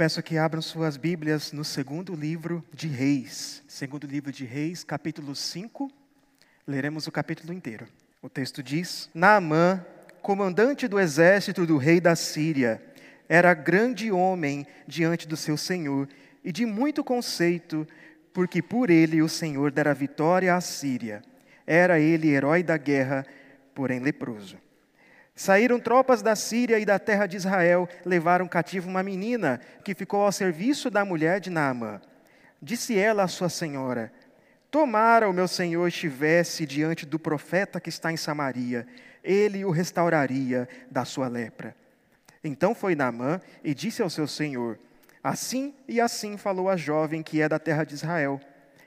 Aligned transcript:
peço 0.00 0.22
que 0.22 0.38
abram 0.38 0.62
suas 0.62 0.96
Bíblias 0.96 1.52
no 1.52 1.62
segundo 1.62 2.14
livro 2.14 2.64
de 2.72 2.88
Reis. 2.88 3.62
Segundo 3.68 4.06
livro 4.06 4.32
de 4.32 4.46
Reis, 4.46 4.82
capítulo 4.82 5.36
5. 5.36 5.92
Leremos 6.66 7.06
o 7.06 7.12
capítulo 7.12 7.52
inteiro. 7.52 7.86
O 8.22 8.30
texto 8.30 8.62
diz: 8.62 9.10
Naamã, 9.12 9.84
comandante 10.22 10.88
do 10.88 10.98
exército 10.98 11.66
do 11.66 11.76
rei 11.76 12.00
da 12.00 12.16
Síria, 12.16 12.82
era 13.28 13.52
grande 13.52 14.10
homem 14.10 14.66
diante 14.86 15.28
do 15.28 15.36
seu 15.36 15.58
senhor 15.58 16.08
e 16.42 16.50
de 16.50 16.64
muito 16.64 17.04
conceito, 17.04 17.86
porque 18.32 18.62
por 18.62 18.88
ele 18.88 19.20
o 19.20 19.28
Senhor 19.28 19.70
dera 19.70 19.92
vitória 19.92 20.54
à 20.54 20.62
Síria. 20.62 21.20
Era 21.66 22.00
ele 22.00 22.30
herói 22.30 22.62
da 22.62 22.78
guerra, 22.78 23.26
porém 23.74 24.00
leproso. 24.00 24.56
Saíram 25.40 25.80
tropas 25.80 26.20
da 26.20 26.36
Síria 26.36 26.78
e 26.78 26.84
da 26.84 26.98
terra 26.98 27.24
de 27.24 27.34
Israel, 27.34 27.88
levaram 28.04 28.46
cativo 28.46 28.90
uma 28.90 29.02
menina 29.02 29.58
que 29.82 29.94
ficou 29.94 30.20
ao 30.20 30.30
serviço 30.30 30.90
da 30.90 31.02
mulher 31.02 31.40
de 31.40 31.48
Naamã. 31.48 31.98
Disse 32.60 32.98
ela 32.98 33.22
à 33.22 33.26
sua 33.26 33.48
senhora: 33.48 34.12
Tomara 34.70 35.30
o 35.30 35.32
meu 35.32 35.48
senhor 35.48 35.88
estivesse 35.88 36.66
diante 36.66 37.06
do 37.06 37.18
profeta 37.18 37.80
que 37.80 37.88
está 37.88 38.12
em 38.12 38.18
Samaria, 38.18 38.86
ele 39.24 39.64
o 39.64 39.70
restauraria 39.70 40.68
da 40.90 41.06
sua 41.06 41.26
lepra. 41.26 41.74
Então 42.44 42.74
foi 42.74 42.94
Naamã 42.94 43.40
e 43.64 43.72
disse 43.72 44.02
ao 44.02 44.10
seu 44.10 44.26
senhor: 44.26 44.78
Assim 45.24 45.74
e 45.88 46.02
assim 46.02 46.36
falou 46.36 46.68
a 46.68 46.76
jovem 46.76 47.22
que 47.22 47.40
é 47.40 47.48
da 47.48 47.58
terra 47.58 47.84
de 47.84 47.94
Israel. 47.94 48.38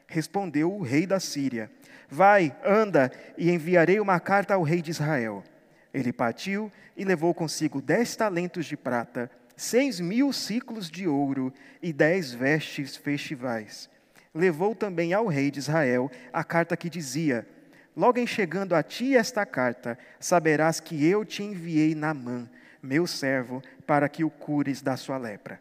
Respondeu 0.06 0.72
o 0.72 0.84
rei 0.84 1.08
da 1.08 1.20
Síria: 1.20 1.72
Vai, 2.08 2.56
anda, 2.64 3.12
e 3.40 3.50
enviarei 3.50 4.00
uma 4.00 4.20
carta 4.20 4.54
ao 4.54 4.62
rei 4.62 4.84
de 4.84 4.92
Israel. 4.92 5.44
Ele 5.94 6.12
partiu 6.12 6.72
e 6.98 7.06
levou 7.06 7.34
consigo 7.34 7.82
dez 7.82 8.16
talentos 8.16 8.66
de 8.66 8.76
prata, 8.76 9.30
seis 9.56 10.00
mil 10.00 10.34
ciclos 10.34 10.90
de 10.90 11.08
ouro 11.08 11.54
e 11.82 11.94
dez 11.94 12.34
vestes 12.34 12.96
festivais. 12.96 13.90
Levou 14.34 14.74
também 14.74 15.14
ao 15.14 15.28
rei 15.28 15.52
de 15.52 15.60
Israel 15.60 16.10
a 16.32 16.44
carta 16.44 16.76
que 16.76 16.90
dizia: 16.90 17.48
Logo 17.96 18.18
em 18.18 18.26
chegando 18.26 18.74
a 18.74 18.82
ti 18.82 19.16
esta 19.16 19.46
carta, 19.46 19.98
saberás 20.20 20.80
que 20.80 21.06
eu 21.06 21.24
te 21.24 21.44
enviei 21.44 21.94
Naamã, 21.94 22.50
meu 22.82 23.06
servo, 23.06 23.62
para 23.86 24.10
que 24.10 24.24
o 24.24 24.32
cures 24.32 24.82
da 24.82 24.98
sua 24.98 25.18
lepra. 25.18 25.60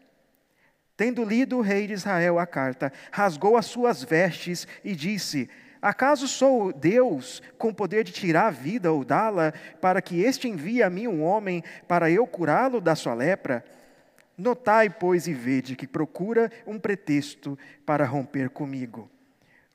Tendo 0.97 1.23
lido 1.23 1.57
o 1.57 1.61
rei 1.61 1.85
de 1.85 1.93
Israel 1.93 2.39
a 2.39 2.47
carta, 2.47 2.91
rasgou 3.11 3.55
as 3.57 3.67
suas 3.67 4.03
vestes 4.03 4.67
e 4.83 4.95
disse: 4.95 5.49
Acaso 5.83 6.29
sou 6.29 6.71
Deus 6.71 7.41
com 7.57 7.73
poder 7.73 8.05
de 8.05 8.13
tirar 8.13 8.47
a 8.47 8.51
vida 8.51 8.89
ou 8.89 9.03
dá-la, 9.03 9.51
para 9.81 10.01
que 10.01 10.21
este 10.21 10.47
envie 10.47 10.81
a 10.81 10.89
mim 10.89 11.07
um 11.07 11.21
homem 11.21 11.61
para 11.89 12.09
eu 12.09 12.25
curá-lo 12.25 12.79
da 12.79 12.95
sua 12.95 13.13
lepra? 13.13 13.65
Notai, 14.37 14.89
pois, 14.89 15.27
e 15.27 15.33
vede 15.33 15.75
que 15.75 15.85
procura 15.85 16.49
um 16.65 16.79
pretexto 16.79 17.59
para 17.85 18.05
romper 18.05 18.49
comigo. 18.49 19.11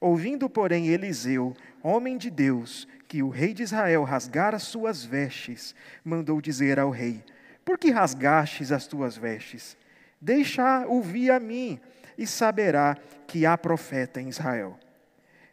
Ouvindo, 0.00 0.48
porém, 0.48 0.88
Eliseu, 0.88 1.54
homem 1.82 2.16
de 2.16 2.30
Deus, 2.30 2.88
que 3.06 3.22
o 3.22 3.28
rei 3.28 3.52
de 3.52 3.64
Israel 3.64 4.02
rasgara 4.02 4.58
suas 4.58 5.04
vestes, 5.04 5.74
mandou 6.02 6.40
dizer 6.40 6.78
ao 6.80 6.88
rei: 6.88 7.22
Por 7.66 7.76
que 7.76 7.90
rasgastes 7.90 8.72
as 8.72 8.86
tuas 8.86 9.14
vestes? 9.14 9.76
Deixa 10.18 10.86
ouvir 10.86 11.30
a 11.32 11.38
mim, 11.38 11.78
e 12.16 12.26
saberá 12.26 12.96
que 13.26 13.44
há 13.44 13.58
profeta 13.58 14.22
em 14.22 14.30
Israel. 14.30 14.78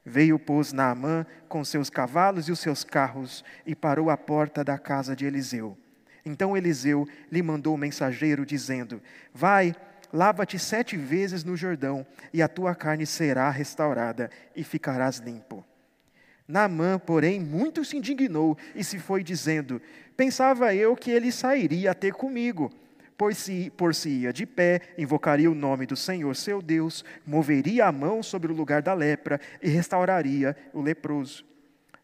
Veio, 0.05 0.37
pois, 0.37 0.71
Naamã 0.71 1.25
com 1.49 1.65
seus 1.65 1.89
cavalos 1.89 2.47
e 2.47 2.51
os 2.51 2.59
seus 2.59 2.83
carros 2.83 3.43
e 3.65 3.73
parou 3.73 4.11
à 4.11 4.17
porta 4.17 4.63
da 4.63 4.77
casa 4.77 5.15
de 5.15 5.25
Eliseu. 5.25 5.75
Então 6.23 6.55
Eliseu 6.55 7.07
lhe 7.31 7.41
mandou 7.41 7.73
um 7.73 7.77
mensageiro, 7.77 8.45
dizendo: 8.45 9.01
Vai, 9.33 9.75
lava-te 10.13 10.59
sete 10.59 10.95
vezes 10.95 11.43
no 11.43 11.57
Jordão, 11.57 12.05
e 12.31 12.41
a 12.41 12.47
tua 12.47 12.75
carne 12.75 13.05
será 13.05 13.49
restaurada, 13.49 14.29
e 14.55 14.63
ficarás 14.63 15.17
limpo. 15.17 15.65
Naamã, 16.47 16.99
porém, 16.99 17.39
muito 17.39 17.83
se 17.83 17.97
indignou 17.97 18.55
e 18.75 18.83
se 18.83 18.99
foi 18.99 19.23
dizendo: 19.23 19.81
Pensava 20.15 20.75
eu 20.75 20.95
que 20.95 21.09
ele 21.09 21.31
sairia 21.31 21.91
a 21.91 21.95
ter 21.95 22.13
comigo 22.13 22.71
pois 23.17 23.37
se 23.37 23.69
por 23.71 23.95
si 23.95 24.21
ia 24.21 24.33
de 24.33 24.45
pé, 24.45 24.81
invocaria 24.97 25.49
o 25.49 25.55
nome 25.55 25.85
do 25.85 25.95
Senhor 25.95 26.35
seu 26.35 26.61
Deus, 26.61 27.03
moveria 27.25 27.87
a 27.87 27.91
mão 27.91 28.21
sobre 28.21 28.51
o 28.51 28.55
lugar 28.55 28.81
da 28.81 28.93
lepra 28.93 29.39
e 29.61 29.69
restauraria 29.69 30.55
o 30.73 30.81
leproso. 30.81 31.45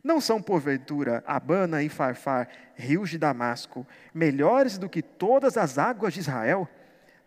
Não 0.04 0.20
são, 0.20 0.42
porventura, 0.42 1.24
Abana 1.28 1.84
e 1.84 1.90
Farfar, 1.90 2.50
rios 2.76 3.10
de 3.10 3.18
Damasco, 3.18 3.86
melhores 4.14 4.78
do 4.78 4.90
que 4.90 5.02
todas 5.02 5.58
as 5.58 5.78
águas 5.78 6.14
de 6.14 6.22
Israel? 6.22 6.68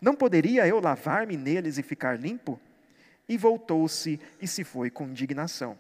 Não 0.00 0.15
poderia 0.15 0.67
eu 0.67 0.81
lavar-me 0.81 1.37
neles 1.37 1.78
e 1.78 1.83
ficar 1.83 2.19
limpo? 2.19 2.61
E 3.28 3.37
voltou-se 3.39 4.21
e 4.41 4.49
se 4.49 4.65
foi 4.65 4.91
com 4.91 5.05
indignação. 5.05 5.78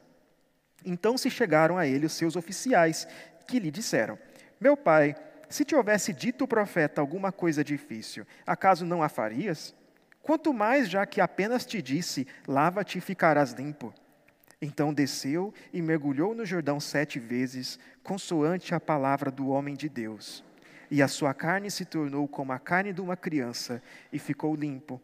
Então 0.84 1.18
se 1.18 1.28
chegaram 1.28 1.76
a 1.76 1.86
ele 1.86 2.06
os 2.06 2.12
seus 2.12 2.36
oficiais, 2.36 3.08
que 3.48 3.58
lhe 3.58 3.70
disseram: 3.70 4.18
Meu 4.60 4.76
pai, 4.76 5.16
se 5.48 5.64
te 5.64 5.74
houvesse 5.74 6.12
dito 6.12 6.44
o 6.44 6.48
profeta 6.48 7.00
alguma 7.00 7.30
coisa 7.32 7.64
difícil, 7.64 8.26
acaso 8.46 8.84
não 8.84 9.02
a 9.02 9.08
farias? 9.08 9.74
Quanto 10.22 10.54
mais 10.54 10.88
já 10.88 11.04
que 11.04 11.20
apenas 11.20 11.66
te 11.66 11.82
disse: 11.82 12.26
lava-te 12.46 12.98
e 12.98 13.00
ficarás 13.00 13.52
limpo. 13.52 13.92
Então 14.60 14.94
desceu 14.94 15.52
e 15.72 15.82
mergulhou 15.82 16.34
no 16.34 16.46
Jordão 16.46 16.80
sete 16.80 17.18
vezes, 17.18 17.78
consoante 18.02 18.74
a 18.74 18.80
palavra 18.80 19.30
do 19.30 19.48
homem 19.48 19.74
de 19.74 19.88
Deus. 19.88 20.42
E 20.90 21.02
a 21.02 21.08
sua 21.08 21.34
carne 21.34 21.70
se 21.70 21.84
tornou 21.84 22.26
como 22.26 22.52
a 22.52 22.58
carne 22.58 22.92
de 22.92 23.00
uma 23.02 23.16
criança, 23.16 23.82
e 24.10 24.18
ficou 24.18 24.56
limpo. 24.56 25.00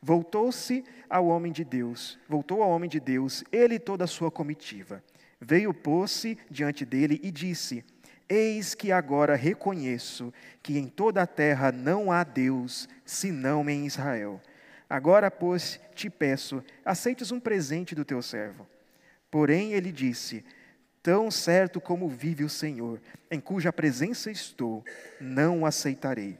Voltou-se 0.00 0.84
ao 1.10 1.26
homem 1.26 1.50
de 1.50 1.64
Deus, 1.64 2.16
voltou 2.28 2.62
ao 2.62 2.70
homem 2.70 2.88
de 2.88 3.00
Deus, 3.00 3.42
ele 3.50 3.74
e 3.74 3.80
toda 3.80 4.04
a 4.04 4.08
sua 4.08 4.30
comitiva. 4.30 5.02
Veio, 5.40 5.74
pôs-se 5.74 6.38
diante 6.48 6.84
dele 6.84 7.20
e 7.24 7.32
disse: 7.32 7.84
Eis 8.28 8.74
que 8.74 8.90
agora 8.90 9.36
reconheço 9.36 10.32
que 10.62 10.78
em 10.78 10.88
toda 10.88 11.22
a 11.22 11.26
terra 11.26 11.70
não 11.70 12.10
há 12.10 12.24
Deus, 12.24 12.88
senão 13.04 13.68
em 13.70 13.86
Israel. 13.86 14.40
Agora, 14.90 15.30
pois, 15.30 15.80
te 15.94 16.10
peço, 16.10 16.62
aceites 16.84 17.30
um 17.30 17.38
presente 17.38 17.94
do 17.94 18.04
teu 18.04 18.20
servo. 18.20 18.66
Porém, 19.30 19.72
ele 19.72 19.92
disse: 19.92 20.44
Tão 21.02 21.30
certo 21.30 21.80
como 21.80 22.08
vive 22.08 22.42
o 22.42 22.48
Senhor, 22.48 23.00
em 23.30 23.40
cuja 23.40 23.72
presença 23.72 24.30
estou, 24.30 24.84
não 25.20 25.64
aceitarei. 25.64 26.38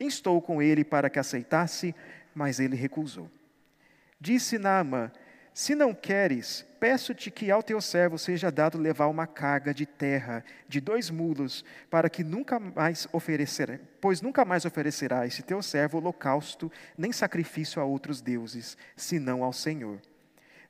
Instou 0.00 0.40
com 0.42 0.60
ele 0.60 0.82
para 0.82 1.10
que 1.10 1.18
aceitasse, 1.18 1.94
mas 2.34 2.58
ele 2.58 2.74
recusou. 2.74 3.30
Disse 4.20 4.58
Naamã: 4.58 5.12
Se 5.52 5.74
não 5.74 5.92
queres, 5.92 6.64
peço-te 6.78 7.30
que 7.30 7.50
ao 7.50 7.62
teu 7.62 7.80
servo 7.80 8.16
seja 8.16 8.50
dado 8.50 8.78
levar 8.78 9.08
uma 9.08 9.26
carga 9.26 9.74
de 9.74 9.84
terra 9.84 10.44
de 10.68 10.80
dois 10.80 11.10
mulos, 11.10 11.64
para 11.90 12.08
que 12.08 12.22
nunca 12.22 12.60
mais 12.60 13.08
oferecerá, 13.12 13.78
pois 14.00 14.22
nunca 14.22 14.44
mais 14.44 14.64
oferecerá 14.64 15.26
esse 15.26 15.42
teu 15.42 15.60
servo 15.60 15.98
holocausto, 15.98 16.70
nem 16.96 17.12
sacrifício 17.12 17.82
a 17.82 17.84
outros 17.84 18.20
deuses, 18.20 18.78
senão 18.96 19.42
ao 19.42 19.52
Senhor. 19.52 20.00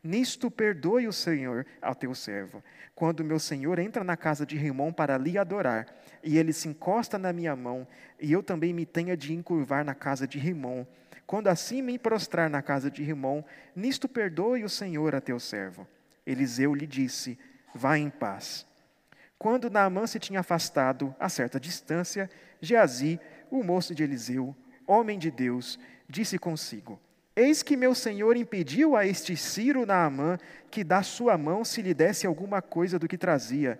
Nisto 0.02 0.50
perdoe 0.50 1.06
o 1.06 1.12
Senhor 1.12 1.66
ao 1.80 1.94
teu 1.94 2.14
servo. 2.14 2.64
Quando 2.94 3.24
meu 3.24 3.38
senhor 3.38 3.78
entra 3.78 4.02
na 4.02 4.16
casa 4.16 4.46
de 4.46 4.56
Rimon 4.56 4.92
para 4.92 5.18
lhe 5.18 5.36
adorar, 5.36 5.86
e 6.22 6.38
ele 6.38 6.52
se 6.52 6.68
encosta 6.68 7.18
na 7.18 7.32
minha 7.32 7.54
mão, 7.54 7.86
e 8.18 8.32
eu 8.32 8.42
também 8.42 8.72
me 8.72 8.86
tenha 8.86 9.16
de 9.16 9.34
encurvar 9.34 9.84
na 9.84 9.94
casa 9.94 10.26
de 10.26 10.38
Rimon, 10.38 10.86
quando 11.30 11.46
assim 11.46 11.80
me 11.80 11.96
prostrar 11.96 12.50
na 12.50 12.60
casa 12.60 12.90
de 12.90 13.04
Rimon, 13.04 13.44
nisto 13.76 14.08
perdoe 14.08 14.64
o 14.64 14.68
Senhor 14.68 15.14
a 15.14 15.20
teu 15.20 15.38
servo. 15.38 15.86
Eliseu 16.26 16.74
lhe 16.74 16.88
disse: 16.88 17.38
Vá 17.72 17.96
em 17.96 18.10
paz. 18.10 18.66
Quando 19.38 19.70
Naamã 19.70 20.08
se 20.08 20.18
tinha 20.18 20.40
afastado 20.40 21.14
a 21.20 21.28
certa 21.28 21.60
distância, 21.60 22.28
Geazi, 22.60 23.20
o 23.48 23.62
moço 23.62 23.94
de 23.94 24.02
Eliseu, 24.02 24.56
homem 24.84 25.20
de 25.20 25.30
Deus, 25.30 25.78
disse 26.08 26.36
consigo: 26.36 26.98
Eis 27.36 27.62
que 27.62 27.76
meu 27.76 27.94
senhor 27.94 28.36
impediu 28.36 28.96
a 28.96 29.06
este 29.06 29.36
Ciro 29.36 29.86
Naamã 29.86 30.36
que 30.68 30.82
da 30.82 31.00
sua 31.04 31.38
mão 31.38 31.64
se 31.64 31.80
lhe 31.80 31.94
desse 31.94 32.26
alguma 32.26 32.60
coisa 32.60 32.98
do 32.98 33.06
que 33.06 33.16
trazia. 33.16 33.78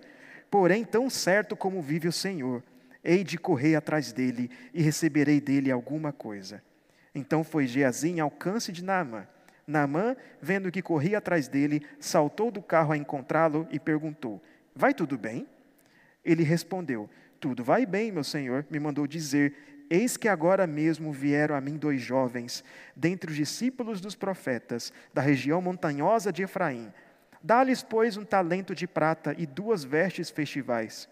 Porém, 0.49 0.85
tão 0.85 1.09
certo 1.09 1.57
como 1.57 1.81
vive 1.81 2.07
o 2.07 2.13
Senhor, 2.13 2.63
hei 3.03 3.25
de 3.25 3.37
correr 3.37 3.75
atrás 3.75 4.13
dele 4.13 4.49
e 4.73 4.81
receberei 4.81 5.41
dele 5.41 5.69
alguma 5.69 6.13
coisa. 6.13 6.63
Então 7.13 7.43
foi 7.43 7.67
Geazi 7.67 8.09
em 8.09 8.19
alcance 8.19 8.71
de 8.71 8.83
Naamã 8.83 9.27
Naamã, 9.71 10.15
vendo 10.41 10.71
que 10.71 10.81
corria 10.81 11.19
atrás 11.19 11.47
dele, 11.47 11.85
saltou 11.99 12.51
do 12.51 12.61
carro 12.61 12.91
a 12.91 12.97
encontrá-lo 12.97 13.67
e 13.71 13.79
perguntou: 13.79 14.41
Vai 14.75 14.93
tudo 14.93 15.17
bem? 15.17 15.47
Ele 16.23 16.43
respondeu: 16.43 17.09
Tudo 17.39 17.63
vai 17.63 17.85
bem, 17.85 18.11
meu 18.11 18.23
senhor. 18.23 18.65
Me 18.69 18.79
mandou 18.79 19.07
dizer: 19.07 19.53
Eis 19.89 20.17
que 20.17 20.27
agora 20.27 20.67
mesmo 20.67 21.11
vieram 21.11 21.55
a 21.55 21.61
mim 21.61 21.77
dois 21.77 22.01
jovens, 22.01 22.63
dentre 22.95 23.31
os 23.31 23.37
discípulos 23.37 24.01
dos 24.01 24.15
profetas, 24.15 24.91
da 25.13 25.21
região 25.21 25.61
montanhosa 25.61 26.31
de 26.31 26.43
Efraim. 26.43 26.91
Dá-lhes, 27.43 27.81
pois, 27.81 28.17
um 28.17 28.25
talento 28.25 28.75
de 28.75 28.87
prata 28.87 29.33
e 29.37 29.45
duas 29.45 29.83
vestes 29.83 30.29
festivais. 30.29 31.07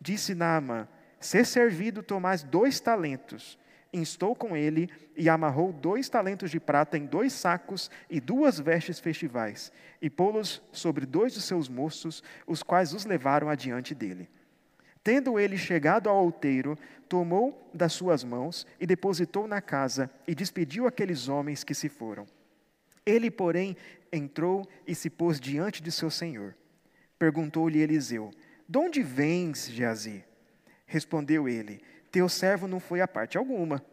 Disse 0.00 0.34
Naamã: 0.34 0.88
Ser 1.18 1.44
servido 1.44 2.02
tomais 2.02 2.42
dois 2.42 2.80
talentos 2.80 3.58
instou 3.92 4.34
com 4.34 4.56
ele 4.56 4.90
e 5.16 5.28
amarrou 5.28 5.72
dois 5.72 6.08
talentos 6.08 6.50
de 6.50 6.60
prata 6.60 6.96
em 6.96 7.06
dois 7.06 7.32
sacos 7.32 7.90
e 8.08 8.20
duas 8.20 8.58
vestes 8.58 8.98
festivais, 8.98 9.72
e 10.00 10.08
pô-los 10.08 10.62
sobre 10.72 11.06
dois 11.06 11.32
de 11.32 11.40
seus 11.40 11.68
moços, 11.68 12.22
os 12.46 12.62
quais 12.62 12.92
os 12.94 13.04
levaram 13.04 13.48
adiante 13.48 13.94
dele. 13.94 14.28
Tendo 15.02 15.38
ele 15.38 15.56
chegado 15.56 16.08
ao 16.08 16.24
outeiro, 16.24 16.78
tomou 17.08 17.68
das 17.72 17.92
suas 17.92 18.22
mãos 18.22 18.66
e 18.78 18.86
depositou 18.86 19.48
na 19.48 19.60
casa, 19.60 20.10
e 20.26 20.34
despediu 20.34 20.86
aqueles 20.86 21.28
homens 21.28 21.64
que 21.64 21.74
se 21.74 21.88
foram. 21.88 22.26
Ele, 23.04 23.30
porém, 23.30 23.76
entrou 24.12 24.68
e 24.86 24.94
se 24.94 25.08
pôs 25.08 25.40
diante 25.40 25.82
de 25.82 25.90
seu 25.90 26.10
senhor. 26.10 26.54
Perguntou-lhe 27.18 27.80
Eliseu: 27.80 28.30
De 28.68 28.78
onde 28.78 29.02
vens, 29.02 29.68
Geazi? 29.70 30.24
Respondeu 30.86 31.48
ele: 31.48 31.80
teu 32.10 32.28
servo 32.28 32.66
não 32.66 32.80
foi 32.80 33.00
a 33.00 33.08
parte 33.08 33.38
alguma. 33.38 33.84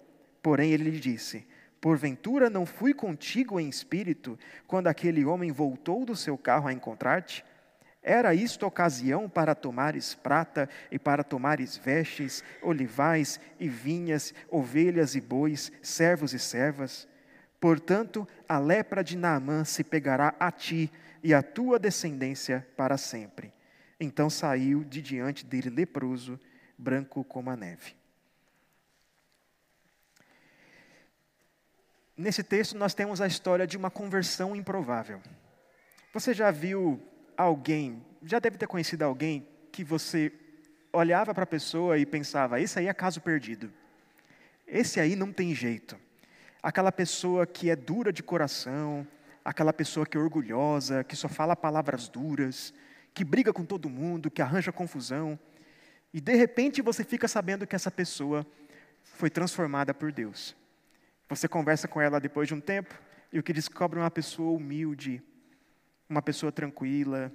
Porém, 0.42 0.72
ele 0.72 0.90
lhe 0.90 1.00
disse: 1.00 1.48
Porventura 1.80 2.50
não 2.50 2.66
fui 2.66 2.94
contigo 2.94 3.60
em 3.60 3.70
espírito 3.70 4.38
quando 4.66 4.88
aquele 4.88 5.24
homem 5.26 5.52
voltou 5.52 6.06
do 6.06 6.16
seu 6.16 6.38
carro 6.38 6.68
a 6.68 6.74
encontrar-te? 6.74 7.46
Era 8.02 8.34
isto 8.34 8.66
ocasião 8.66 9.28
para 9.28 9.54
tomares 9.54 10.16
prata 10.16 10.70
e 10.90 10.98
para 10.98 11.24
tomares 11.24 11.76
vestes, 11.76 12.44
olivais 12.62 13.40
e 13.60 13.68
vinhas, 13.68 14.34
ovelhas 14.50 15.14
e 15.14 15.22
bois, 15.22 15.72
servos 15.82 16.34
e 16.34 16.40
servas? 16.40 17.08
Portanto, 17.60 18.28
a 18.48 18.58
lepra 18.60 19.04
de 19.04 19.18
Naamã 19.18 19.66
se 19.66 19.84
pegará 19.84 20.34
a 20.40 20.52
ti 20.52 20.92
e 21.24 21.34
a 21.34 21.44
tua 21.44 21.78
descendência 21.78 22.66
para 22.78 22.98
sempre. 22.98 23.52
Então 24.00 24.30
saiu 24.30 24.84
de 24.84 25.02
diante 25.02 25.46
dele 25.46 25.70
leproso, 25.70 26.40
branco 26.78 27.24
como 27.24 27.50
a 27.50 27.56
neve. 27.56 27.96
Nesse 32.18 32.42
texto, 32.42 32.76
nós 32.76 32.96
temos 32.96 33.22
a 33.22 33.28
história 33.28 33.68
de 33.68 33.78
uma 33.78 33.92
conversão 33.92 34.56
improvável. 34.56 35.22
Você 36.12 36.34
já 36.34 36.50
viu 36.50 37.00
alguém, 37.38 38.04
já 38.24 38.40
deve 38.40 38.58
ter 38.58 38.66
conhecido 38.66 39.04
alguém 39.04 39.48
que 39.72 39.84
você 39.84 40.34
olhava 40.92 41.32
para 41.32 41.44
a 41.44 41.48
pessoa 41.48 41.96
e 42.00 42.08
pensava: 42.08 42.60
esse 42.60 42.80
aí 42.80 42.88
é 42.88 42.94
caso 42.94 43.22
perdido. 43.22 43.72
Esse 44.66 45.00
aí 45.00 45.16
não 45.16 45.32
tem 45.32 45.54
jeito. 45.54 45.96
Aquela 46.64 46.92
pessoa 46.92 47.46
que 47.46 47.70
é 47.70 47.76
dura 47.76 48.12
de 48.12 48.24
coração, 48.24 49.08
aquela 49.46 49.72
pessoa 49.72 50.04
que 50.04 50.18
é 50.18 50.20
orgulhosa, 50.20 51.04
que 51.04 51.16
só 51.16 51.30
fala 51.30 51.56
palavras 51.56 52.10
duras, 52.10 52.74
que 53.14 53.24
briga 53.24 53.54
com 53.54 53.64
todo 53.64 53.90
mundo, 53.90 54.32
que 54.32 54.42
arranja 54.42 54.72
confusão. 54.72 55.40
E 56.12 56.20
de 56.20 56.36
repente 56.36 56.82
você 56.82 57.04
fica 57.04 57.28
sabendo 57.28 57.68
que 57.68 57.76
essa 57.76 57.92
pessoa 57.92 58.44
foi 59.04 59.30
transformada 59.30 59.94
por 59.94 60.12
Deus. 60.12 60.56
Você 61.30 61.48
conversa 61.48 61.88
com 61.88 62.00
ela 62.00 62.20
depois 62.20 62.48
de 62.48 62.54
um 62.54 62.62
tempo 62.62 62.96
e 63.32 63.40
o 63.40 63.44
que 63.44 63.52
descobre 63.52 64.00
é 64.00 64.02
uma 64.04 64.12
pessoa 64.12 64.58
humilde, 64.58 65.22
uma 66.10 66.22
pessoa 66.22 66.52
tranquila, 66.52 67.32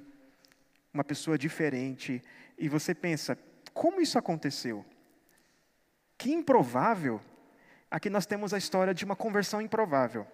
uma 0.92 1.04
pessoa 1.04 1.36
diferente. 1.36 2.22
E 2.56 2.68
você 2.68 2.94
pensa: 2.94 3.38
como 3.74 4.00
isso 4.00 4.18
aconteceu? 4.18 4.84
Que 6.16 6.32
improvável. 6.32 7.20
Aqui 7.90 8.08
nós 8.08 8.24
temos 8.24 8.54
a 8.54 8.58
história 8.58 8.94
de 8.94 9.04
uma 9.04 9.14
conversão 9.14 9.60
improvável. 9.60 10.26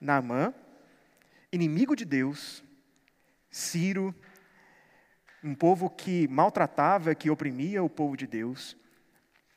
Naamã, 0.00 0.54
inimigo 1.52 1.96
de 1.96 2.04
Deus, 2.04 2.62
Ciro, 3.50 4.14
um 5.42 5.54
povo 5.54 5.90
que 5.90 6.28
maltratava, 6.28 7.14
que 7.14 7.30
oprimia 7.30 7.82
o 7.82 7.90
povo 7.90 8.16
de 8.16 8.26
Deus. 8.26 8.76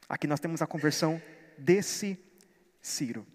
Aqui 0.10 0.26
nós 0.26 0.40
temos 0.40 0.62
a 0.62 0.68
conversão 0.68 1.22
desse 1.58 2.16
Ciro. 2.82 3.26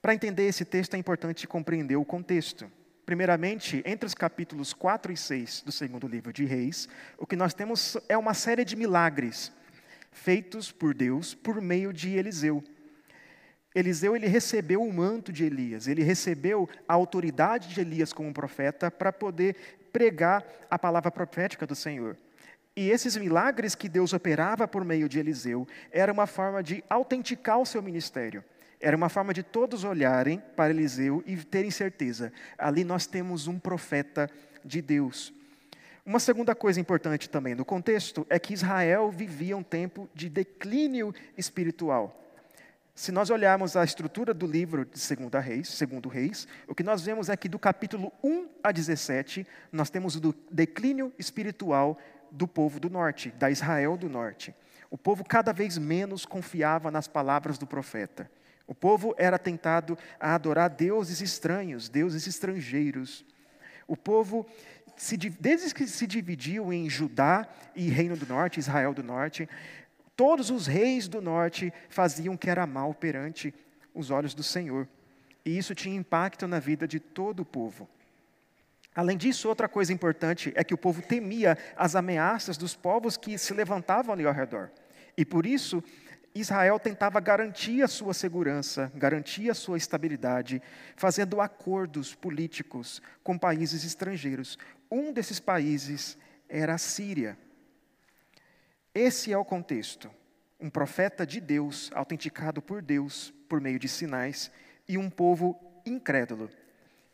Para 0.00 0.14
entender 0.14 0.46
esse 0.46 0.64
texto 0.64 0.94
é 0.94 0.98
importante 0.98 1.46
compreender 1.46 1.96
o 1.96 2.04
contexto. 2.04 2.70
Primeiramente, 3.04 3.82
entre 3.84 4.06
os 4.06 4.14
capítulos 4.14 4.72
4 4.72 5.12
e 5.12 5.16
6 5.16 5.62
do 5.62 5.72
segundo 5.72 6.06
livro 6.06 6.32
de 6.32 6.44
Reis, 6.44 6.88
o 7.18 7.26
que 7.26 7.36
nós 7.36 7.52
temos 7.52 7.96
é 8.08 8.16
uma 8.16 8.34
série 8.34 8.64
de 8.64 8.76
milagres 8.76 9.52
feitos 10.12 10.70
por 10.72 10.94
Deus 10.94 11.34
por 11.34 11.60
meio 11.60 11.92
de 11.92 12.16
Eliseu. 12.16 12.62
Eliseu 13.74 14.16
ele 14.16 14.26
recebeu 14.26 14.82
o 14.82 14.92
manto 14.92 15.32
de 15.32 15.44
Elias, 15.44 15.86
ele 15.86 16.02
recebeu 16.02 16.68
a 16.88 16.94
autoridade 16.94 17.68
de 17.68 17.80
Elias 17.80 18.12
como 18.12 18.32
profeta 18.32 18.90
para 18.90 19.12
poder 19.12 19.56
pregar 19.92 20.44
a 20.70 20.78
palavra 20.78 21.10
profética 21.10 21.66
do 21.66 21.74
Senhor. 21.74 22.16
E 22.74 22.90
esses 22.90 23.16
milagres 23.16 23.74
que 23.74 23.88
Deus 23.88 24.12
operava 24.12 24.66
por 24.66 24.84
meio 24.84 25.08
de 25.08 25.18
Eliseu 25.18 25.66
era 25.90 26.12
uma 26.12 26.26
forma 26.26 26.62
de 26.62 26.82
autenticar 26.88 27.58
o 27.58 27.66
seu 27.66 27.82
ministério. 27.82 28.44
Era 28.80 28.96
uma 28.96 29.08
forma 29.08 29.34
de 29.34 29.42
todos 29.42 29.84
olharem 29.84 30.42
para 30.56 30.70
Eliseu 30.70 31.22
e 31.26 31.36
terem 31.36 31.70
certeza: 31.70 32.32
ali 32.56 32.82
nós 32.82 33.06
temos 33.06 33.46
um 33.46 33.58
profeta 33.58 34.30
de 34.64 34.80
Deus. 34.80 35.32
Uma 36.04 36.18
segunda 36.18 36.54
coisa 36.54 36.80
importante 36.80 37.28
também 37.28 37.54
no 37.54 37.64
contexto 37.64 38.26
é 38.30 38.38
que 38.38 38.54
Israel 38.54 39.10
vivia 39.10 39.56
um 39.56 39.62
tempo 39.62 40.08
de 40.14 40.30
declínio 40.30 41.14
espiritual. 41.36 42.16
Se 42.94 43.12
nós 43.12 43.30
olharmos 43.30 43.76
a 43.76 43.84
estrutura 43.84 44.34
do 44.34 44.46
livro 44.46 44.84
de 44.84 44.98
Segunda 44.98 45.38
Reis, 45.40 45.68
Segundo 45.68 46.08
Reis, 46.08 46.48
o 46.66 46.74
que 46.74 46.82
nós 46.82 47.02
vemos 47.02 47.28
é 47.28 47.36
que 47.36 47.48
do 47.48 47.58
capítulo 47.58 48.12
1 48.22 48.48
a 48.62 48.72
17, 48.72 49.46
nós 49.70 49.90
temos 49.90 50.16
o 50.16 50.34
declínio 50.50 51.12
espiritual 51.18 51.98
do 52.30 52.48
povo 52.48 52.80
do 52.80 52.90
norte, 52.90 53.30
da 53.30 53.50
Israel 53.50 53.96
do 53.96 54.08
norte. 54.08 54.54
O 54.90 54.98
povo 54.98 55.22
cada 55.24 55.52
vez 55.52 55.78
menos 55.78 56.26
confiava 56.26 56.90
nas 56.90 57.06
palavras 57.06 57.56
do 57.56 57.66
profeta. 57.66 58.30
O 58.70 58.74
povo 58.74 59.12
era 59.18 59.36
tentado 59.36 59.98
a 60.20 60.32
adorar 60.32 60.70
deuses 60.70 61.20
estranhos, 61.20 61.88
deuses 61.88 62.28
estrangeiros. 62.28 63.24
O 63.84 63.96
povo, 63.96 64.46
se, 64.96 65.16
desde 65.16 65.74
que 65.74 65.88
se 65.88 66.06
dividiu 66.06 66.72
em 66.72 66.88
Judá 66.88 67.48
e 67.74 67.88
Reino 67.88 68.16
do 68.16 68.26
Norte, 68.26 68.60
Israel 68.60 68.94
do 68.94 69.02
Norte, 69.02 69.48
todos 70.14 70.50
os 70.50 70.68
reis 70.68 71.08
do 71.08 71.20
norte 71.20 71.72
faziam 71.88 72.34
o 72.34 72.38
que 72.38 72.48
era 72.48 72.64
mal 72.64 72.94
perante 72.94 73.52
os 73.92 74.12
olhos 74.12 74.34
do 74.34 74.42
Senhor. 74.44 74.86
E 75.44 75.58
isso 75.58 75.74
tinha 75.74 75.96
impacto 75.96 76.46
na 76.46 76.60
vida 76.60 76.86
de 76.86 77.00
todo 77.00 77.40
o 77.40 77.44
povo. 77.44 77.88
Além 78.94 79.16
disso, 79.16 79.48
outra 79.48 79.68
coisa 79.68 79.92
importante 79.92 80.52
é 80.54 80.62
que 80.62 80.74
o 80.74 80.78
povo 80.78 81.02
temia 81.02 81.58
as 81.76 81.96
ameaças 81.96 82.56
dos 82.56 82.76
povos 82.76 83.16
que 83.16 83.36
se 83.36 83.52
levantavam 83.52 84.12
ali 84.14 84.24
ao 84.24 84.32
redor. 84.32 84.70
E 85.16 85.24
por 85.24 85.44
isso, 85.44 85.82
Israel 86.34 86.78
tentava 86.78 87.18
garantir 87.18 87.82
a 87.82 87.88
sua 87.88 88.14
segurança, 88.14 88.90
garantir 88.94 89.50
a 89.50 89.54
sua 89.54 89.76
estabilidade, 89.76 90.62
fazendo 90.96 91.40
acordos 91.40 92.14
políticos 92.14 93.02
com 93.22 93.36
países 93.36 93.84
estrangeiros. 93.84 94.56
Um 94.90 95.12
desses 95.12 95.40
países 95.40 96.16
era 96.48 96.74
a 96.74 96.78
Síria. 96.78 97.36
Esse 98.94 99.32
é 99.32 99.38
o 99.38 99.44
contexto. 99.44 100.10
Um 100.60 100.70
profeta 100.70 101.26
de 101.26 101.40
Deus, 101.40 101.90
autenticado 101.94 102.62
por 102.62 102.80
Deus 102.80 103.32
por 103.48 103.60
meio 103.60 103.78
de 103.78 103.88
sinais, 103.88 104.52
e 104.88 104.96
um 104.96 105.10
povo 105.10 105.58
incrédulo. 105.84 106.48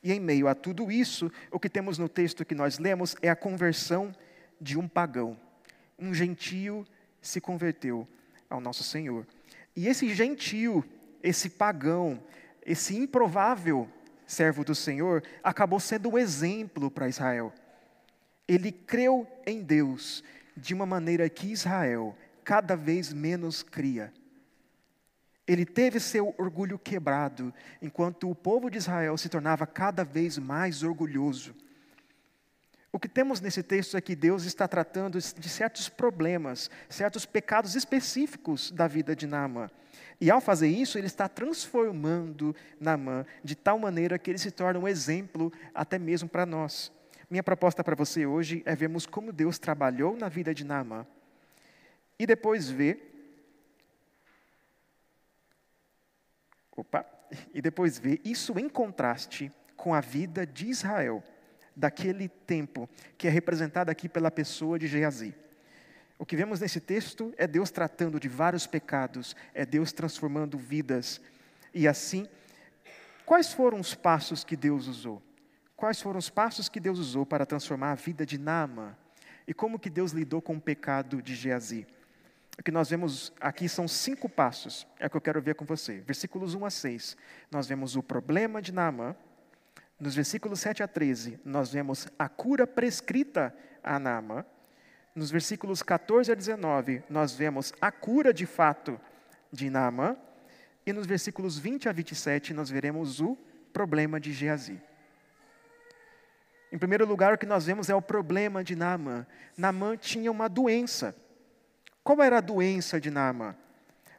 E 0.02 0.12
em 0.12 0.20
meio 0.20 0.46
a 0.46 0.54
tudo 0.54 0.90
isso, 0.92 1.32
o 1.50 1.58
que 1.58 1.70
temos 1.70 1.96
no 1.96 2.08
texto 2.08 2.44
que 2.44 2.54
nós 2.54 2.78
lemos 2.78 3.16
é 3.22 3.30
a 3.30 3.36
conversão 3.36 4.14
de 4.60 4.78
um 4.78 4.86
pagão. 4.86 5.38
Um 5.98 6.12
gentio 6.12 6.86
se 7.20 7.40
converteu 7.40 8.06
ao 8.48 8.60
nosso 8.60 8.82
Senhor. 8.82 9.26
E 9.74 9.88
esse 9.88 10.14
gentio, 10.14 10.84
esse 11.22 11.50
pagão, 11.50 12.22
esse 12.64 12.96
improvável 12.96 13.88
servo 14.26 14.64
do 14.64 14.74
Senhor, 14.74 15.22
acabou 15.42 15.78
sendo 15.78 16.10
um 16.10 16.18
exemplo 16.18 16.90
para 16.90 17.08
Israel. 17.08 17.52
Ele 18.48 18.72
creu 18.72 19.26
em 19.46 19.62
Deus 19.62 20.22
de 20.56 20.72
uma 20.74 20.86
maneira 20.86 21.28
que 21.28 21.52
Israel 21.52 22.16
cada 22.44 22.76
vez 22.76 23.12
menos 23.12 23.62
cria. 23.62 24.12
Ele 25.46 25.64
teve 25.64 26.00
seu 26.00 26.34
orgulho 26.38 26.78
quebrado, 26.78 27.54
enquanto 27.80 28.28
o 28.28 28.34
povo 28.34 28.68
de 28.68 28.78
Israel 28.78 29.16
se 29.16 29.28
tornava 29.28 29.66
cada 29.66 30.04
vez 30.04 30.38
mais 30.38 30.82
orgulhoso. 30.82 31.54
O 32.96 32.98
que 32.98 33.10
temos 33.10 33.42
nesse 33.42 33.62
texto 33.62 33.94
é 33.94 34.00
que 34.00 34.16
Deus 34.16 34.44
está 34.44 34.66
tratando 34.66 35.18
de 35.18 35.48
certos 35.50 35.86
problemas, 35.86 36.70
certos 36.88 37.26
pecados 37.26 37.74
específicos 37.74 38.70
da 38.70 38.88
vida 38.88 39.14
de 39.14 39.26
Naamã. 39.26 39.68
E 40.18 40.30
ao 40.30 40.40
fazer 40.40 40.68
isso, 40.68 40.96
ele 40.96 41.06
está 41.06 41.28
transformando 41.28 42.56
Naamã 42.80 43.26
de 43.44 43.54
tal 43.54 43.78
maneira 43.78 44.18
que 44.18 44.30
ele 44.30 44.38
se 44.38 44.50
torna 44.50 44.80
um 44.80 44.88
exemplo 44.88 45.52
até 45.74 45.98
mesmo 45.98 46.26
para 46.26 46.46
nós. 46.46 46.90
Minha 47.28 47.42
proposta 47.42 47.84
para 47.84 47.94
você 47.94 48.24
hoje 48.24 48.62
é 48.64 48.74
vermos 48.74 49.04
como 49.04 49.30
Deus 49.30 49.58
trabalhou 49.58 50.16
na 50.16 50.30
vida 50.30 50.54
de 50.54 50.64
Naamã 50.64 51.06
e 52.18 52.26
depois 52.26 52.70
ver 52.70 53.12
Opa, 56.74 57.04
e 57.52 57.60
depois 57.60 57.98
ver 57.98 58.22
isso 58.24 58.58
em 58.58 58.70
contraste 58.70 59.52
com 59.76 59.92
a 59.92 60.00
vida 60.00 60.46
de 60.46 60.70
Israel 60.70 61.22
daquele 61.76 62.28
tempo, 62.28 62.88
que 63.18 63.28
é 63.28 63.30
representado 63.30 63.90
aqui 63.90 64.08
pela 64.08 64.30
pessoa 64.30 64.78
de 64.78 64.88
Geazi. 64.88 65.34
O 66.18 66.24
que 66.24 66.34
vemos 66.34 66.60
nesse 66.60 66.80
texto 66.80 67.34
é 67.36 67.46
Deus 67.46 67.70
tratando 67.70 68.18
de 68.18 68.28
vários 68.28 68.66
pecados, 68.66 69.36
é 69.52 69.66
Deus 69.66 69.92
transformando 69.92 70.56
vidas. 70.56 71.20
E 71.74 71.86
assim, 71.86 72.26
quais 73.26 73.52
foram 73.52 73.78
os 73.78 73.94
passos 73.94 74.42
que 74.42 74.56
Deus 74.56 74.86
usou? 74.86 75.22
Quais 75.76 76.00
foram 76.00 76.18
os 76.18 76.30
passos 76.30 76.70
que 76.70 76.80
Deus 76.80 76.98
usou 76.98 77.26
para 77.26 77.44
transformar 77.44 77.92
a 77.92 77.96
vida 77.96 78.24
de 78.24 78.38
Naamã? 78.38 78.96
E 79.46 79.52
como 79.52 79.78
que 79.78 79.90
Deus 79.90 80.12
lidou 80.12 80.40
com 80.40 80.56
o 80.56 80.60
pecado 80.60 81.20
de 81.20 81.34
Geazi? 81.34 81.86
O 82.58 82.62
que 82.62 82.70
nós 82.70 82.88
vemos 82.88 83.32
aqui 83.38 83.68
são 83.68 83.86
cinco 83.86 84.28
passos, 84.28 84.86
é 84.98 85.06
o 85.06 85.10
que 85.10 85.16
eu 85.18 85.20
quero 85.20 85.42
ver 85.42 85.54
com 85.54 85.66
você. 85.66 86.00
Versículos 86.00 86.54
1 86.54 86.64
a 86.64 86.70
6, 86.70 87.16
nós 87.50 87.66
vemos 87.66 87.94
o 87.94 88.02
problema 88.02 88.62
de 88.62 88.72
Naamã. 88.72 89.14
Nos 89.98 90.14
versículos 90.14 90.60
7 90.60 90.82
a 90.82 90.88
13, 90.88 91.40
nós 91.44 91.72
vemos 91.72 92.06
a 92.18 92.28
cura 92.28 92.66
prescrita 92.66 93.54
a 93.82 93.98
Naamã. 93.98 94.44
Nos 95.14 95.30
versículos 95.30 95.82
14 95.82 96.30
a 96.30 96.34
19, 96.34 97.02
nós 97.08 97.32
vemos 97.32 97.72
a 97.80 97.90
cura 97.90 98.32
de 98.32 98.44
fato 98.44 99.00
de 99.50 99.70
Naamã. 99.70 100.16
E 100.84 100.92
nos 100.92 101.06
versículos 101.06 101.58
20 101.58 101.88
a 101.88 101.92
27, 101.92 102.52
nós 102.52 102.68
veremos 102.68 103.20
o 103.20 103.36
problema 103.72 104.20
de 104.20 104.32
Geazi. 104.32 104.80
Em 106.70 106.78
primeiro 106.78 107.06
lugar, 107.06 107.32
o 107.32 107.38
que 107.38 107.46
nós 107.46 107.64
vemos 107.64 107.88
é 107.88 107.94
o 107.94 108.02
problema 108.02 108.62
de 108.62 108.76
Naamã. 108.76 109.26
Naamã 109.56 109.96
tinha 109.96 110.30
uma 110.30 110.48
doença. 110.48 111.16
Qual 112.04 112.22
era 112.22 112.38
a 112.38 112.42
doença 112.42 113.00
de 113.00 113.10
Naamã? 113.10 113.56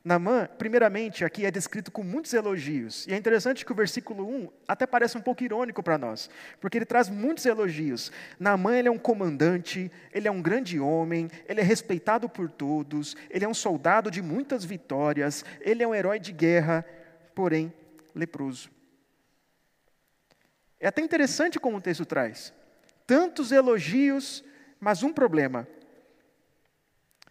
Naamã, 0.07 0.47
primeiramente, 0.57 1.25
aqui 1.25 1.45
é 1.45 1.51
descrito 1.51 1.91
com 1.91 2.01
muitos 2.01 2.33
elogios. 2.33 3.05
E 3.07 3.13
é 3.13 3.17
interessante 3.17 3.65
que 3.65 3.73
o 3.73 3.75
versículo 3.75 4.25
1 4.25 4.49
até 4.65 4.87
parece 4.87 5.17
um 5.17 5.21
pouco 5.21 5.43
irônico 5.43 5.83
para 5.83 5.97
nós, 5.97 6.29
porque 6.61 6.77
ele 6.77 6.85
traz 6.85 7.09
muitos 7.09 7.45
elogios. 7.45 8.09
Naamã 8.39 8.77
ele 8.77 8.87
é 8.87 8.91
um 8.91 8.97
comandante, 8.97 9.91
ele 10.13 10.25
é 10.25 10.31
um 10.31 10.41
grande 10.41 10.79
homem, 10.79 11.29
ele 11.45 11.59
é 11.59 11.63
respeitado 11.63 12.29
por 12.29 12.49
todos, 12.49 13.17
ele 13.29 13.43
é 13.43 13.49
um 13.49 13.53
soldado 13.53 14.09
de 14.09 14.21
muitas 14.21 14.63
vitórias, 14.63 15.43
ele 15.59 15.83
é 15.83 15.87
um 15.87 15.93
herói 15.93 16.19
de 16.21 16.31
guerra, 16.31 16.85
porém 17.35 17.73
leproso. 18.15 18.69
É 20.79 20.87
até 20.87 21.01
interessante 21.01 21.59
como 21.59 21.75
o 21.75 21.81
texto 21.81 22.05
traz. 22.05 22.53
Tantos 23.05 23.51
elogios, 23.51 24.41
mas 24.79 25.03
um 25.03 25.11
problema. 25.11 25.67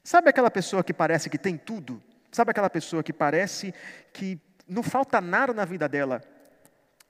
Sabe 0.05 0.29
aquela 0.29 0.51
pessoa 0.51 0.85
que 0.85 0.93
parece 0.93 1.31
que 1.31 1.39
tem 1.39 1.57
tudo? 1.57 2.03
Sabe 2.37 2.51
aquela 2.51 2.69
pessoa 2.69 3.03
que 3.03 3.15
parece 3.15 3.73
que 4.13 4.39
não 4.69 4.83
falta 4.83 5.23
nada 5.23 5.55
na 5.55 5.65
vida 5.65 5.89
dela? 5.89 6.23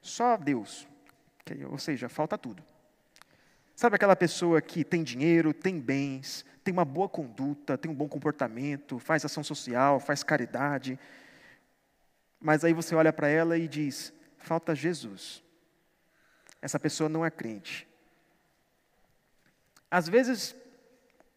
Só 0.00 0.36
Deus. 0.36 0.86
Ou 1.68 1.78
seja, 1.78 2.08
falta 2.08 2.38
tudo. 2.38 2.62
Sabe 3.74 3.96
aquela 3.96 4.14
pessoa 4.14 4.62
que 4.62 4.84
tem 4.84 5.02
dinheiro, 5.02 5.52
tem 5.52 5.80
bens, 5.80 6.46
tem 6.62 6.72
uma 6.72 6.84
boa 6.84 7.08
conduta, 7.08 7.76
tem 7.76 7.90
um 7.90 7.94
bom 7.94 8.06
comportamento, 8.06 9.00
faz 9.00 9.24
ação 9.24 9.42
social, 9.42 9.98
faz 9.98 10.22
caridade, 10.22 10.96
mas 12.40 12.62
aí 12.62 12.72
você 12.72 12.94
olha 12.94 13.12
para 13.12 13.26
ela 13.26 13.58
e 13.58 13.66
diz: 13.66 14.12
falta 14.38 14.76
Jesus. 14.76 15.42
Essa 16.62 16.78
pessoa 16.78 17.08
não 17.08 17.26
é 17.26 17.32
crente. 17.32 17.88
Às 19.90 20.08
vezes, 20.08 20.54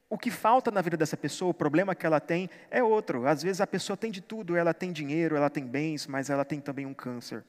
o 0.10 0.18
que 0.18 0.32
falta 0.32 0.72
na 0.72 0.82
vida 0.82 0.98
dessa 0.98 1.16
pessoa, 1.16 1.52
o 1.52 1.54
problema 1.54 1.94
que 1.94 2.06
ela 2.06 2.20
tem, 2.20 2.50
é 2.72 2.82
outro. 2.82 3.28
Às 3.28 3.44
vezes 3.44 3.62
a 3.62 3.68
pessoa 3.68 3.96
tem 3.96 4.10
de 4.10 4.22
tudo, 4.22 4.56
ela 4.56 4.74
tem 4.74 4.92
dinheiro, 4.92 5.36
ela 5.36 5.50
tem 5.50 5.66
bens, 5.66 6.08
mas 6.08 6.30
ela 6.30 6.44
tem 6.44 6.60
também 6.60 6.86
um 6.86 6.94
câncer. 6.94 7.44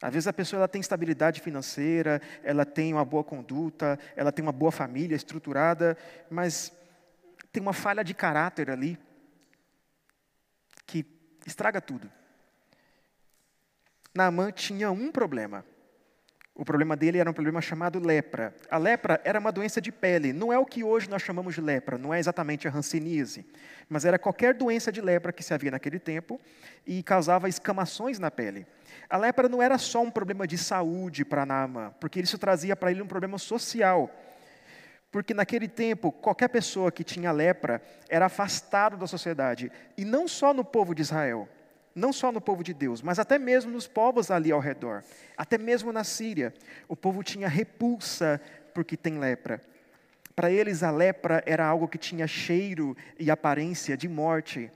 Às 0.00 0.14
vezes 0.14 0.26
a 0.26 0.32
pessoa 0.32 0.60
ela 0.60 0.68
tem 0.68 0.80
estabilidade 0.80 1.42
financeira, 1.42 2.22
ela 2.42 2.64
tem 2.64 2.94
uma 2.94 3.04
boa 3.04 3.22
conduta, 3.22 3.98
ela 4.16 4.32
tem 4.32 4.42
uma 4.42 4.52
boa 4.52 4.72
família 4.72 5.14
estruturada, 5.14 5.98
mas 6.30 6.72
tem 7.52 7.62
uma 7.62 7.74
falha 7.74 8.02
de 8.02 8.14
caráter 8.14 8.70
ali 8.70 8.98
que 10.86 11.04
estraga 11.46 11.82
tudo. 11.82 12.10
Naamã 14.14 14.50
tinha 14.50 14.90
um 14.90 15.12
problema. 15.12 15.64
O 16.54 16.64
problema 16.64 16.96
dele 16.96 17.18
era 17.18 17.30
um 17.30 17.32
problema 17.32 17.60
chamado 17.60 17.98
lepra. 17.98 18.54
A 18.70 18.76
lepra 18.76 19.20
era 19.24 19.38
uma 19.38 19.52
doença 19.52 19.80
de 19.80 19.90
pele. 19.92 20.32
Não 20.32 20.52
é 20.52 20.58
o 20.58 20.66
que 20.66 20.84
hoje 20.84 21.08
nós 21.08 21.22
chamamos 21.22 21.54
de 21.54 21.60
lepra, 21.60 21.96
não 21.96 22.12
é 22.12 22.18
exatamente 22.18 22.66
a 22.68 22.70
hanseníase, 22.70 23.46
mas 23.88 24.04
era 24.04 24.18
qualquer 24.18 24.54
doença 24.54 24.92
de 24.92 25.00
lepra 25.00 25.32
que 25.32 25.42
se 25.42 25.54
havia 25.54 25.70
naquele 25.70 25.98
tempo 25.98 26.40
e 26.86 27.02
causava 27.02 27.48
escamações 27.48 28.18
na 28.18 28.30
pele. 28.30 28.66
A 29.08 29.16
lepra 29.16 29.48
não 29.48 29.62
era 29.62 29.78
só 29.78 30.02
um 30.02 30.10
problema 30.10 30.46
de 30.46 30.58
saúde 30.58 31.24
para 31.24 31.46
Naamã, 31.46 31.94
porque 32.00 32.20
isso 32.20 32.36
trazia 32.36 32.76
para 32.76 32.90
ele 32.90 33.02
um 33.02 33.06
problema 33.06 33.38
social. 33.38 34.10
Porque 35.10 35.34
naquele 35.34 35.66
tempo, 35.66 36.12
qualquer 36.12 36.48
pessoa 36.48 36.92
que 36.92 37.02
tinha 37.02 37.32
lepra 37.32 37.82
era 38.08 38.26
afastado 38.26 38.96
da 38.96 39.06
sociedade, 39.06 39.72
e 39.96 40.04
não 40.04 40.28
só 40.28 40.54
no 40.54 40.64
povo 40.64 40.94
de 40.94 41.02
Israel 41.02 41.48
não 42.00 42.12
só 42.12 42.32
no 42.32 42.40
povo 42.40 42.64
de 42.64 42.72
Deus, 42.72 43.02
mas 43.02 43.18
até 43.18 43.38
mesmo 43.38 43.70
nos 43.70 43.86
povos 43.86 44.30
ali 44.30 44.50
ao 44.50 44.58
redor, 44.58 45.04
até 45.36 45.58
mesmo 45.58 45.92
na 45.92 46.02
Síria, 46.02 46.52
o 46.88 46.96
povo 46.96 47.22
tinha 47.22 47.46
repulsa 47.46 48.40
porque 48.74 48.96
tem 48.96 49.18
lepra. 49.18 49.60
Para 50.34 50.50
eles, 50.50 50.82
a 50.82 50.90
lepra 50.90 51.42
era 51.44 51.66
algo 51.66 51.86
que 51.86 51.98
tinha 51.98 52.26
cheiro 52.26 52.96
e 53.18 53.30
aparência 53.30 53.96
de 53.96 54.08
morte. 54.08 54.72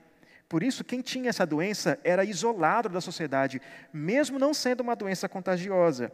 Por 0.47 0.61
isso, 0.61 0.83
quem 0.83 1.01
tinha 1.01 1.29
essa 1.29 1.45
doença 1.45 1.99
era 2.03 2.23
isolado 2.23 2.87
da 2.87 3.01
sociedade, 3.01 3.59
mesmo 3.91 4.37
não 4.37 4.53
sendo 4.53 4.81
uma 4.81 4.95
doença 4.95 5.27
contagiosa. 5.27 6.11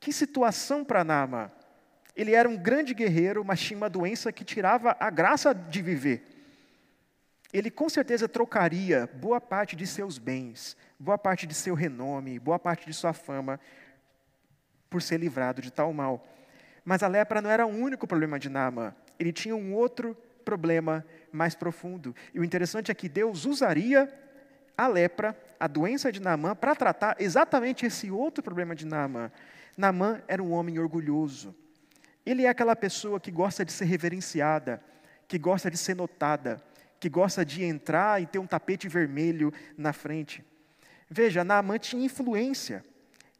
Que 0.00 0.12
situação 0.12 0.82
para 0.82 1.04
Nama! 1.04 1.52
Ele 2.16 2.34
era 2.34 2.48
um 2.48 2.56
grande 2.56 2.94
guerreiro, 2.94 3.44
mas 3.44 3.60
tinha 3.60 3.76
uma 3.76 3.90
doença 3.90 4.32
que 4.32 4.44
tirava 4.44 4.96
a 4.98 5.10
graça 5.10 5.54
de 5.54 5.82
viver 5.82 6.29
ele 7.52 7.70
com 7.70 7.88
certeza 7.88 8.28
trocaria 8.28 9.08
boa 9.14 9.40
parte 9.40 9.74
de 9.74 9.86
seus 9.86 10.18
bens, 10.18 10.76
boa 10.98 11.18
parte 11.18 11.46
de 11.46 11.54
seu 11.54 11.74
renome, 11.74 12.38
boa 12.38 12.58
parte 12.58 12.86
de 12.86 12.94
sua 12.94 13.12
fama, 13.12 13.58
por 14.88 15.02
ser 15.02 15.18
livrado 15.18 15.60
de 15.60 15.72
tal 15.72 15.92
mal. 15.92 16.26
Mas 16.84 17.02
a 17.02 17.08
lepra 17.08 17.40
não 17.40 17.50
era 17.50 17.66
o 17.66 17.70
único 17.70 18.06
problema 18.06 18.38
de 18.38 18.48
Naamã. 18.48 18.94
Ele 19.18 19.32
tinha 19.32 19.54
um 19.54 19.74
outro 19.74 20.16
problema 20.44 21.04
mais 21.32 21.54
profundo. 21.54 22.14
E 22.32 22.40
o 22.40 22.44
interessante 22.44 22.90
é 22.90 22.94
que 22.94 23.08
Deus 23.08 23.44
usaria 23.44 24.12
a 24.76 24.86
lepra, 24.88 25.38
a 25.58 25.66
doença 25.66 26.10
de 26.10 26.20
Naamã, 26.20 26.54
para 26.54 26.74
tratar 26.74 27.16
exatamente 27.18 27.84
esse 27.84 28.10
outro 28.10 28.42
problema 28.42 28.74
de 28.74 28.86
Naamã. 28.86 29.30
Naamã 29.76 30.22
era 30.26 30.42
um 30.42 30.52
homem 30.52 30.78
orgulhoso. 30.78 31.54
Ele 32.24 32.44
é 32.44 32.48
aquela 32.48 32.74
pessoa 32.74 33.20
que 33.20 33.30
gosta 33.30 33.64
de 33.64 33.72
ser 33.72 33.84
reverenciada, 33.84 34.82
que 35.28 35.38
gosta 35.38 35.70
de 35.70 35.76
ser 35.76 35.94
notada, 35.94 36.62
que 37.00 37.08
gosta 37.08 37.44
de 37.44 37.64
entrar 37.64 38.22
e 38.22 38.26
ter 38.26 38.38
um 38.38 38.46
tapete 38.46 38.86
vermelho 38.86 39.52
na 39.76 39.92
frente. 39.92 40.44
Veja, 41.08 41.42
Naamã 41.42 41.78
tinha 41.78 42.04
influência. 42.04 42.84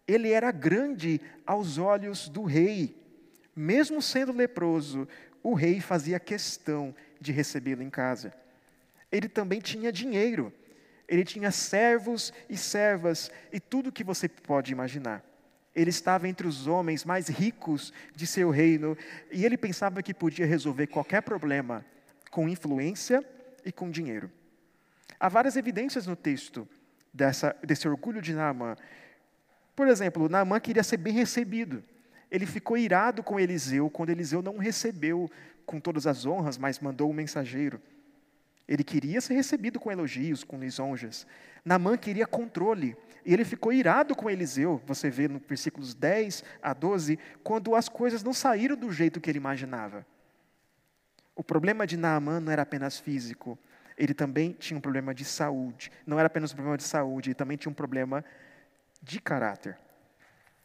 Ele 0.09 0.33
era 0.33 0.51
grande 0.51 1.21
aos 1.47 1.77
olhos 1.77 2.29
do 2.29 2.43
rei. 2.43 2.97
Mesmo 3.55 4.01
sendo 4.01 4.33
leproso, 4.33 5.07
o 5.43 5.53
rei 5.53 5.79
fazia 5.79 6.19
questão 6.19 6.95
de 7.21 7.33
recebê-lo 7.33 7.83
em 7.83 7.91
casa. 7.91 8.33
Ele 9.13 9.29
também 9.29 9.61
tinha 9.61 9.93
dinheiro. 9.93 10.53
Ele 11.07 11.25
tinha 11.25 11.51
servos 11.51 12.33
e 12.49 12.57
servas 12.57 13.31
e 13.53 13.61
tudo 13.61 13.93
que 13.93 14.03
você 14.03 14.27
pode 14.29 14.73
imaginar. 14.73 15.23
Ele 15.75 15.91
estava 15.91 16.29
entre 16.29 16.47
os 16.47 16.67
homens 16.67 17.05
mais 17.05 17.29
ricos 17.29 17.93
de 18.15 18.27
seu 18.27 18.51
reino 18.51 18.97
e 19.31 19.45
ele 19.45 19.57
pensava 19.57 20.03
que 20.03 20.15
podia 20.15 20.47
resolver 20.47 20.87
qualquer 20.87 21.21
problema 21.21 21.85
com 22.31 22.49
influência 22.49 23.25
e 23.65 23.73
com 23.73 23.91
dinheiro. 23.91 24.31
Há 25.19 25.29
várias 25.29 25.57
evidências 25.57 26.07
no 26.07 26.17
texto 26.17 26.69
dessa, 27.13 27.55
desse 27.63 27.89
orgulho 27.89 28.23
de 28.23 28.35
Naamã. 28.35 28.77
Por 29.75 29.89
exemplo, 29.89 30.29
Naamã 30.29 30.61
queria 30.61 30.83
ser 30.83 30.97
bem 30.97 31.13
recebido. 31.13 31.83
Ele 32.31 32.47
ficou 32.47 32.77
irado 32.77 33.23
com 33.23 33.41
Eliseu 33.41 33.91
quando 33.91 34.11
Eliseu 34.11 34.41
não 34.43 34.59
recebeu 34.59 35.31
com 35.67 35.81
todas 35.81 36.07
as 36.07 36.25
honras, 36.25 36.57
mas 36.57 36.79
mandou 36.81 37.09
o 37.09 37.11
um 37.11 37.15
mensageiro. 37.15 37.81
Ele 38.69 38.85
queria 38.85 39.21
ser 39.21 39.35
recebido 39.35 39.81
com 39.81 39.91
elogios, 39.91 40.45
com 40.45 40.59
lisonjas. 40.59 41.27
Naamã 41.65 41.97
queria 41.97 42.27
controle. 42.27 42.97
E 43.27 43.35
ele 43.35 43.45
ficou 43.45 43.73
irado 43.73 44.15
com 44.15 44.31
Eliseu, 44.31 44.81
você 44.87 45.11
vê 45.11 45.29
no 45.29 45.41
versículos 45.41 45.93
10 45.93 46.45
a 46.63 46.73
12, 46.73 47.19
quando 47.43 47.75
as 47.75 47.89
coisas 47.89 48.23
não 48.23 48.33
saíram 48.33 48.77
do 48.77 48.91
jeito 48.93 49.21
que 49.21 49.29
ele 49.29 49.39
imaginava. 49.39 50.07
O 51.41 51.43
problema 51.43 51.87
de 51.87 51.97
Naamã 51.97 52.39
não 52.39 52.53
era 52.53 52.61
apenas 52.61 52.99
físico, 52.99 53.59
ele 53.97 54.13
também 54.13 54.53
tinha 54.53 54.77
um 54.77 54.81
problema 54.81 55.15
de 55.15 55.25
saúde. 55.25 55.91
Não 56.07 56.19
era 56.19 56.27
apenas 56.27 56.53
um 56.53 56.55
problema 56.55 56.77
de 56.77 56.83
saúde, 56.83 57.31
ele 57.31 57.35
também 57.35 57.57
tinha 57.57 57.71
um 57.71 57.75
problema 57.75 58.23
de 59.03 59.19
caráter, 59.19 59.79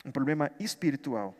um 0.03 0.12
problema 0.12 0.51
espiritual. 0.60 1.34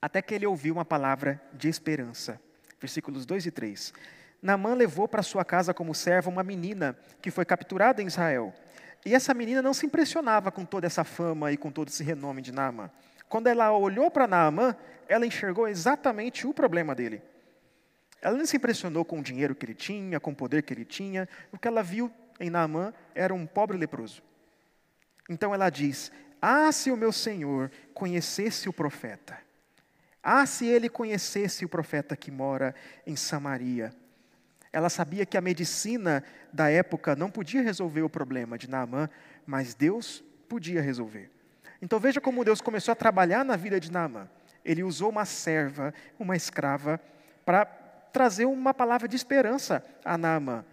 Até 0.00 0.22
que 0.22 0.34
ele 0.34 0.46
ouviu 0.46 0.72
uma 0.72 0.86
palavra 0.86 1.38
de 1.52 1.68
esperança. 1.68 2.40
Versículos 2.80 3.26
2 3.26 3.44
e 3.44 3.50
3. 3.50 3.92
Naamã 4.40 4.72
levou 4.72 5.06
para 5.06 5.22
sua 5.22 5.44
casa 5.44 5.74
como 5.74 5.94
serva 5.94 6.30
uma 6.30 6.42
menina 6.42 6.96
que 7.20 7.30
foi 7.30 7.44
capturada 7.44 8.00
em 8.00 8.06
Israel. 8.06 8.54
E 9.04 9.14
essa 9.14 9.34
menina 9.34 9.60
não 9.60 9.74
se 9.74 9.84
impressionava 9.84 10.50
com 10.50 10.64
toda 10.64 10.86
essa 10.86 11.04
fama 11.04 11.52
e 11.52 11.58
com 11.58 11.70
todo 11.70 11.88
esse 11.88 12.02
renome 12.02 12.40
de 12.40 12.52
Naamã. 12.52 12.90
Quando 13.28 13.48
ela 13.48 13.70
olhou 13.70 14.10
para 14.10 14.26
Naamã, 14.26 14.74
ela 15.06 15.26
enxergou 15.26 15.68
exatamente 15.68 16.46
o 16.46 16.54
problema 16.54 16.94
dele. 16.94 17.20
Ela 18.22 18.38
não 18.38 18.46
se 18.46 18.56
impressionou 18.56 19.04
com 19.04 19.18
o 19.18 19.22
dinheiro 19.22 19.52
que 19.52 19.66
ele 19.66 19.74
tinha, 19.74 20.20
com 20.20 20.30
o 20.30 20.34
poder 20.34 20.62
que 20.62 20.72
ele 20.72 20.84
tinha. 20.84 21.28
O 21.50 21.58
que 21.58 21.66
ela 21.66 21.82
viu 21.82 22.10
em 22.38 22.48
Naamã 22.48 22.94
era 23.16 23.34
um 23.34 23.44
pobre 23.44 23.76
leproso. 23.76 24.22
Então 25.28 25.52
ela 25.52 25.68
diz: 25.68 26.12
Ah, 26.40 26.70
se 26.70 26.92
o 26.92 26.96
meu 26.96 27.10
senhor 27.10 27.70
conhecesse 27.92 28.68
o 28.68 28.72
profeta. 28.72 29.36
Ah, 30.22 30.46
se 30.46 30.66
ele 30.66 30.88
conhecesse 30.88 31.64
o 31.64 31.68
profeta 31.68 32.16
que 32.16 32.30
mora 32.30 32.76
em 33.04 33.16
Samaria. 33.16 33.92
Ela 34.72 34.88
sabia 34.88 35.26
que 35.26 35.36
a 35.36 35.40
medicina 35.40 36.22
da 36.52 36.70
época 36.70 37.16
não 37.16 37.28
podia 37.28 37.60
resolver 37.60 38.02
o 38.02 38.08
problema 38.08 38.56
de 38.56 38.70
Naamã, 38.70 39.10
mas 39.44 39.74
Deus 39.74 40.22
podia 40.48 40.80
resolver. 40.80 41.28
Então 41.82 41.98
veja 41.98 42.20
como 42.20 42.44
Deus 42.44 42.60
começou 42.60 42.92
a 42.92 42.94
trabalhar 42.94 43.44
na 43.44 43.56
vida 43.56 43.80
de 43.80 43.90
Naamã. 43.90 44.30
Ele 44.64 44.84
usou 44.84 45.10
uma 45.10 45.24
serva, 45.24 45.92
uma 46.18 46.36
escrava, 46.36 47.00
para 47.44 47.81
trazer 48.12 48.46
uma 48.46 48.74
palavra 48.74 49.08
de 49.08 49.16
esperança 49.16 49.84
a 50.04 50.18
Naamã. 50.18 50.64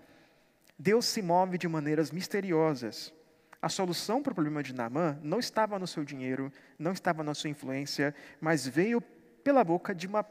Deus 0.78 1.06
se 1.06 1.22
move 1.22 1.58
de 1.58 1.68
maneiras 1.68 2.12
misteriosas. 2.12 3.14
A 3.62 3.68
solução 3.68 4.22
para 4.22 4.32
o 4.32 4.36
problema 4.36 4.64
de 4.64 4.74
Naamã 4.74 5.20
não 5.22 5.40
estava 5.40 5.78
no 5.78 5.88
seu 5.88 6.04
dinheiro, 6.06 6.52
não 6.78 6.94
estava 6.94 7.24
na 7.24 7.34
sua 7.34 7.50
influência, 7.50 8.16
mas 8.40 8.66
veio 8.66 9.02
pela 9.44 9.64
boca 9.64 9.94
de 9.94 10.08
uma 10.08 10.24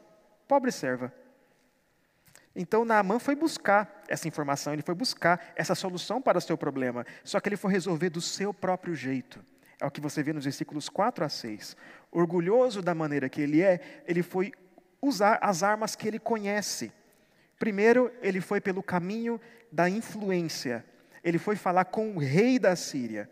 pobre 0.47 0.71
serva. 0.71 1.13
Então 2.55 2.83
Naamã 2.83 3.19
foi 3.19 3.35
buscar 3.35 4.03
essa 4.07 4.27
informação, 4.27 4.73
ele 4.73 4.81
foi 4.81 4.95
buscar 4.95 5.53
essa 5.55 5.75
solução 5.75 6.21
para 6.21 6.39
o 6.39 6.41
seu 6.41 6.57
problema, 6.57 7.05
só 7.23 7.39
que 7.39 7.47
ele 7.47 7.55
foi 7.55 7.71
resolver 7.71 8.09
do 8.09 8.19
seu 8.19 8.53
próprio 8.53 8.95
jeito. 8.95 9.39
É 9.79 9.85
o 9.85 9.91
que 9.91 10.01
você 10.01 10.21
vê 10.21 10.33
nos 10.33 10.43
versículos 10.43 10.89
4 10.89 11.23
a 11.23 11.29
6. 11.29 11.77
Orgulhoso 12.11 12.81
da 12.81 12.93
maneira 12.93 13.29
que 13.29 13.39
ele 13.39 13.61
é, 13.61 14.03
ele 14.05 14.23
foi 14.23 14.51
usar 15.01 15.39
as 15.41 15.63
armas 15.63 15.95
que 15.95 16.07
ele 16.07 16.19
conhece. 16.19 16.91
Primeiro, 17.59 18.09
ele 18.21 18.39
foi 18.39 18.61
pelo 18.61 18.81
caminho 18.81 19.39
da 19.69 19.89
influência. 19.89 20.85
Ele 21.21 21.37
foi 21.37 21.57
falar 21.57 21.85
com 21.85 22.15
o 22.15 22.17
rei 22.17 22.57
da 22.57 22.73
Síria. 22.75 23.29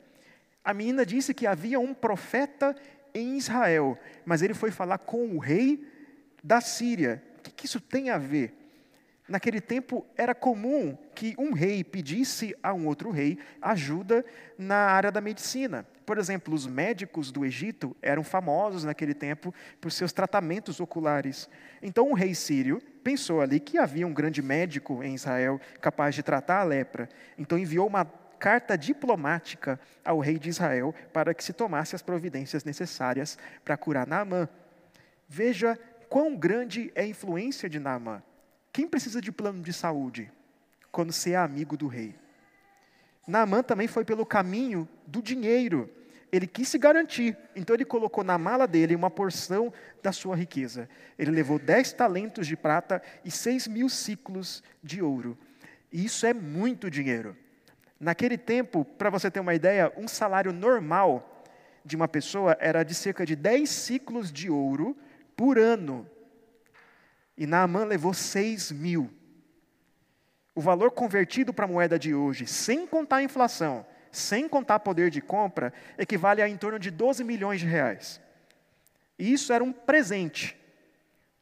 A 0.64 0.74
menina 0.74 1.06
disse 1.06 1.34
que 1.34 1.48
havia 1.48 1.80
um 1.80 1.94
profeta 1.94 2.76
em 3.14 3.38
Israel, 3.38 3.98
mas 4.26 4.42
ele 4.42 4.54
foi 4.54 4.70
falar 4.70 4.98
com 4.98 5.30
o 5.30 5.40
rei 5.40 5.88
da 6.44 6.60
Síria. 6.60 7.24
O 7.40 7.42
que, 7.42 7.66
isso 7.66 7.80
tem 7.80 8.10
a 8.10 8.18
ver? 8.18 8.54
Naquele 9.30 9.62
tempo 9.62 10.06
era 10.18 10.36
comum 10.36 10.98
que 11.16 11.34
um 11.38 11.54
rei 11.54 11.84
pedisse 11.84 12.54
a 12.62 12.74
um 12.74 12.86
outro 12.86 13.10
rei 13.10 13.40
ajuda 13.62 14.26
na 14.58 14.76
área 14.76 15.12
da 15.12 15.22
medicina. 15.22 15.86
Por 16.08 16.18
exemplo, 16.18 16.56
os 16.56 16.66
médicos 16.66 17.34
do 17.34 17.44
Egito 17.44 17.94
eram 18.02 18.24
famosos 18.24 18.86
naquele 18.86 19.14
tempo 19.14 19.54
por 19.82 19.92
seus 19.92 20.14
tratamentos 20.14 20.80
oculares. 20.80 21.50
Então, 21.82 22.10
o 22.10 22.14
rei 22.14 22.34
sírio 22.34 22.82
pensou 23.04 23.42
ali 23.42 23.60
que 23.60 23.78
havia 23.78 24.08
um 24.08 24.14
grande 24.14 24.42
médico 24.42 25.04
em 25.04 25.16
Israel 25.16 25.60
capaz 25.82 26.16
de 26.16 26.24
tratar 26.24 26.62
a 26.62 26.64
lepra. 26.64 27.10
Então, 27.38 27.60
enviou 27.60 27.86
uma 27.86 28.06
carta 28.40 28.78
diplomática 28.78 29.78
ao 30.06 30.20
rei 30.20 30.40
de 30.40 30.48
Israel 30.48 30.96
para 31.12 31.34
que 31.34 31.44
se 31.44 31.52
tomasse 31.52 31.94
as 31.94 32.02
providências 32.02 32.64
necessárias 32.64 33.38
para 33.66 33.76
curar 33.76 34.08
Naamã. 34.08 34.48
Veja 35.28 35.78
quão 36.08 36.38
grande 36.38 36.90
é 36.96 37.02
a 37.02 37.08
influência 37.08 37.70
de 37.70 37.80
Naamã. 37.80 38.24
Quem 38.72 38.88
precisa 38.88 39.20
de 39.20 39.30
plano 39.30 39.62
de 39.62 39.74
saúde 39.74 40.32
quando 40.90 41.12
se 41.12 41.34
é 41.34 41.36
amigo 41.36 41.76
do 41.76 41.88
rei? 41.88 42.16
Naamã 43.28 43.62
também 43.62 43.90
foi 43.90 44.06
pelo 44.06 44.26
caminho 44.26 44.88
do 45.06 45.22
dinheiro. 45.22 45.97
Ele 46.32 46.46
quis 46.46 46.68
se 46.68 46.78
garantir, 46.78 47.38
então 47.56 47.74
ele 47.74 47.86
colocou 47.86 48.24
na 48.24 48.38
mala 48.38 48.68
dele 48.68 48.96
uma 48.96 49.10
porção 49.10 49.72
da 50.04 50.12
sua 50.12 50.36
riqueza. 50.36 50.90
Ele 51.18 51.32
levou 51.32 51.58
dez 51.58 51.94
talentos 51.94 52.46
de 52.46 52.58
prata 52.58 53.02
e 53.24 53.32
seis 53.32 53.68
mil 53.68 53.88
ciclos 53.88 54.62
de 54.84 55.02
ouro. 55.02 55.38
E 55.92 56.04
isso 56.04 56.26
é 56.26 56.34
muito 56.34 56.92
dinheiro. 56.92 57.36
Naquele 58.00 58.38
tempo, 58.38 58.84
para 58.84 59.10
você 59.10 59.32
ter 59.32 59.40
uma 59.40 59.56
ideia, 59.56 59.92
um 59.98 60.08
salário 60.08 60.52
normal 60.52 61.46
de 61.84 61.96
uma 61.96 62.08
pessoa 62.08 62.58
era 62.60 62.84
de 62.84 62.94
cerca 62.94 63.26
de 63.26 63.36
10 63.36 63.70
ciclos 63.70 64.32
de 64.32 64.50
ouro 64.50 64.96
por 65.36 65.58
ano. 65.58 66.08
E 67.38 67.48
Naamã 67.48 67.86
levou 67.86 68.14
6 68.14 68.72
mil 68.74 69.10
o 70.58 70.60
valor 70.60 70.90
convertido 70.90 71.54
para 71.54 71.66
a 71.66 71.68
moeda 71.68 72.00
de 72.00 72.16
hoje, 72.16 72.48
sem 72.48 72.88
contar 72.88 73.18
a 73.18 73.24
inflação, 73.24 73.86
sem 74.18 74.50
contar 74.50 74.80
poder 74.80 75.10
de 75.10 75.22
compra, 75.22 75.74
equivale 75.98 76.42
a 76.42 76.50
em 76.50 76.58
torno 76.58 76.80
de 76.80 76.92
12 76.92 77.24
milhões 77.24 77.60
de 77.60 77.68
reais. 77.68 78.20
E 79.18 79.32
isso 79.32 79.54
era 79.54 79.64
um 79.64 79.72
presente 79.72 80.58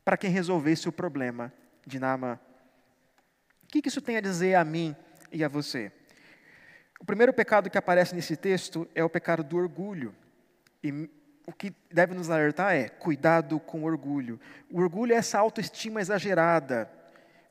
para 0.04 0.18
quem 0.18 0.30
resolvesse 0.30 0.88
o 0.88 0.92
problema 0.92 1.52
de 1.86 2.00
Naamã. 2.00 2.40
O 3.64 3.68
que 3.68 3.88
isso 3.88 4.02
tem 4.02 4.18
a 4.18 4.22
dizer 4.22 4.56
a 4.56 4.64
mim 4.64 4.96
e 5.32 5.44
a 5.44 5.48
você? 5.48 5.92
O 7.00 7.06
primeiro 7.06 7.34
pecado 7.34 7.70
que 7.70 7.78
aparece 7.78 8.16
nesse 8.16 8.36
texto 8.36 8.88
é 8.96 9.04
o 9.04 9.10
pecado 9.10 9.44
do 9.44 9.58
orgulho. 9.58 10.16
E 10.84 11.10
o 11.46 11.52
que 11.52 11.74
deve 11.92 12.14
nos 12.14 12.30
alertar 12.30 12.74
é: 12.74 12.88
cuidado 12.88 13.60
com 13.60 13.82
o 13.82 13.86
orgulho. 13.86 14.40
O 14.72 14.80
orgulho 14.80 15.14
é 15.14 15.18
essa 15.18 15.40
autoestima 15.40 16.00
exagerada, 16.00 16.90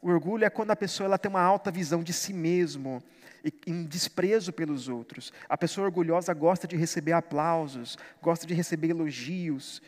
o 0.05 0.09
orgulho 0.11 0.45
é 0.45 0.51
quando 0.51 0.71
a 0.71 0.77
pessoa 0.77 1.07
ela 1.07 1.19
tem 1.19 1.31
uma 1.31 1.41
alta 1.41 1.71
visão 1.71 2.03
de 2.03 2.13
si 2.13 2.35
mesmo, 2.35 3.03
em 3.67 3.85
desprezo 3.85 4.53
pelos 4.53 4.89
outros. 4.89 5.33
A 5.49 5.57
pessoa 5.57 5.87
orgulhosa 5.87 6.33
gosta 6.33 6.67
de 6.67 6.77
receber 6.77 7.13
aplausos, 7.13 7.99
gosta 8.23 8.47
de 8.47 8.55
receber 8.55 8.91
elogios, 8.91 9.83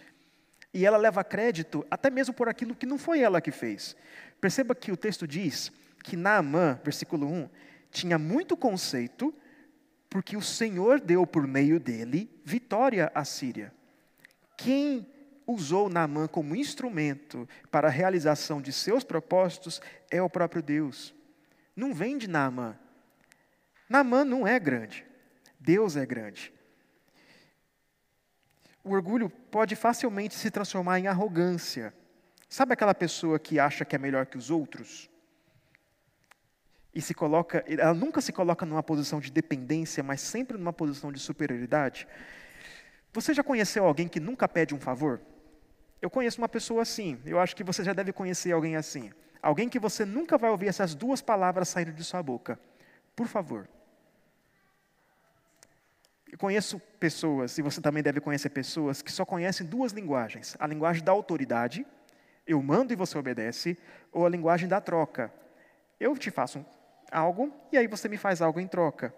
e 0.75 0.85
ela 0.85 0.99
leva 0.99 1.25
crédito 1.25 1.87
até 1.91 2.11
mesmo 2.11 2.35
por 2.35 2.49
aquilo 2.49 2.75
que 2.75 2.85
não 2.85 2.99
foi 2.99 3.21
ela 3.21 3.41
que 3.41 3.51
fez. 3.51 3.97
Perceba 4.41 4.75
que 4.75 4.93
o 4.93 4.97
texto 4.97 5.27
diz 5.27 5.73
que 6.05 6.17
Naamã, 6.17 6.79
versículo 6.85 7.27
1, 7.27 7.49
tinha 7.91 8.19
muito 8.19 8.57
conceito, 8.57 9.35
porque 10.11 10.37
o 10.37 10.43
Senhor 10.43 11.01
deu 11.01 11.27
por 11.27 11.47
meio 11.47 11.81
dele 11.81 12.31
vitória 12.45 13.11
à 13.15 13.25
Síria. 13.25 13.73
Quem 14.57 15.07
usou 15.47 15.89
Naamã 15.89 16.27
como 16.27 16.55
instrumento 16.55 17.49
para 17.71 17.89
a 17.89 17.91
realização 17.91 18.61
de 18.61 18.73
seus 18.73 19.03
propósitos 19.03 19.81
é 20.11 20.21
o 20.21 20.29
próprio 20.29 20.63
Deus. 20.63 21.15
Não 21.75 21.95
vem 21.95 22.19
de 22.19 22.29
Naamã. 22.29 22.77
Naamã 23.89 24.25
não 24.25 24.47
é 24.47 24.59
grande. 24.59 25.07
Deus 25.59 25.97
é 25.97 26.05
grande. 26.05 26.53
O 28.83 28.93
orgulho 28.93 29.29
pode 29.29 29.75
facilmente 29.75 30.35
se 30.35 30.51
transformar 30.51 31.01
em 31.01 31.07
arrogância. 31.07 31.93
Sabe 32.49 32.73
aquela 32.73 32.95
pessoa 32.95 33.39
que 33.39 33.59
acha 33.59 33.85
que 33.85 33.97
é 33.97 33.99
melhor 33.99 34.27
que 34.27 34.39
os 34.39 34.51
outros? 34.51 35.11
E 36.95 37.03
se 37.03 37.13
coloca, 37.13 37.65
ela 37.67 37.93
nunca 37.93 38.21
se 38.21 38.33
coloca 38.33 38.65
numa 38.65 38.83
posição 38.83 39.21
de 39.21 39.31
dependência, 39.31 40.03
mas 40.03 40.21
sempre 40.21 40.57
numa 40.57 40.73
posição 40.73 41.13
de 41.13 41.19
superioridade. 41.19 42.07
Você 43.13 43.35
já 43.35 43.43
conheceu 43.43 43.85
alguém 43.85 44.09
que 44.09 44.21
nunca 44.21 44.49
pede 44.49 44.75
um 44.75 44.81
favor? 44.81 45.21
Eu 46.01 46.09
conheço 46.09 46.41
uma 46.41 46.49
pessoa 46.49 46.83
assim, 46.83 47.21
eu 47.27 47.41
acho 47.41 47.57
que 47.57 47.65
você 47.65 47.83
já 47.83 47.93
deve 47.93 48.13
conhecer 48.13 48.53
alguém 48.53 48.77
assim. 48.77 49.11
Alguém 49.43 49.69
que 49.69 49.79
você 49.79 50.05
nunca 50.05 50.39
vai 50.39 50.51
ouvir 50.51 50.69
essas 50.69 50.95
duas 50.95 51.21
palavras 51.21 51.69
saindo 51.69 51.93
de 51.93 52.05
sua 52.05 52.23
boca. 52.23 52.59
Por 53.15 53.27
favor. 53.27 53.69
Eu 56.31 56.39
conheço 56.39 56.81
pessoas, 56.99 57.57
e 57.57 57.63
você 57.63 57.81
também 57.81 58.03
deve 58.03 58.21
conhecer 58.21 58.51
pessoas, 58.51 59.01
que 59.01 59.13
só 59.13 59.25
conhecem 59.25 59.67
duas 59.67 59.93
linguagens: 59.93 60.57
a 60.59 60.67
linguagem 60.67 61.05
da 61.05 61.13
autoridade, 61.13 61.87
eu 62.47 62.61
mando 62.63 62.93
e 62.93 62.97
você 62.97 63.17
obedece, 63.17 63.79
ou 64.13 64.27
a 64.27 64.29
linguagem 64.29 64.69
da 64.69 64.81
troca. 64.81 65.33
Eu 65.99 66.17
te 66.17 66.31
faço 66.31 66.65
algo 67.11 67.53
e 67.73 67.79
aí 67.79 67.87
você 67.87 68.09
me 68.09 68.17
faz 68.17 68.43
algo 68.43 68.61
em 68.61 68.67
troca. 68.67 69.15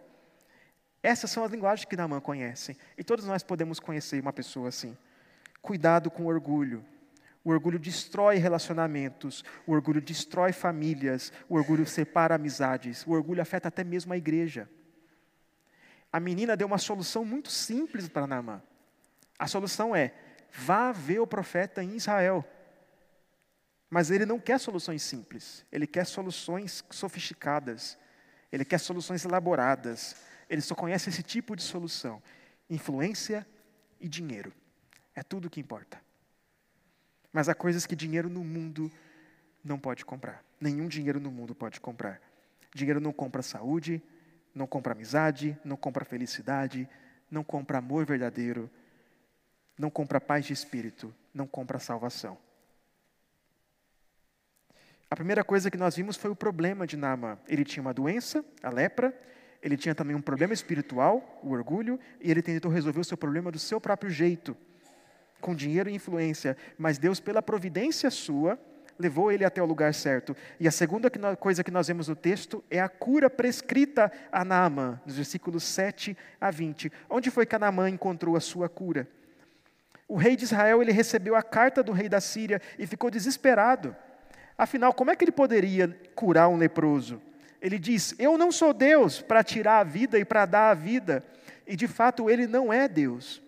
Essas 1.02 1.30
são 1.30 1.44
as 1.44 1.50
linguagens 1.50 1.84
que 1.84 1.96
Naamã 1.96 2.20
conhece. 2.20 2.76
E 2.96 3.04
todos 3.04 3.24
nós 3.24 3.42
podemos 3.42 3.78
conhecer 3.78 4.20
uma 4.20 4.32
pessoa 4.32 4.68
assim. 4.68 4.96
Cuidado 5.62 6.10
com 6.10 6.24
o 6.24 6.26
orgulho. 6.26 6.84
O 7.44 7.50
orgulho 7.50 7.78
destrói 7.78 8.36
relacionamentos, 8.36 9.44
o 9.66 9.72
orgulho 9.72 10.02
destrói 10.02 10.52
famílias, 10.52 11.32
o 11.48 11.54
orgulho 11.54 11.86
separa 11.86 12.34
amizades, 12.34 13.06
o 13.06 13.12
orgulho 13.12 13.40
afeta 13.40 13.68
até 13.68 13.82
mesmo 13.82 14.12
a 14.12 14.18
igreja. 14.18 14.68
A 16.12 16.18
menina 16.18 16.56
deu 16.56 16.66
uma 16.66 16.78
solução 16.78 17.24
muito 17.24 17.50
simples 17.50 18.08
para 18.08 18.26
Naamã. 18.26 18.62
A 19.38 19.46
solução 19.46 19.94
é: 19.94 20.14
vá 20.52 20.92
ver 20.92 21.20
o 21.20 21.26
profeta 21.26 21.82
em 21.82 21.96
Israel. 21.96 22.44
Mas 23.90 24.10
ele 24.10 24.26
não 24.26 24.38
quer 24.38 24.58
soluções 24.58 25.02
simples, 25.02 25.64
ele 25.72 25.86
quer 25.86 26.04
soluções 26.04 26.84
sofisticadas, 26.90 27.96
ele 28.52 28.64
quer 28.64 28.78
soluções 28.78 29.24
elaboradas. 29.24 30.16
Ele 30.48 30.60
só 30.62 30.74
conhece 30.74 31.10
esse 31.10 31.22
tipo 31.22 31.54
de 31.54 31.62
solução: 31.62 32.22
influência 32.68 33.46
e 34.00 34.08
dinheiro. 34.08 34.52
É 35.14 35.22
tudo 35.22 35.46
o 35.46 35.50
que 35.50 35.60
importa. 35.60 36.00
Mas 37.32 37.48
há 37.48 37.54
coisas 37.54 37.84
que 37.86 37.94
dinheiro 37.94 38.28
no 38.28 38.42
mundo 38.42 38.90
não 39.62 39.78
pode 39.78 40.04
comprar. 40.04 40.42
Nenhum 40.60 40.88
dinheiro 40.88 41.20
no 41.20 41.30
mundo 41.30 41.54
pode 41.54 41.80
comprar. 41.80 42.20
Dinheiro 42.74 43.00
não 43.00 43.12
compra 43.12 43.42
saúde, 43.42 44.02
não 44.54 44.66
compra 44.66 44.92
amizade, 44.92 45.56
não 45.64 45.76
compra 45.76 46.04
felicidade, 46.04 46.88
não 47.30 47.44
compra 47.44 47.78
amor 47.78 48.04
verdadeiro, 48.04 48.70
não 49.78 49.90
compra 49.90 50.20
paz 50.20 50.44
de 50.46 50.52
espírito, 50.52 51.14
não 51.32 51.46
compra 51.46 51.78
salvação. 51.78 52.36
A 55.10 55.16
primeira 55.16 55.42
coisa 55.42 55.70
que 55.70 55.76
nós 55.76 55.96
vimos 55.96 56.16
foi 56.16 56.30
o 56.30 56.36
problema 56.36 56.86
de 56.86 56.96
Naamã. 56.96 57.38
Ele 57.48 57.64
tinha 57.64 57.80
uma 57.80 57.94
doença, 57.94 58.44
a 58.62 58.68
lepra, 58.68 59.16
ele 59.62 59.76
tinha 59.76 59.94
também 59.94 60.14
um 60.14 60.20
problema 60.20 60.52
espiritual, 60.52 61.40
o 61.42 61.50
orgulho, 61.50 61.98
e 62.20 62.30
ele 62.30 62.42
tentou 62.42 62.70
resolver 62.70 63.00
o 63.00 63.04
seu 63.04 63.16
problema 63.16 63.50
do 63.50 63.58
seu 63.58 63.80
próprio 63.80 64.10
jeito, 64.10 64.56
com 65.40 65.54
dinheiro 65.54 65.88
e 65.88 65.94
influência. 65.94 66.56
Mas 66.76 66.98
Deus, 66.98 67.20
pela 67.20 67.40
providência 67.40 68.10
sua, 68.10 68.58
levou 68.98 69.30
ele 69.30 69.44
até 69.44 69.62
o 69.62 69.66
lugar 69.66 69.94
certo. 69.94 70.36
E 70.58 70.66
a 70.66 70.70
segunda 70.70 71.10
coisa 71.36 71.62
que 71.62 71.70
nós 71.70 71.86
vemos 71.86 72.08
no 72.08 72.16
texto 72.16 72.62
é 72.70 72.80
a 72.80 72.88
cura 72.88 73.30
prescrita 73.30 74.10
a 74.32 74.44
Naamã, 74.44 75.00
nos 75.06 75.16
versículos 75.16 75.62
7 75.62 76.16
a 76.40 76.50
20. 76.50 76.92
Onde 77.08 77.30
foi 77.30 77.46
que 77.46 77.56
Naamã 77.56 77.88
encontrou 77.88 78.36
a 78.36 78.40
sua 78.40 78.68
cura? 78.68 79.08
O 80.08 80.16
rei 80.16 80.34
de 80.34 80.44
Israel 80.44 80.82
ele 80.82 80.90
recebeu 80.90 81.36
a 81.36 81.42
carta 81.42 81.82
do 81.82 81.92
rei 81.92 82.08
da 82.08 82.20
Síria 82.20 82.60
e 82.78 82.86
ficou 82.86 83.10
desesperado. 83.10 83.94
Afinal, 84.56 84.92
como 84.92 85.10
é 85.10 85.16
que 85.16 85.22
ele 85.22 85.30
poderia 85.30 85.88
curar 86.14 86.48
um 86.48 86.56
leproso? 86.56 87.20
Ele 87.60 87.78
diz: 87.78 88.14
Eu 88.18 88.38
não 88.38 88.50
sou 88.50 88.72
Deus 88.72 89.20
para 89.20 89.44
tirar 89.44 89.78
a 89.78 89.84
vida 89.84 90.18
e 90.18 90.24
para 90.24 90.46
dar 90.46 90.70
a 90.70 90.74
vida. 90.74 91.24
E 91.66 91.76
de 91.76 91.86
fato 91.86 92.30
ele 92.30 92.46
não 92.46 92.72
é 92.72 92.88
Deus. 92.88 93.42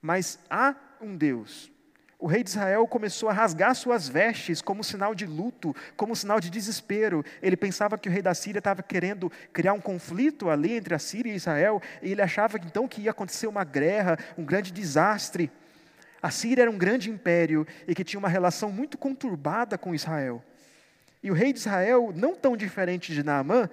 Mas 0.00 0.38
há 0.50 0.74
um 1.00 1.16
Deus. 1.16 1.70
O 2.18 2.26
rei 2.26 2.42
de 2.42 2.48
Israel 2.48 2.86
começou 2.86 3.28
a 3.28 3.32
rasgar 3.32 3.74
suas 3.74 4.08
vestes 4.08 4.62
como 4.62 4.82
sinal 4.82 5.14
de 5.14 5.26
luto, 5.26 5.76
como 5.96 6.16
sinal 6.16 6.40
de 6.40 6.48
desespero. 6.48 7.22
Ele 7.42 7.56
pensava 7.56 7.98
que 7.98 8.08
o 8.08 8.12
rei 8.12 8.22
da 8.22 8.32
Síria 8.32 8.58
estava 8.58 8.82
querendo 8.82 9.30
criar 9.52 9.74
um 9.74 9.80
conflito 9.80 10.48
ali 10.48 10.72
entre 10.72 10.94
a 10.94 10.98
Síria 10.98 11.32
e 11.32 11.36
Israel, 11.36 11.80
e 12.00 12.12
ele 12.12 12.22
achava 12.22 12.56
então 12.56 12.88
que 12.88 13.02
ia 13.02 13.10
acontecer 13.10 13.46
uma 13.46 13.64
guerra, 13.64 14.18
um 14.38 14.44
grande 14.44 14.72
desastre. 14.72 15.50
A 16.22 16.30
Síria 16.30 16.62
era 16.62 16.70
um 16.70 16.78
grande 16.78 17.10
império 17.10 17.66
e 17.86 17.94
que 17.94 18.02
tinha 18.02 18.18
uma 18.18 18.30
relação 18.30 18.72
muito 18.72 18.96
conturbada 18.96 19.76
com 19.76 19.94
Israel. 19.94 20.42
E 21.22 21.30
o 21.30 21.34
rei 21.34 21.52
de 21.52 21.58
Israel, 21.58 22.12
não 22.16 22.34
tão 22.34 22.56
diferente 22.56 23.12
de 23.12 23.22
Naamã, 23.22 23.68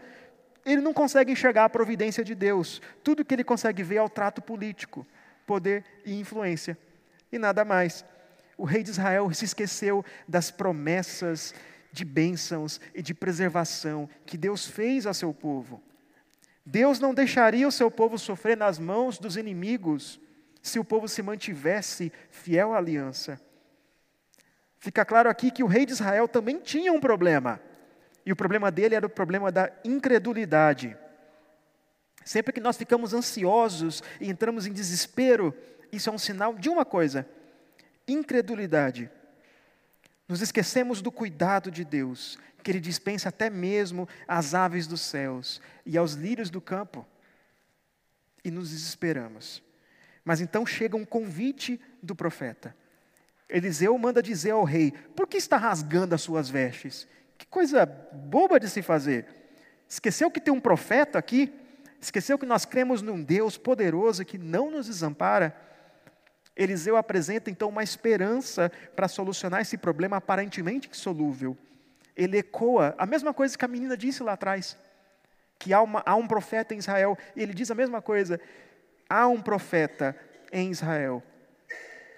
ele 0.65 0.81
não 0.81 0.93
consegue 0.93 1.31
enxergar 1.31 1.65
a 1.65 1.69
providência 1.69 2.23
de 2.23 2.35
Deus. 2.35 2.81
Tudo 3.03 3.23
que 3.23 3.33
ele 3.33 3.43
consegue 3.43 3.83
ver 3.83 3.95
é 3.97 4.01
o 4.01 4.09
trato 4.09 4.41
político, 4.41 5.07
poder 5.45 5.85
e 6.05 6.19
influência. 6.19 6.77
E 7.31 7.37
nada 7.37 7.63
mais. 7.63 8.03
O 8.57 8.65
rei 8.65 8.83
de 8.83 8.91
Israel 8.91 9.31
se 9.33 9.45
esqueceu 9.45 10.05
das 10.27 10.51
promessas 10.51 11.53
de 11.91 12.03
bênçãos 12.03 12.81
e 12.93 13.01
de 13.01 13.13
preservação 13.13 14.09
que 14.25 14.37
Deus 14.37 14.65
fez 14.65 15.05
a 15.05 15.13
seu 15.13 15.33
povo. 15.33 15.81
Deus 16.65 16.99
não 16.99 17.13
deixaria 17.13 17.67
o 17.67 17.71
seu 17.71 17.91
povo 17.91 18.17
sofrer 18.17 18.55
nas 18.55 18.79
mãos 18.79 19.17
dos 19.17 19.37
inimigos 19.37 20.19
se 20.61 20.79
o 20.79 20.83
povo 20.83 21.07
se 21.07 21.21
mantivesse 21.21 22.11
fiel 22.29 22.73
à 22.73 22.77
aliança. 22.77 23.39
Fica 24.79 25.03
claro 25.05 25.29
aqui 25.29 25.51
que 25.51 25.63
o 25.63 25.67
rei 25.67 25.85
de 25.85 25.91
Israel 25.91 26.27
também 26.27 26.59
tinha 26.59 26.91
um 26.91 26.99
problema. 26.99 27.59
E 28.25 28.31
o 28.31 28.35
problema 28.35 28.71
dele 28.71 28.95
era 28.95 29.05
o 29.05 29.09
problema 29.09 29.51
da 29.51 29.71
incredulidade. 29.83 30.97
Sempre 32.23 32.53
que 32.53 32.61
nós 32.61 32.77
ficamos 32.77 33.13
ansiosos 33.13 34.01
e 34.19 34.29
entramos 34.29 34.65
em 34.65 34.71
desespero, 34.71 35.53
isso 35.91 36.09
é 36.09 36.13
um 36.13 36.17
sinal 36.17 36.53
de 36.55 36.69
uma 36.69 36.85
coisa: 36.85 37.27
incredulidade. 38.07 39.09
Nos 40.27 40.41
esquecemos 40.41 41.01
do 41.01 41.11
cuidado 41.11 41.69
de 41.69 41.83
Deus, 41.83 42.37
que 42.63 42.71
Ele 42.71 42.79
dispensa 42.79 43.29
até 43.29 43.49
mesmo 43.49 44.07
às 44.27 44.53
aves 44.53 44.87
dos 44.87 45.01
céus 45.01 45.61
e 45.85 45.97
aos 45.97 46.13
lírios 46.13 46.49
do 46.49 46.61
campo, 46.61 47.05
e 48.43 48.49
nos 48.49 48.71
desesperamos. 48.71 49.61
Mas 50.23 50.41
então 50.41 50.65
chega 50.65 50.95
um 50.95 51.05
convite 51.05 51.79
do 52.01 52.15
profeta. 52.15 52.75
Eliseu 53.49 53.97
manda 53.97 54.23
dizer 54.23 54.51
ao 54.51 54.63
rei: 54.63 54.91
Por 55.15 55.27
que 55.27 55.37
está 55.37 55.57
rasgando 55.57 56.15
as 56.15 56.21
suas 56.21 56.49
vestes? 56.49 57.07
Que 57.37 57.45
coisa 57.45 57.85
boba 57.85 58.59
de 58.59 58.69
se 58.69 58.81
fazer. 58.81 59.27
Esqueceu 59.87 60.31
que 60.31 60.41
tem 60.41 60.53
um 60.53 60.59
profeta 60.59 61.19
aqui? 61.19 61.53
Esqueceu 61.99 62.37
que 62.37 62.45
nós 62.45 62.65
cremos 62.65 63.01
num 63.01 63.21
Deus 63.21 63.57
poderoso 63.57 64.25
que 64.25 64.37
não 64.37 64.71
nos 64.71 64.87
desampara? 64.87 65.55
Eliseu 66.55 66.95
apresenta 66.95 67.49
então 67.49 67.69
uma 67.69 67.83
esperança 67.83 68.71
para 68.95 69.07
solucionar 69.07 69.61
esse 69.61 69.77
problema 69.77 70.17
aparentemente 70.17 70.89
insolúvel. 70.89 71.57
Ele 72.15 72.37
ecoa 72.37 72.93
a 72.97 73.05
mesma 73.05 73.33
coisa 73.33 73.57
que 73.57 73.65
a 73.65 73.67
menina 73.67 73.97
disse 73.97 74.21
lá 74.21 74.33
atrás, 74.33 74.77
que 75.57 75.73
há, 75.73 75.81
uma, 75.81 76.03
há 76.05 76.15
um 76.15 76.27
profeta 76.27 76.75
em 76.75 76.77
Israel, 76.77 77.17
e 77.35 77.41
ele 77.41 77.53
diz 77.53 77.71
a 77.71 77.75
mesma 77.75 78.01
coisa: 78.01 78.39
há 79.09 79.27
um 79.27 79.41
profeta 79.41 80.15
em 80.51 80.69
Israel. 80.69 81.23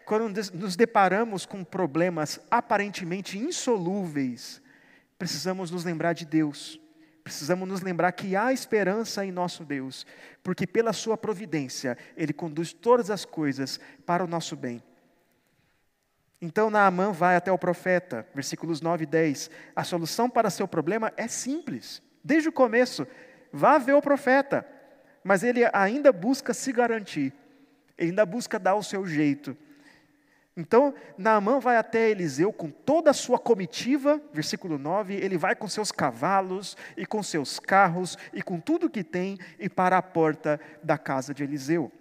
Quando 0.06 0.42
nos 0.54 0.76
deparamos 0.76 1.46
com 1.46 1.64
problemas 1.64 2.40
aparentemente 2.52 3.40
insolúveis, 3.40 4.62
precisamos 5.18 5.72
nos 5.72 5.84
lembrar 5.84 6.14
de 6.14 6.26
Deus. 6.26 6.80
Precisamos 7.26 7.68
nos 7.68 7.82
lembrar 7.82 8.14
que 8.14 8.38
há 8.38 8.54
esperança 8.54 9.26
em 9.26 9.34
nosso 9.34 9.66
Deus, 9.66 10.08
porque 10.42 10.66
pela 10.66 10.94
Sua 10.94 11.18
providência, 11.18 11.98
Ele 12.16 12.32
conduz 12.32 12.72
todas 12.72 13.12
as 13.12 13.26
coisas 13.26 13.78
para 14.06 14.24
o 14.24 14.28
nosso 14.28 14.56
bem. 14.56 14.82
Então 16.42 16.70
Naamã 16.70 17.12
vai 17.12 17.36
até 17.36 17.52
o 17.52 17.58
profeta, 17.58 18.26
versículos 18.34 18.80
9 18.80 19.04
e 19.04 19.08
10. 19.08 19.52
A 19.76 19.84
solução 19.84 20.30
para 20.30 20.50
seu 20.50 20.70
problema 20.70 21.12
é 21.18 21.28
simples. 21.28 22.02
Desde 22.24 22.48
o 22.48 22.54
começo, 22.54 23.06
vá 23.52 23.78
ver 23.78 23.94
o 23.94 24.02
profeta 24.02 24.66
mas 25.26 25.42
ele 25.42 25.68
ainda 25.74 26.14
busca 26.14 26.54
se 26.54 26.72
garantir, 26.72 27.34
ele 27.98 28.12
ainda 28.12 28.24
busca 28.28 28.60
dar 28.60 28.76
o 28.76 28.84
seu 28.84 29.08
jeito. 29.08 29.58
Então, 30.58 30.94
Naamã 31.18 31.60
vai 31.60 31.76
até 31.76 32.10
Eliseu 32.10 32.54
com 32.54 32.70
toda 32.70 33.12
a 33.12 33.14
sua 33.14 33.38
comitiva, 33.38 34.22
versículo 34.32 34.78
9, 34.78 35.14
ele 35.14 35.38
vai 35.38 35.54
com 35.54 35.68
seus 35.68 35.92
cavalos 35.92 36.78
e 36.96 37.06
com 37.06 37.22
seus 37.22 37.60
carros 37.60 38.18
e 38.34 38.42
com 38.42 38.58
tudo 38.60 38.90
que 38.90 39.04
tem 39.04 39.38
e 39.60 39.68
para 39.68 39.98
a 39.98 40.02
porta 40.02 40.60
da 40.82 40.98
casa 40.98 41.34
de 41.34 41.44
Eliseu. 41.44 41.92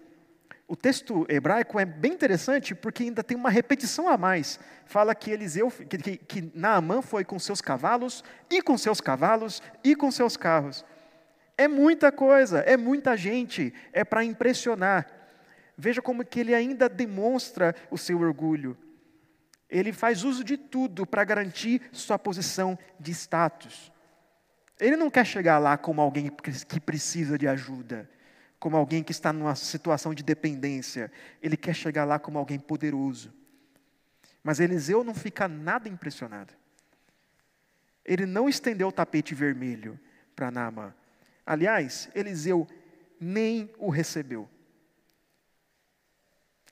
O 0.68 0.76
texto 0.76 1.26
hebraico 1.28 1.80
é 1.80 1.84
bem 1.84 2.12
interessante 2.12 2.74
porque 2.74 3.02
ainda 3.02 3.24
tem 3.24 3.36
uma 3.36 3.50
repetição 3.50 4.08
a 4.08 4.16
mais. 4.16 4.58
Fala 4.86 5.14
que 5.14 5.30
Eliseu, 5.30 5.70
que, 5.70 5.98
que, 5.98 6.16
que 6.16 6.52
Naamã 6.54 7.02
foi 7.02 7.24
com 7.24 7.38
seus 7.38 7.60
cavalos 7.60 8.22
e 8.48 8.62
com 8.62 8.78
seus 8.78 9.00
cavalos 9.00 9.60
e 9.82 9.96
com 9.96 10.10
seus 10.12 10.36
carros. 10.36 10.84
É 11.58 11.68
muita 11.68 12.10
coisa, 12.10 12.60
é 12.60 12.76
muita 12.76 13.16
gente, 13.16 13.74
é 13.92 14.04
para 14.04 14.24
impressionar. 14.24 15.06
Veja 15.76 16.00
como 16.00 16.24
que 16.24 16.40
ele 16.40 16.54
ainda 16.54 16.88
demonstra 16.88 17.74
o 17.90 17.98
seu 17.98 18.20
orgulho. 18.20 18.76
Ele 19.68 19.92
faz 19.92 20.22
uso 20.22 20.44
de 20.44 20.56
tudo 20.56 21.06
para 21.06 21.24
garantir 21.24 21.82
sua 21.92 22.18
posição 22.18 22.78
de 22.98 23.10
status. 23.12 23.92
Ele 24.78 24.96
não 24.96 25.10
quer 25.10 25.24
chegar 25.24 25.58
lá 25.58 25.76
como 25.76 26.00
alguém 26.00 26.30
que 26.68 26.80
precisa 26.80 27.38
de 27.38 27.48
ajuda, 27.48 28.08
como 28.58 28.76
alguém 28.76 29.02
que 29.02 29.12
está 29.12 29.32
numa 29.32 29.54
situação 29.54 30.14
de 30.14 30.22
dependência. 30.22 31.10
Ele 31.42 31.56
quer 31.56 31.74
chegar 31.74 32.04
lá 32.04 32.18
como 32.18 32.38
alguém 32.38 32.58
poderoso. 32.58 33.32
Mas 34.42 34.60
Eliseu 34.60 35.02
não 35.02 35.14
fica 35.14 35.48
nada 35.48 35.88
impressionado. 35.88 36.52
Ele 38.04 38.26
não 38.26 38.48
estendeu 38.48 38.88
o 38.88 38.92
tapete 38.92 39.34
vermelho 39.34 39.98
para 40.36 40.50
Naamã. 40.50 40.94
Aliás, 41.46 42.08
Eliseu 42.14 42.66
nem 43.18 43.70
o 43.78 43.88
recebeu. 43.88 44.48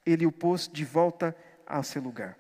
Ele 0.04 0.26
o 0.26 0.32
pôs 0.32 0.68
de 0.68 0.84
volta 0.84 1.36
ao 1.66 1.82
seu 1.82 2.02
lugar. 2.02 2.36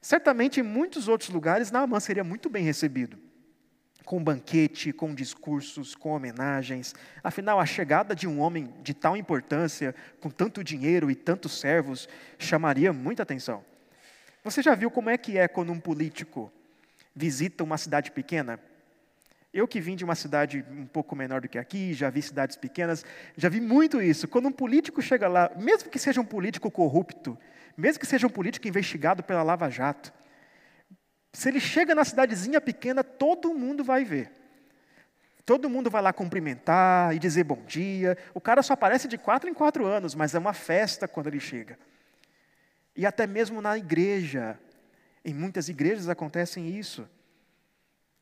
Certamente 0.00 0.60
em 0.60 0.62
muitos 0.62 1.08
outros 1.08 1.30
lugares 1.30 1.70
Naamã 1.70 1.98
seria 1.98 2.22
muito 2.22 2.50
bem 2.50 2.62
recebido, 2.62 3.18
com 4.04 4.22
banquete, 4.22 4.92
com 4.92 5.14
discursos, 5.14 5.94
com 5.94 6.10
homenagens. 6.10 6.94
Afinal, 7.22 7.58
a 7.58 7.64
chegada 7.64 8.14
de 8.14 8.28
um 8.28 8.40
homem 8.40 8.72
de 8.82 8.92
tal 8.92 9.16
importância, 9.16 9.94
com 10.20 10.28
tanto 10.28 10.62
dinheiro 10.62 11.10
e 11.10 11.14
tantos 11.14 11.58
servos, 11.58 12.08
chamaria 12.38 12.92
muita 12.92 13.22
atenção. 13.22 13.64
Você 14.42 14.60
já 14.60 14.74
viu 14.74 14.90
como 14.90 15.08
é 15.08 15.16
que 15.16 15.38
é 15.38 15.48
quando 15.48 15.72
um 15.72 15.80
político 15.80 16.52
visita 17.16 17.64
uma 17.64 17.78
cidade 17.78 18.10
pequena? 18.10 18.60
Eu 19.54 19.68
que 19.68 19.80
vim 19.80 19.94
de 19.94 20.04
uma 20.04 20.16
cidade 20.16 20.64
um 20.68 20.84
pouco 20.84 21.14
menor 21.14 21.40
do 21.40 21.48
que 21.48 21.58
aqui, 21.58 21.94
já 21.94 22.10
vi 22.10 22.20
cidades 22.20 22.56
pequenas, 22.56 23.04
já 23.36 23.48
vi 23.48 23.60
muito 23.60 24.02
isso. 24.02 24.26
Quando 24.26 24.48
um 24.48 24.52
político 24.52 25.00
chega 25.00 25.28
lá, 25.28 25.48
mesmo 25.56 25.88
que 25.88 25.98
seja 25.98 26.20
um 26.20 26.24
político 26.24 26.68
corrupto, 26.72 27.38
mesmo 27.76 28.00
que 28.00 28.06
seja 28.06 28.26
um 28.26 28.30
político 28.30 28.66
investigado 28.66 29.22
pela 29.22 29.44
Lava 29.44 29.70
Jato, 29.70 30.12
se 31.32 31.48
ele 31.48 31.60
chega 31.60 31.94
na 31.94 32.04
cidadezinha 32.04 32.60
pequena, 32.60 33.04
todo 33.04 33.54
mundo 33.54 33.84
vai 33.84 34.04
ver. 34.04 34.32
Todo 35.46 35.70
mundo 35.70 35.88
vai 35.88 36.02
lá 36.02 36.12
cumprimentar 36.12 37.14
e 37.14 37.20
dizer 37.20 37.44
bom 37.44 37.62
dia. 37.64 38.18
O 38.34 38.40
cara 38.40 38.60
só 38.60 38.72
aparece 38.72 39.06
de 39.06 39.16
quatro 39.16 39.48
em 39.48 39.54
quatro 39.54 39.86
anos, 39.86 40.16
mas 40.16 40.34
é 40.34 40.38
uma 40.40 40.52
festa 40.52 41.06
quando 41.06 41.28
ele 41.28 41.38
chega. 41.38 41.78
E 42.96 43.06
até 43.06 43.24
mesmo 43.24 43.62
na 43.62 43.78
igreja, 43.78 44.58
em 45.24 45.32
muitas 45.32 45.68
igrejas 45.68 46.08
acontecem 46.08 46.76
isso. 46.76 47.08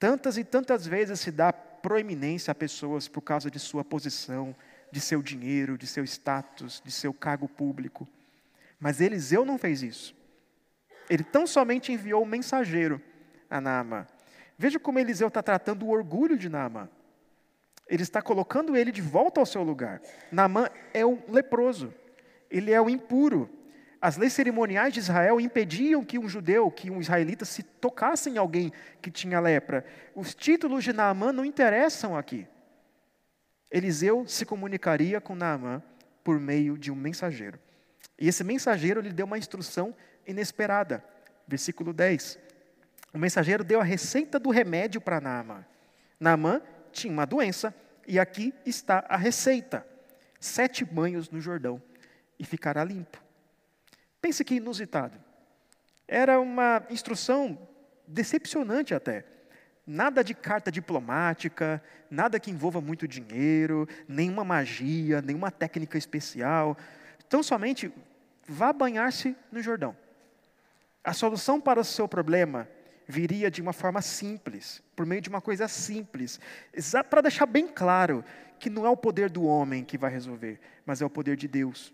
Tantas 0.02 0.36
e 0.36 0.42
tantas 0.42 0.84
vezes 0.84 1.20
se 1.20 1.30
dá 1.30 1.52
proeminência 1.52 2.50
a 2.50 2.54
pessoas 2.56 3.06
por 3.06 3.20
causa 3.20 3.48
de 3.48 3.60
sua 3.60 3.84
posição, 3.84 4.52
de 4.90 5.00
seu 5.00 5.22
dinheiro, 5.22 5.78
de 5.78 5.86
seu 5.86 6.02
status, 6.02 6.82
de 6.84 6.90
seu 6.90 7.14
cargo 7.14 7.48
público. 7.48 8.08
Mas 8.80 9.00
Eliseu 9.00 9.44
não 9.44 9.56
fez 9.56 9.80
isso. 9.80 10.12
Ele 11.08 11.22
tão 11.22 11.46
somente 11.46 11.92
enviou 11.92 12.24
um 12.24 12.26
mensageiro 12.26 13.00
a 13.48 13.60
Naamã. 13.60 14.04
Veja 14.58 14.76
como 14.80 14.98
Eliseu 14.98 15.28
está 15.28 15.40
tratando 15.40 15.86
o 15.86 15.90
orgulho 15.90 16.36
de 16.36 16.48
Naamã. 16.48 16.88
Ele 17.86 18.02
está 18.02 18.20
colocando 18.20 18.76
ele 18.76 18.90
de 18.90 19.00
volta 19.00 19.38
ao 19.38 19.46
seu 19.46 19.62
lugar. 19.62 20.02
Naamã 20.32 20.68
é 20.92 21.06
um 21.06 21.22
leproso, 21.28 21.94
ele 22.50 22.72
é 22.72 22.80
o 22.80 22.90
impuro. 22.90 23.48
As 24.02 24.16
leis 24.16 24.32
cerimoniais 24.32 24.92
de 24.92 24.98
Israel 24.98 25.40
impediam 25.40 26.04
que 26.04 26.18
um 26.18 26.28
judeu, 26.28 26.68
que 26.72 26.90
um 26.90 27.00
israelita 27.00 27.44
se 27.44 27.62
tocasse 27.62 28.28
em 28.28 28.36
alguém 28.36 28.72
que 29.00 29.12
tinha 29.12 29.38
lepra. 29.38 29.86
Os 30.12 30.34
títulos 30.34 30.82
de 30.82 30.92
Naamã 30.92 31.32
não 31.32 31.44
interessam 31.44 32.16
aqui. 32.16 32.44
Eliseu 33.70 34.26
se 34.26 34.44
comunicaria 34.44 35.20
com 35.20 35.36
Naamã 35.36 35.80
por 36.24 36.40
meio 36.40 36.76
de 36.76 36.90
um 36.90 36.96
mensageiro. 36.96 37.60
E 38.18 38.26
esse 38.26 38.42
mensageiro 38.42 39.00
lhe 39.00 39.12
deu 39.12 39.24
uma 39.24 39.38
instrução 39.38 39.94
inesperada. 40.26 41.04
Versículo 41.46 41.92
10. 41.92 42.40
O 43.14 43.18
mensageiro 43.18 43.62
deu 43.62 43.80
a 43.80 43.84
receita 43.84 44.36
do 44.36 44.50
remédio 44.50 45.00
para 45.00 45.20
Naamã. 45.20 45.64
Naamã 46.18 46.60
tinha 46.90 47.12
uma 47.12 47.24
doença 47.24 47.72
e 48.08 48.18
aqui 48.18 48.52
está 48.66 49.04
a 49.08 49.16
receita: 49.16 49.86
sete 50.40 50.84
banhos 50.84 51.30
no 51.30 51.40
Jordão 51.40 51.80
e 52.36 52.44
ficará 52.44 52.82
limpo. 52.82 53.21
Pense 54.22 54.44
que 54.44 54.54
inusitado. 54.54 55.18
Era 56.06 56.40
uma 56.40 56.82
instrução 56.88 57.58
decepcionante 58.06 58.94
até. 58.94 59.26
Nada 59.84 60.22
de 60.22 60.32
carta 60.32 60.70
diplomática, 60.70 61.82
nada 62.08 62.38
que 62.38 62.50
envolva 62.50 62.80
muito 62.80 63.08
dinheiro, 63.08 63.88
nenhuma 64.06 64.44
magia, 64.44 65.20
nenhuma 65.20 65.50
técnica 65.50 65.98
especial. 65.98 66.78
Então, 67.26 67.42
somente 67.42 67.92
vá 68.46 68.72
banhar-se 68.72 69.36
no 69.50 69.60
Jordão. 69.60 69.96
A 71.02 71.12
solução 71.12 71.60
para 71.60 71.80
o 71.80 71.84
seu 71.84 72.06
problema 72.06 72.68
viria 73.08 73.50
de 73.50 73.60
uma 73.60 73.72
forma 73.72 74.00
simples, 74.00 74.80
por 74.94 75.04
meio 75.04 75.20
de 75.20 75.28
uma 75.28 75.40
coisa 75.40 75.66
simples, 75.66 76.38
para 77.10 77.22
deixar 77.22 77.46
bem 77.46 77.66
claro 77.66 78.24
que 78.60 78.70
não 78.70 78.86
é 78.86 78.88
o 78.88 78.96
poder 78.96 79.28
do 79.28 79.42
homem 79.42 79.84
que 79.84 79.98
vai 79.98 80.12
resolver, 80.12 80.60
mas 80.86 81.02
é 81.02 81.04
o 81.04 81.10
poder 81.10 81.36
de 81.36 81.48
Deus. 81.48 81.92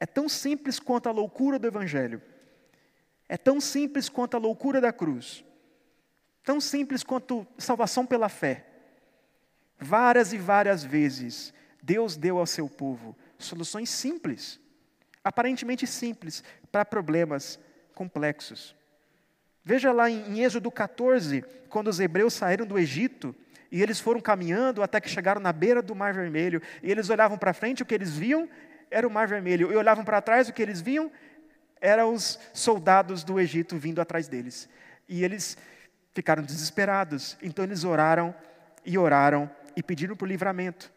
É 0.00 0.06
tão 0.06 0.28
simples 0.28 0.80
quanto 0.80 1.08
a 1.08 1.12
loucura 1.12 1.58
do 1.58 1.68
Evangelho, 1.68 2.22
é 3.28 3.36
tão 3.36 3.60
simples 3.60 4.08
quanto 4.08 4.36
a 4.36 4.40
loucura 4.40 4.80
da 4.80 4.92
cruz. 4.92 5.44
Tão 6.42 6.60
simples 6.60 7.04
quanto 7.04 7.46
salvação 7.56 8.04
pela 8.04 8.28
fé. 8.28 8.66
Várias 9.78 10.32
e 10.32 10.38
várias 10.38 10.82
vezes, 10.82 11.54
Deus 11.80 12.16
deu 12.16 12.38
ao 12.38 12.46
seu 12.46 12.68
povo 12.68 13.16
soluções 13.38 13.88
simples, 13.88 14.58
aparentemente 15.22 15.86
simples, 15.86 16.42
para 16.72 16.84
problemas 16.84 17.58
complexos. 17.94 18.74
Veja 19.62 19.92
lá 19.92 20.10
em 20.10 20.42
Êxodo 20.42 20.70
14, 20.70 21.42
quando 21.68 21.88
os 21.88 22.00
hebreus 22.00 22.34
saíram 22.34 22.66
do 22.66 22.78
Egito, 22.78 23.34
e 23.70 23.80
eles 23.80 24.00
foram 24.00 24.20
caminhando 24.20 24.82
até 24.82 25.00
que 25.00 25.08
chegaram 25.08 25.40
na 25.40 25.52
beira 25.52 25.80
do 25.80 25.94
Mar 25.94 26.12
Vermelho, 26.12 26.60
e 26.82 26.90
eles 26.90 27.08
olhavam 27.08 27.38
para 27.38 27.54
frente, 27.54 27.82
o 27.82 27.86
que 27.86 27.94
eles 27.94 28.16
viam 28.16 28.48
era 28.90 29.06
o 29.06 29.10
Mar 29.10 29.28
Vermelho, 29.28 29.72
e 29.72 29.76
olhavam 29.76 30.04
para 30.04 30.20
trás, 30.20 30.48
o 30.48 30.52
que 30.52 30.62
eles 30.62 30.80
viam 30.80 31.10
eram 31.80 32.12
os 32.12 32.38
soldados 32.52 33.24
do 33.24 33.40
Egito 33.40 33.76
vindo 33.76 34.00
atrás 34.00 34.28
deles. 34.28 34.68
E 35.08 35.24
eles 35.24 35.56
ficaram 36.12 36.42
desesperados. 36.42 37.38
Então 37.42 37.64
eles 37.64 37.84
oraram 37.84 38.34
e 38.84 38.98
oraram 38.98 39.50
e 39.76 39.82
pediram 39.82 40.16
por 40.16 40.28
livramento. 40.28 40.92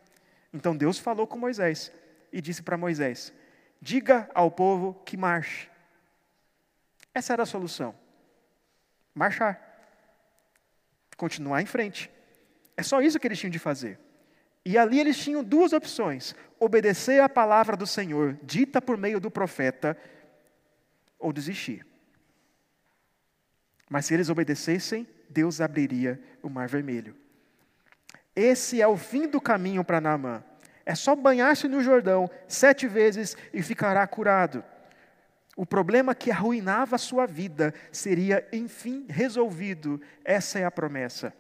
Então 0.54 0.76
Deus 0.76 1.00
falou 1.00 1.26
com 1.26 1.38
Moisés 1.38 1.92
e 2.32 2.42
disse 2.42 2.62
para 2.62 2.78
Moisés: 2.78 3.34
Diga 3.82 4.30
ao 4.34 4.52
povo 4.52 4.94
que 5.06 5.16
marche. 5.16 5.70
Essa 7.14 7.34
era 7.34 7.44
a 7.44 7.46
solução. 7.46 7.96
Marchar. 9.14 9.62
Continuar 11.16 11.62
em 11.62 11.66
frente. 11.66 12.12
É 12.76 12.82
só 12.82 13.02
isso 13.02 13.20
que 13.20 13.28
eles 13.28 13.40
tinham 13.40 13.52
de 13.52 13.60
fazer. 13.60 14.00
E 14.66 14.78
ali 14.78 15.00
eles 15.00 15.18
tinham 15.18 15.44
duas 15.44 15.74
opções: 15.74 16.36
obedecer 16.60 17.22
à 17.22 17.28
palavra 17.28 17.76
do 17.76 17.86
Senhor, 17.86 18.38
dita 18.44 18.82
por 18.82 18.98
meio 18.98 19.20
do 19.20 19.30
profeta, 19.30 19.98
ou 21.20 21.34
desistir. 21.34 21.86
Mas 23.90 24.06
se 24.06 24.14
eles 24.14 24.30
obedecessem, 24.30 25.08
Deus 25.30 25.62
abriria 25.62 26.22
o 26.42 26.50
mar 26.50 26.68
vermelho. 26.68 27.16
Esse 28.36 28.82
é 28.82 28.88
o 28.88 28.98
fim 28.98 29.28
do 29.28 29.40
caminho 29.40 29.84
para 29.84 30.02
Naamã. 30.02 30.44
É 30.86 30.96
só 30.96 31.16
banhar-se 31.16 31.68
no 31.68 31.82
Jordão 31.82 32.30
sete 32.48 32.88
vezes 32.88 33.38
e 33.54 33.62
ficará 33.62 34.06
curado. 34.08 34.64
O 35.56 35.66
problema 35.66 36.16
que 36.16 36.32
arruinava 36.32 36.96
a 36.96 37.00
sua 37.00 37.28
vida 37.28 37.74
seria, 37.92 38.48
enfim, 38.52 39.06
resolvido. 39.08 40.02
Essa 40.26 40.60
é 40.60 40.66
a 40.66 40.72
promessa. 40.72 41.34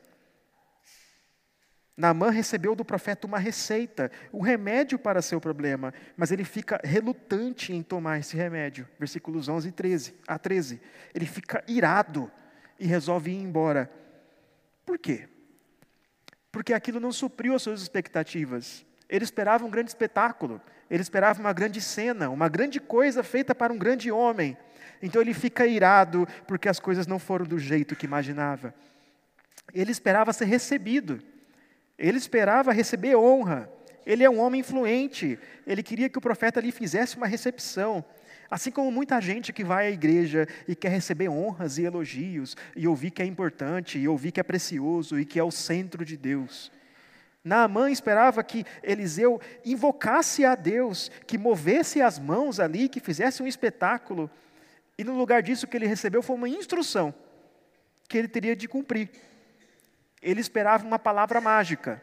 Naamã 1.95 2.31
recebeu 2.31 2.75
do 2.75 2.83
profeta 2.83 3.27
uma 3.27 3.37
receita, 3.37 4.11
um 4.33 4.41
remédio 4.41 4.97
para 4.97 5.21
seu 5.21 5.39
problema, 5.39 5.93
mas 6.17 6.31
ele 6.31 6.43
fica 6.43 6.79
relutante 6.83 7.71
em 7.71 7.83
tomar 7.83 8.19
esse 8.19 8.35
remédio. 8.35 8.87
Versículos 8.97 9.47
11 9.47 9.69
e 9.69 9.71
13, 9.71 10.15
a 10.27 10.39
13. 10.39 10.81
Ele 11.13 11.25
fica 11.25 11.63
irado 11.67 12.31
e 12.79 12.87
resolve 12.87 13.31
ir 13.31 13.37
embora. 13.37 13.91
Por 14.83 14.97
quê? 14.97 15.29
Porque 16.51 16.73
aquilo 16.73 16.99
não 16.99 17.11
supriu 17.11 17.53
as 17.53 17.61
suas 17.61 17.81
expectativas. 17.81 18.83
Ele 19.07 19.23
esperava 19.23 19.63
um 19.63 19.69
grande 19.69 19.91
espetáculo, 19.91 20.59
ele 20.89 21.01
esperava 21.01 21.39
uma 21.39 21.53
grande 21.53 21.79
cena, 21.79 22.29
uma 22.29 22.49
grande 22.49 22.79
coisa 22.79 23.21
feita 23.21 23.53
para 23.53 23.71
um 23.71 23.77
grande 23.77 24.11
homem. 24.11 24.57
Então 24.99 25.21
ele 25.21 25.33
fica 25.33 25.67
irado 25.67 26.27
porque 26.47 26.67
as 26.67 26.79
coisas 26.79 27.05
não 27.05 27.19
foram 27.19 27.45
do 27.45 27.59
jeito 27.59 27.95
que 27.95 28.07
imaginava. 28.07 28.73
Ele 29.73 29.91
esperava 29.91 30.33
ser 30.33 30.45
recebido, 30.45 31.19
ele 31.97 32.17
esperava 32.17 32.71
receber 32.71 33.15
honra. 33.15 33.69
Ele 34.05 34.23
é 34.23 34.29
um 34.29 34.39
homem 34.39 34.61
influente, 34.61 35.39
ele 35.65 35.81
queria 35.81 36.09
que 36.09 36.17
o 36.17 36.21
profeta 36.21 36.59
lhe 36.59 36.71
fizesse 36.71 37.15
uma 37.15 37.27
recepção. 37.27 38.03
Assim 38.49 38.69
como 38.69 38.91
muita 38.91 39.19
gente 39.21 39.53
que 39.53 39.63
vai 39.63 39.87
à 39.87 39.91
igreja 39.91 40.47
e 40.67 40.75
quer 40.75 40.89
receber 40.89 41.29
honras 41.29 41.77
e 41.77 41.83
elogios, 41.83 42.55
e 42.75 42.87
ouvir 42.87 43.11
que 43.11 43.21
é 43.21 43.25
importante, 43.25 43.97
e 43.97 44.07
ouvir 44.07 44.31
que 44.31 44.39
é 44.39 44.43
precioso, 44.43 45.19
e 45.19 45.25
que 45.25 45.39
é 45.39 45.43
o 45.43 45.51
centro 45.51 46.03
de 46.03 46.17
Deus. 46.17 46.71
Naamã 47.43 47.89
esperava 47.89 48.43
que 48.43 48.65
Eliseu 48.81 49.39
invocasse 49.65 50.45
a 50.45 50.55
Deus, 50.55 51.09
que 51.25 51.37
movesse 51.37 52.01
as 52.01 52.19
mãos 52.19 52.59
ali, 52.59 52.87
que 52.87 52.99
fizesse 52.99 53.41
um 53.41 53.47
espetáculo, 53.47 54.29
e 54.97 55.03
no 55.03 55.15
lugar 55.15 55.41
disso 55.41 55.65
o 55.65 55.69
que 55.69 55.75
ele 55.75 55.87
recebeu 55.87 56.21
foi 56.21 56.35
uma 56.35 56.47
instrução 56.47 57.13
que 58.07 58.17
ele 58.17 58.27
teria 58.27 58.55
de 58.55 58.67
cumprir. 58.67 59.09
Ele 60.23 60.39
esperava 60.39 60.85
uma 60.85 60.97
palavra 60.97 61.39
mágica, 61.41 62.01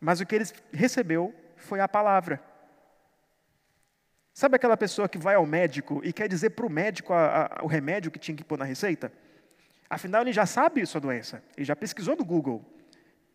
mas 0.00 0.20
o 0.20 0.26
que 0.26 0.34
ele 0.34 0.44
recebeu 0.72 1.34
foi 1.56 1.80
a 1.80 1.88
palavra. 1.88 2.40
Sabe 4.32 4.56
aquela 4.56 4.76
pessoa 4.76 5.08
que 5.08 5.18
vai 5.18 5.34
ao 5.34 5.46
médico 5.46 6.00
e 6.04 6.12
quer 6.12 6.28
dizer 6.28 6.50
para 6.50 6.66
o 6.66 6.70
médico 6.70 7.12
a, 7.12 7.46
a, 7.46 7.64
o 7.64 7.66
remédio 7.66 8.10
que 8.10 8.18
tinha 8.18 8.36
que 8.36 8.44
pôr 8.44 8.58
na 8.58 8.64
receita? 8.64 9.12
Afinal, 9.88 10.22
ele 10.22 10.32
já 10.32 10.46
sabe 10.46 10.84
sua 10.86 11.00
doença, 11.00 11.42
ele 11.56 11.64
já 11.64 11.74
pesquisou 11.74 12.16
no 12.16 12.24
Google, 12.24 12.64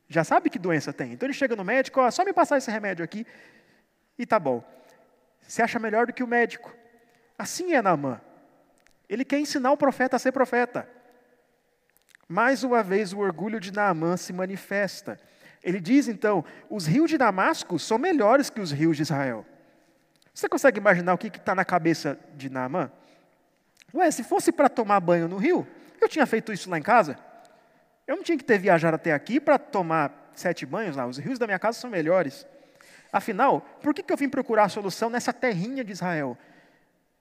já 0.07 0.23
sabe 0.23 0.49
que 0.49 0.59
doença 0.59 0.93
tem. 0.93 1.13
Então 1.13 1.25
ele 1.25 1.33
chega 1.33 1.55
no 1.55 1.63
médico, 1.63 1.99
ó, 1.99 2.09
só 2.11 2.23
me 2.23 2.33
passar 2.33 2.57
esse 2.57 2.69
remédio 2.69 3.03
aqui 3.03 3.25
e 4.17 4.25
tá 4.25 4.39
bom. 4.39 4.63
Se 5.41 5.61
acha 5.61 5.79
melhor 5.79 6.05
do 6.05 6.13
que 6.13 6.23
o 6.23 6.27
médico. 6.27 6.73
Assim 7.37 7.73
é 7.73 7.81
Naamã. 7.81 8.21
Ele 9.09 9.25
quer 9.25 9.39
ensinar 9.39 9.71
o 9.71 9.77
profeta 9.77 10.15
a 10.15 10.19
ser 10.19 10.31
profeta. 10.31 10.87
Mais 12.31 12.63
uma 12.63 12.81
vez 12.81 13.11
o 13.11 13.19
orgulho 13.19 13.59
de 13.59 13.73
Naamã 13.73 14.15
se 14.15 14.31
manifesta. 14.31 15.19
Ele 15.61 15.81
diz 15.81 16.07
então: 16.07 16.45
os 16.69 16.85
rios 16.85 17.09
de 17.09 17.17
Damasco 17.17 17.77
são 17.77 17.97
melhores 17.97 18.49
que 18.49 18.61
os 18.61 18.71
rios 18.71 18.95
de 18.95 19.03
Israel. 19.03 19.45
Você 20.33 20.47
consegue 20.47 20.79
imaginar 20.79 21.13
o 21.13 21.17
que 21.17 21.27
está 21.27 21.53
na 21.53 21.65
cabeça 21.65 22.17
de 22.37 22.49
Naamã? 22.49 22.89
Ué, 23.93 24.09
se 24.09 24.23
fosse 24.23 24.49
para 24.49 24.69
tomar 24.69 25.01
banho 25.01 25.27
no 25.27 25.35
rio, 25.35 25.67
eu 25.99 26.07
tinha 26.07 26.25
feito 26.25 26.53
isso 26.53 26.69
lá 26.69 26.77
em 26.77 26.81
casa. 26.81 27.19
Eu 28.07 28.15
não 28.15 28.23
tinha 28.23 28.37
que 28.37 28.45
ter 28.45 28.57
viajado 28.57 28.95
até 28.95 29.11
aqui 29.11 29.37
para 29.37 29.59
tomar 29.59 30.31
sete 30.33 30.65
banhos 30.65 30.95
lá. 30.95 31.05
Os 31.05 31.17
rios 31.17 31.37
da 31.37 31.45
minha 31.45 31.59
casa 31.59 31.81
são 31.81 31.89
melhores. 31.89 32.47
Afinal, 33.11 33.59
por 33.81 33.93
que, 33.93 34.01
que 34.01 34.13
eu 34.13 34.15
vim 34.15 34.29
procurar 34.29 34.63
a 34.63 34.69
solução 34.69 35.09
nessa 35.09 35.33
terrinha 35.33 35.83
de 35.83 35.91
Israel? 35.91 36.37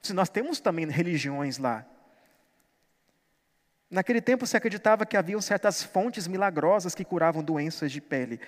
Se 0.01 0.13
nós 0.13 0.29
temos 0.29 0.61
também 0.61 0.87
religiões 0.87 1.59
lá. 1.59 1.85
Naquele 3.91 4.21
tempo 4.21 4.47
se 4.47 4.57
acreditava 4.57 5.05
que 5.05 5.17
haviam 5.17 5.41
certas 5.41 5.83
fontes 5.83 6.29
milagrosas 6.29 6.95
que 6.95 7.05
curavam 7.05 7.43
doenças 7.43 7.91
de 7.91 8.01
pele. 8.01 8.41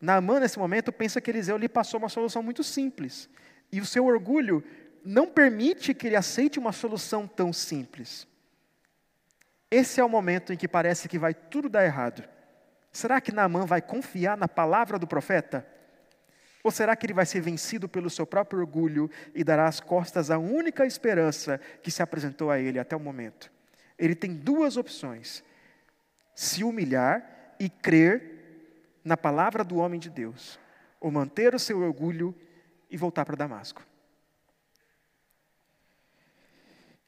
Naamã, 0.00 0.40
nesse 0.40 0.58
momento, 0.58 0.92
pensa 0.92 1.20
que 1.20 1.30
Eliseu 1.30 1.56
lhe 1.56 1.68
passou 1.68 1.98
uma 1.98 2.08
solução 2.08 2.42
muito 2.42 2.64
simples. 2.64 3.28
E 3.70 3.80
o 3.80 3.86
seu 3.86 4.06
orgulho 4.06 4.64
não 5.04 5.28
permite 5.28 5.94
que 5.94 6.08
ele 6.08 6.16
aceite 6.16 6.58
uma 6.58 6.72
solução 6.72 7.28
tão 7.28 7.52
simples. 7.52 8.26
Esse 9.70 10.00
é 10.00 10.04
o 10.04 10.08
momento 10.08 10.52
em 10.52 10.56
que 10.56 10.66
parece 10.66 11.08
que 11.08 11.18
vai 11.18 11.32
tudo 11.32 11.68
dar 11.68 11.84
errado. 11.84 12.24
Será 12.90 13.20
que 13.20 13.32
Naamã 13.32 13.66
vai 13.66 13.80
confiar 13.80 14.36
na 14.36 14.48
palavra 14.48 14.98
do 14.98 15.06
profeta? 15.06 15.64
Ou 16.64 16.70
será 16.72 16.96
que 16.96 17.06
ele 17.06 17.14
vai 17.14 17.26
ser 17.26 17.40
vencido 17.40 17.88
pelo 17.88 18.10
seu 18.10 18.26
próprio 18.26 18.60
orgulho 18.60 19.08
e 19.32 19.44
dará 19.44 19.68
as 19.68 19.78
costas 19.78 20.30
à 20.30 20.38
única 20.38 20.84
esperança 20.84 21.60
que 21.82 21.90
se 21.90 22.02
apresentou 22.02 22.50
a 22.50 22.58
ele 22.58 22.78
até 22.80 22.96
o 22.96 23.00
momento? 23.00 23.57
Ele 23.98 24.14
tem 24.14 24.34
duas 24.34 24.76
opções: 24.76 25.42
se 26.34 26.62
humilhar 26.62 27.54
e 27.58 27.68
crer 27.68 28.38
na 29.04 29.16
palavra 29.16 29.64
do 29.64 29.76
homem 29.76 29.98
de 29.98 30.08
Deus, 30.10 30.58
ou 31.00 31.10
manter 31.10 31.54
o 31.54 31.58
seu 31.58 31.80
orgulho 31.80 32.34
e 32.90 32.96
voltar 32.96 33.24
para 33.24 33.36
Damasco. 33.36 33.82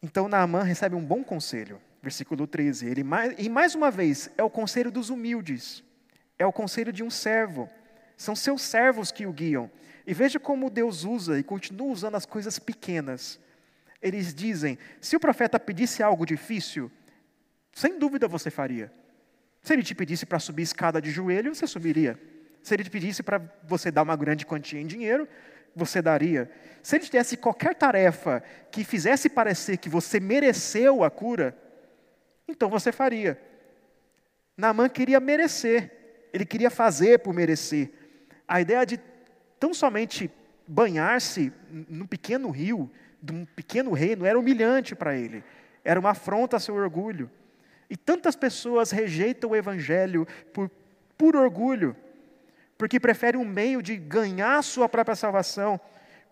Então 0.03 0.29
Naamã 0.29 0.63
recebe 0.63 0.97
um 0.97 1.05
bom 1.05 1.23
conselho, 1.23 1.81
versículo 2.03 2.47
13. 2.47 2.87
Ele, 2.89 3.05
e 3.39 3.49
mais 3.49 3.75
uma 3.75 3.91
vez, 3.91 4.31
é 4.37 4.43
o 4.43 4.51
conselho 4.51 4.91
dos 4.91 5.11
humildes, 5.11 5.85
é 6.39 6.47
o 6.47 6.53
conselho 6.53 6.93
de 6.93 7.03
um 7.03 7.11
servo. 7.11 7.69
São 8.17 8.35
seus 8.35 8.63
servos 8.63 9.13
que 9.13 9.27
o 9.27 9.33
guiam. 9.33 9.71
E 10.07 10.15
veja 10.15 10.41
como 10.41 10.71
Deus 10.71 11.05
usa 11.05 11.39
e 11.39 11.43
continua 11.43 11.89
usando 11.89 12.17
as 12.17 12.27
coisas 12.27 12.59
pequenas. 12.59 13.39
Eles 14.03 14.35
dizem: 14.35 14.79
se 15.01 15.17
o 15.17 15.21
profeta 15.21 15.59
pedisse 15.59 16.03
algo 16.03 16.25
difícil, 16.25 16.91
sem 17.73 17.99
dúvida 17.99 18.27
você 18.27 18.51
faria. 18.51 18.93
Se 19.63 19.73
ele 19.73 19.83
te 19.83 19.95
pedisse 19.95 20.25
para 20.25 20.39
subir 20.39 20.63
escada 20.63 21.01
de 21.01 21.11
joelho, 21.11 21.55
você 21.55 21.67
subiria. 21.67 22.19
Se 22.63 22.75
ele 22.75 22.85
te 22.85 22.91
pedisse 22.91 23.23
para 23.23 23.41
você 23.65 23.91
dar 23.91 24.03
uma 24.03 24.17
grande 24.17 24.47
quantia 24.47 24.81
em 24.81 24.87
dinheiro, 24.87 25.29
você 25.75 26.01
daria. 26.03 26.51
Se 26.83 26.97
ele 26.97 27.05
te 27.05 27.13
desse 27.13 27.37
qualquer 27.37 27.75
tarefa 27.75 28.43
que 28.71 28.85
fizesse 28.85 29.29
parecer 29.29 29.77
que 29.77 29.89
você 29.89 30.19
mereceu 30.19 31.05
a 31.05 31.11
cura, 31.11 31.57
então 32.49 32.69
você 32.69 32.91
faria. 32.91 33.41
Naamã 34.57 34.89
queria 34.89 35.21
merecer, 35.21 35.91
ele 36.33 36.45
queria 36.45 36.71
fazer 36.71 37.21
por 37.21 37.33
merecer. 37.33 37.91
A 38.47 38.61
ideia 38.61 38.85
de 38.85 39.01
tão 39.59 39.73
somente 39.73 40.31
banhar-se 40.67 41.53
num 41.71 42.07
pequeno 42.07 42.51
rio, 42.51 42.91
de 43.23 43.33
um 43.33 43.45
pequeno 43.45 43.93
reino, 43.93 44.25
era 44.25 44.39
humilhante 44.39 44.95
para 44.95 45.17
ele, 45.17 45.45
era 45.85 45.99
uma 45.99 46.11
afronta 46.11 46.57
a 46.57 46.61
seu 46.61 46.75
orgulho. 46.75 47.31
E 47.89 47.97
tantas 47.97 48.37
pessoas 48.37 48.91
rejeitam 48.91 49.51
o 49.51 49.57
evangelho 49.57 50.27
por 50.53 50.71
puro 51.17 51.41
orgulho 51.41 51.97
porque 52.81 52.99
preferem 52.99 53.39
um 53.39 53.45
meio 53.45 53.83
de 53.83 53.95
ganhar 53.95 54.65
sua 54.65 54.89
própria 54.89 55.15
salvação. 55.15 55.79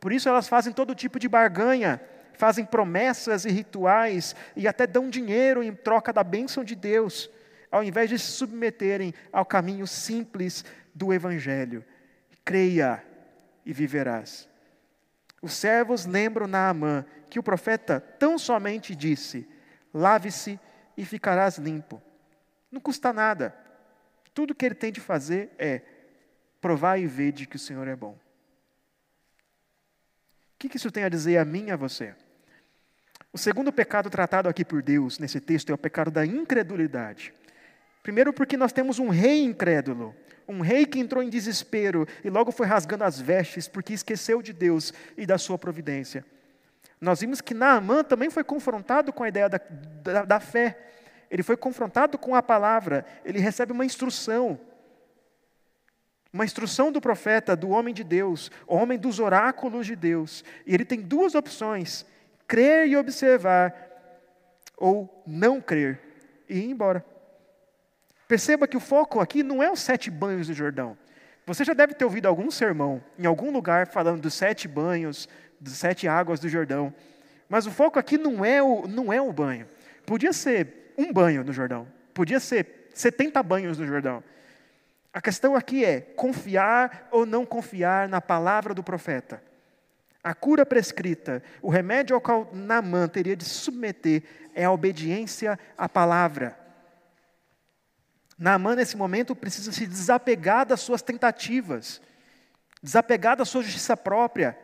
Por 0.01 0.11
isso 0.11 0.31
elas 0.31 0.49
fazem 0.49 0.73
todo 0.73 0.95
tipo 0.95 1.19
de 1.19 1.29
barganha, 1.29 2.01
fazem 2.33 2.65
promessas 2.65 3.45
e 3.45 3.51
rituais 3.51 4.35
e 4.57 4.67
até 4.67 4.87
dão 4.87 5.11
dinheiro 5.11 5.63
em 5.63 5.75
troca 5.75 6.11
da 6.11 6.25
bênção 6.25 6.65
de 6.65 6.75
Deus, 6.75 7.29
ao 7.71 7.85
invés 7.85 8.09
de 8.09 8.19
se 8.19 8.33
submeterem 8.33 9.13
ao 9.31 9.45
caminho 9.45 9.87
simples 9.87 10.65
do 10.95 11.13
Evangelho. 11.13 11.85
Creia 12.47 13.05
e 13.67 13.75
viverás. 13.75 14.48
Os 15.41 15.53
servos 15.53 16.05
lembram 16.05 16.47
Naamã 16.47 17.05
que 17.31 17.39
o 17.39 17.43
profeta 17.43 18.01
tão 18.01 18.39
somente 18.39 18.95
disse: 18.95 19.49
lave-se 19.93 20.59
e 20.97 21.05
ficarás 21.05 21.59
limpo. 21.59 22.03
Não 22.71 22.81
custa 22.81 23.13
nada. 23.13 23.55
Tudo 24.35 24.55
que 24.55 24.67
ele 24.67 24.75
tem 24.75 24.93
de 24.93 25.01
fazer 25.01 25.51
é 25.59 25.83
Provai 26.61 27.03
e 27.03 27.07
vede 27.07 27.47
que 27.47 27.57
o 27.57 27.59
Senhor 27.59 27.87
é 27.87 27.95
bom. 27.95 28.19
O 30.55 30.59
que 30.59 30.77
isso 30.77 30.91
tem 30.91 31.05
a 31.05 31.09
dizer 31.09 31.39
a 31.39 31.45
mim 31.45 31.67
e 31.67 31.71
a 31.71 31.77
você? 31.77 32.15
O 33.33 33.39
segundo 33.39 33.73
pecado 33.73 34.11
tratado 34.11 34.49
aqui 34.49 34.65
por 34.65 34.83
Deus 34.83 35.21
nesse 35.21 35.41
texto 35.41 35.71
é 35.71 35.75
o 35.75 35.79
pecado 35.79 36.11
da 36.11 36.27
incredulidade. 36.27 37.33
Primeiro, 38.03 38.33
porque 38.33 38.57
nós 38.57 38.73
temos 38.73 38.99
um 38.99 39.09
rei 39.09 39.45
incrédulo, 39.45 40.15
um 40.49 40.61
rei 40.61 40.87
que 40.87 40.99
entrou 40.99 41.23
em 41.23 41.29
desespero 41.29 42.09
e 42.25 42.31
logo 42.31 42.51
foi 42.51 42.67
rasgando 42.67 43.05
as 43.05 43.21
vestes 43.21 43.69
porque 43.69 43.93
esqueceu 43.93 44.41
de 44.41 44.53
Deus 44.53 44.95
e 45.17 45.27
da 45.27 45.37
sua 45.37 45.59
providência. 45.59 46.25
Nós 47.01 47.21
vimos 47.21 47.41
que 47.41 47.55
Naamã 47.55 48.03
também 48.03 48.31
foi 48.31 48.43
confrontado 48.43 49.13
com 49.13 49.23
a 49.23 49.29
ideia 49.29 49.49
da, 49.49 49.61
da, 50.03 50.25
da 50.25 50.41
fé, 50.41 50.79
ele 51.31 51.43
foi 51.43 51.57
confrontado 51.57 52.17
com 52.17 52.35
a 52.35 52.43
palavra, 52.43 53.05
ele 53.25 53.39
recebe 53.39 53.73
uma 53.73 53.85
instrução. 53.85 54.59
Uma 56.33 56.45
instrução 56.45 56.91
do 56.91 57.01
profeta, 57.01 57.57
do 57.57 57.71
homem 57.71 57.95
de 57.95 58.05
Deus, 58.05 58.51
homem 58.67 58.99
dos 58.99 59.19
oráculos 59.19 59.87
de 59.87 59.97
Deus. 59.97 60.45
E 60.67 60.75
ele 60.75 60.85
tem 60.85 61.01
duas 61.01 61.35
opções: 61.35 62.05
crer 62.47 62.89
e 62.89 62.97
observar, 62.97 63.75
ou 64.77 65.23
não 65.27 65.61
crer 65.61 66.01
e 66.49 66.59
ir 66.59 66.71
embora. 66.71 67.05
Perceba 68.29 68.69
que 68.69 68.77
o 68.77 68.81
foco 68.81 69.21
aqui 69.21 69.43
não 69.43 69.63
é 69.63 69.73
os 69.73 69.81
sete 69.81 70.11
banhos 70.11 70.49
do 70.49 70.53
Jordão. 70.53 70.97
Você 71.47 71.65
já 71.65 71.73
deve 71.73 71.95
ter 71.95 72.05
ouvido 72.05 72.27
algum 72.27 72.51
sermão 72.51 73.03
em 73.19 73.25
algum 73.25 73.51
lugar 73.51 73.87
falando 73.87 74.21
dos 74.21 74.35
sete 74.35 74.69
banhos, 74.69 75.27
das 75.59 75.73
sete 75.73 76.07
águas 76.07 76.39
do 76.39 76.47
Jordão. 76.47 76.93
Mas 77.49 77.67
o 77.67 77.71
foco 77.71 77.99
aqui 77.99 78.19
não 78.19 78.45
é 78.45 78.63
o, 78.63 78.87
não 78.87 79.11
é 79.11 79.19
o 79.19 79.33
banho. 79.33 79.67
Podia 80.05 80.35
ser 80.35 80.93
um 80.99 81.11
banho 81.11 81.43
no 81.43 81.55
Jordão. 81.55 81.89
Podia 82.13 82.39
ser 82.39 82.91
70 82.93 83.43
banhos 83.43 83.79
no 83.79 83.87
Jordão. 83.87 84.23
A 85.11 85.23
questão 85.23 85.57
aqui 85.57 85.83
é 85.83 86.01
confiar 86.01 87.09
ou 87.11 87.25
não 87.25 87.47
confiar 87.47 88.09
na 88.09 88.21
palavra 88.21 88.75
do 88.75 88.83
profeta. 88.83 89.43
A 90.23 90.35
cura 90.35 90.67
prescrita, 90.67 91.43
o 91.63 91.71
remédio 91.71 92.15
ao 92.15 92.21
qual 92.21 92.51
Naamã 92.53 93.09
teria 93.09 93.35
de 93.35 93.45
submeter 93.45 94.23
é 94.55 94.65
a 94.65 94.71
obediência 94.71 95.59
à 95.79 95.89
palavra. 95.89 96.58
Naamã, 98.39 98.77
nesse 98.77 98.97
momento, 98.97 99.35
precisa 99.35 99.73
se 99.73 99.87
desapegar 99.87 100.65
das 100.65 100.81
suas 100.81 101.03
tentativas, 101.03 102.01
desapegar 102.83 103.37
da 103.37 103.45
sua 103.45 103.63
justiça 103.63 103.97
própria. 103.97 104.57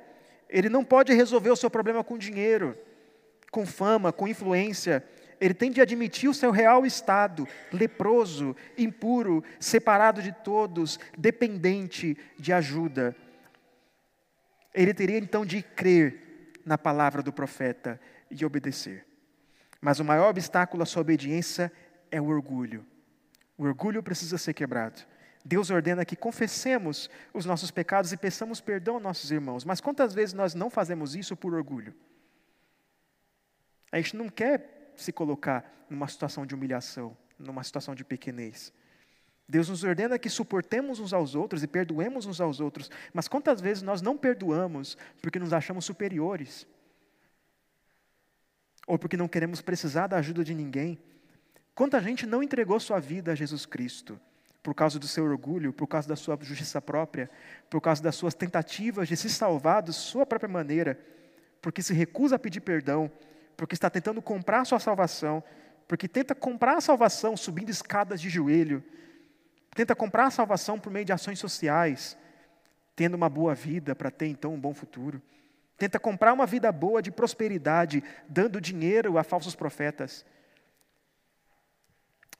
Ele 0.49 0.69
não 0.69 0.85
pode 0.85 1.13
resolver 1.13 1.51
o 1.51 1.57
seu 1.57 1.69
problema 1.69 2.05
com 2.05 2.17
dinheiro, 2.17 2.79
com 3.51 3.67
fama, 3.67 4.13
com 4.13 4.29
influência 4.29 5.03
ele 5.41 5.55
tem 5.55 5.71
de 5.71 5.81
admitir 5.81 6.29
o 6.29 6.35
seu 6.35 6.51
real 6.51 6.87
estado, 6.87 7.47
leproso, 7.73 8.57
impuro, 8.79 9.43
separado 9.59 10.23
de 10.23 10.33
todos, 10.33 10.99
dependente 11.17 12.17
de 12.39 12.53
ajuda. 12.53 13.15
Ele 14.73 14.95
teria 14.95 15.19
então 15.19 15.45
de 15.45 15.63
crer 15.63 16.53
na 16.65 16.79
palavra 16.79 17.23
do 17.23 17.33
profeta 17.33 18.01
e 18.31 18.45
obedecer. 18.45 19.07
Mas 19.81 20.01
o 20.01 20.05
maior 20.05 20.31
obstáculo 20.31 20.83
à 20.83 20.87
sua 20.87 21.03
obediência 21.03 21.71
é 22.11 22.21
o 22.21 22.29
orgulho. 22.29 22.87
O 23.57 23.65
orgulho 23.65 24.03
precisa 24.03 24.37
ser 24.39 24.55
quebrado. 24.55 25.03
Deus 25.45 25.71
ordena 25.71 26.05
que 26.05 26.17
confessemos 26.17 27.11
os 27.33 27.45
nossos 27.45 27.71
pecados 27.71 28.13
e 28.13 28.17
peçamos 28.17 28.61
perdão 28.61 28.95
aos 28.95 29.03
nossos 29.03 29.31
irmãos. 29.31 29.65
Mas 29.65 29.81
quantas 29.81 30.15
vezes 30.15 30.33
nós 30.33 30.55
não 30.55 30.71
fazemos 30.71 31.15
isso 31.15 31.37
por 31.37 31.53
orgulho? 31.53 31.95
A 33.93 33.99
gente 33.99 34.17
não 34.17 34.29
quer 34.29 34.93
se 34.97 35.13
colocar 35.13 35.87
numa 35.89 36.09
situação 36.09 36.47
de 36.47 36.55
humilhação, 36.55 37.17
numa 37.39 37.63
situação 37.63 37.95
de 37.95 38.05
pequenez. 38.05 38.73
Deus 39.47 39.69
nos 39.69 39.85
ordena 39.85 40.19
que 40.19 40.31
suportemos 40.31 40.99
uns 40.99 41.13
aos 41.13 41.35
outros 41.35 41.63
e 41.63 41.67
perdoemos 41.67 42.25
uns 42.25 42.41
aos 42.41 42.61
outros, 42.61 42.91
mas 43.13 43.29
quantas 43.29 43.61
vezes 43.61 43.83
nós 43.83 44.01
não 44.01 44.17
perdoamos 44.17 44.97
porque 45.21 45.39
nos 45.39 45.53
achamos 45.53 45.85
superiores? 45.85 46.67
Ou 48.87 48.99
porque 48.99 49.17
não 49.17 49.29
queremos 49.29 49.61
precisar 49.61 50.07
da 50.07 50.17
ajuda 50.17 50.43
de 50.43 50.55
ninguém? 50.55 50.99
Quanta 51.75 52.01
gente 52.01 52.27
não 52.27 52.43
entregou 52.43 52.79
sua 52.79 53.01
vida 53.01 53.33
a 53.33 53.35
Jesus 53.35 53.67
Cristo 53.67 54.21
por 54.63 54.75
causa 54.75 54.99
do 54.99 55.07
seu 55.07 55.25
orgulho, 55.25 55.73
por 55.73 55.87
causa 55.87 56.09
da 56.09 56.17
sua 56.17 56.39
justiça 56.41 56.81
própria, 56.81 57.29
por 57.69 57.81
causa 57.81 58.03
das 58.03 58.15
suas 58.15 58.33
tentativas 58.33 59.09
de 59.09 59.17
se 59.17 59.29
salvar 59.29 59.83
de 59.83 59.93
sua 59.93 60.25
própria 60.25 60.49
maneira, 60.49 60.99
porque 61.61 61.83
se 61.83 61.93
recusa 61.93 62.37
a 62.37 62.39
pedir 62.39 62.61
perdão, 62.61 63.11
porque 63.57 63.75
está 63.75 63.91
tentando 63.91 64.23
comprar 64.23 64.65
sua 64.65 64.79
salvação, 64.79 65.43
porque 65.87 66.09
tenta 66.09 66.35
comprar 66.35 66.79
a 66.79 66.81
salvação 66.81 67.37
subindo 67.37 67.69
escadas 67.69 68.21
de 68.21 68.31
joelho, 68.31 68.83
tenta 69.75 69.95
comprar 69.95 70.27
a 70.27 70.31
salvação 70.31 70.79
por 70.79 70.91
meio 70.91 71.05
de 71.05 71.13
ações 71.13 71.39
sociais, 71.39 72.17
tendo 72.97 73.15
uma 73.15 73.29
boa 73.29 73.55
vida 73.55 73.95
para 73.95 74.11
ter 74.11 74.29
então 74.29 74.55
um 74.55 74.61
bom 74.61 74.73
futuro. 74.73 75.21
Tenta 75.77 75.99
comprar 75.99 76.33
uma 76.33 76.47
vida 76.47 76.71
boa 76.71 77.03
de 77.03 77.11
prosperidade, 77.11 78.03
dando 78.29 78.61
dinheiro 78.61 79.19
a 79.19 79.25
falsos 79.25 79.55
profetas. 79.55 80.25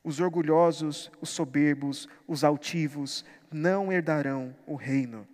Os 0.05 0.21
orgulhosos, 0.21 1.11
os 1.21 1.31
soberbos, 1.31 2.07
os 2.29 2.45
altivos 2.45 3.25
não 3.51 3.91
herdarão 3.91 4.55
o 4.67 4.77
reino. 4.77 5.27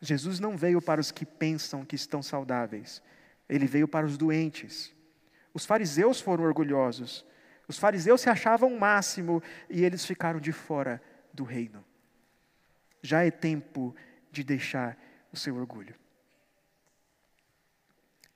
Jesus 0.00 0.40
não 0.40 0.56
veio 0.56 0.80
para 0.80 1.00
os 1.00 1.10
que 1.10 1.26
pensam 1.26 1.84
que 1.84 1.96
estão 1.96 2.22
saudáveis, 2.22 3.02
ele 3.48 3.66
veio 3.66 3.88
para 3.88 4.06
os 4.06 4.16
doentes. 4.16 4.94
Os 5.52 5.66
fariseus 5.66 6.20
foram 6.20 6.44
orgulhosos. 6.44 7.26
Os 7.66 7.78
fariseus 7.78 8.20
se 8.20 8.30
achavam 8.30 8.72
o 8.72 8.80
máximo 8.80 9.42
e 9.68 9.84
eles 9.84 10.04
ficaram 10.06 10.40
de 10.40 10.52
fora 10.52 11.02
do 11.32 11.44
reino. 11.44 11.84
Já 13.02 13.24
é 13.24 13.30
tempo 13.30 13.94
de 14.30 14.44
deixar 14.44 14.96
o 15.32 15.36
seu 15.36 15.56
orgulho. 15.56 15.94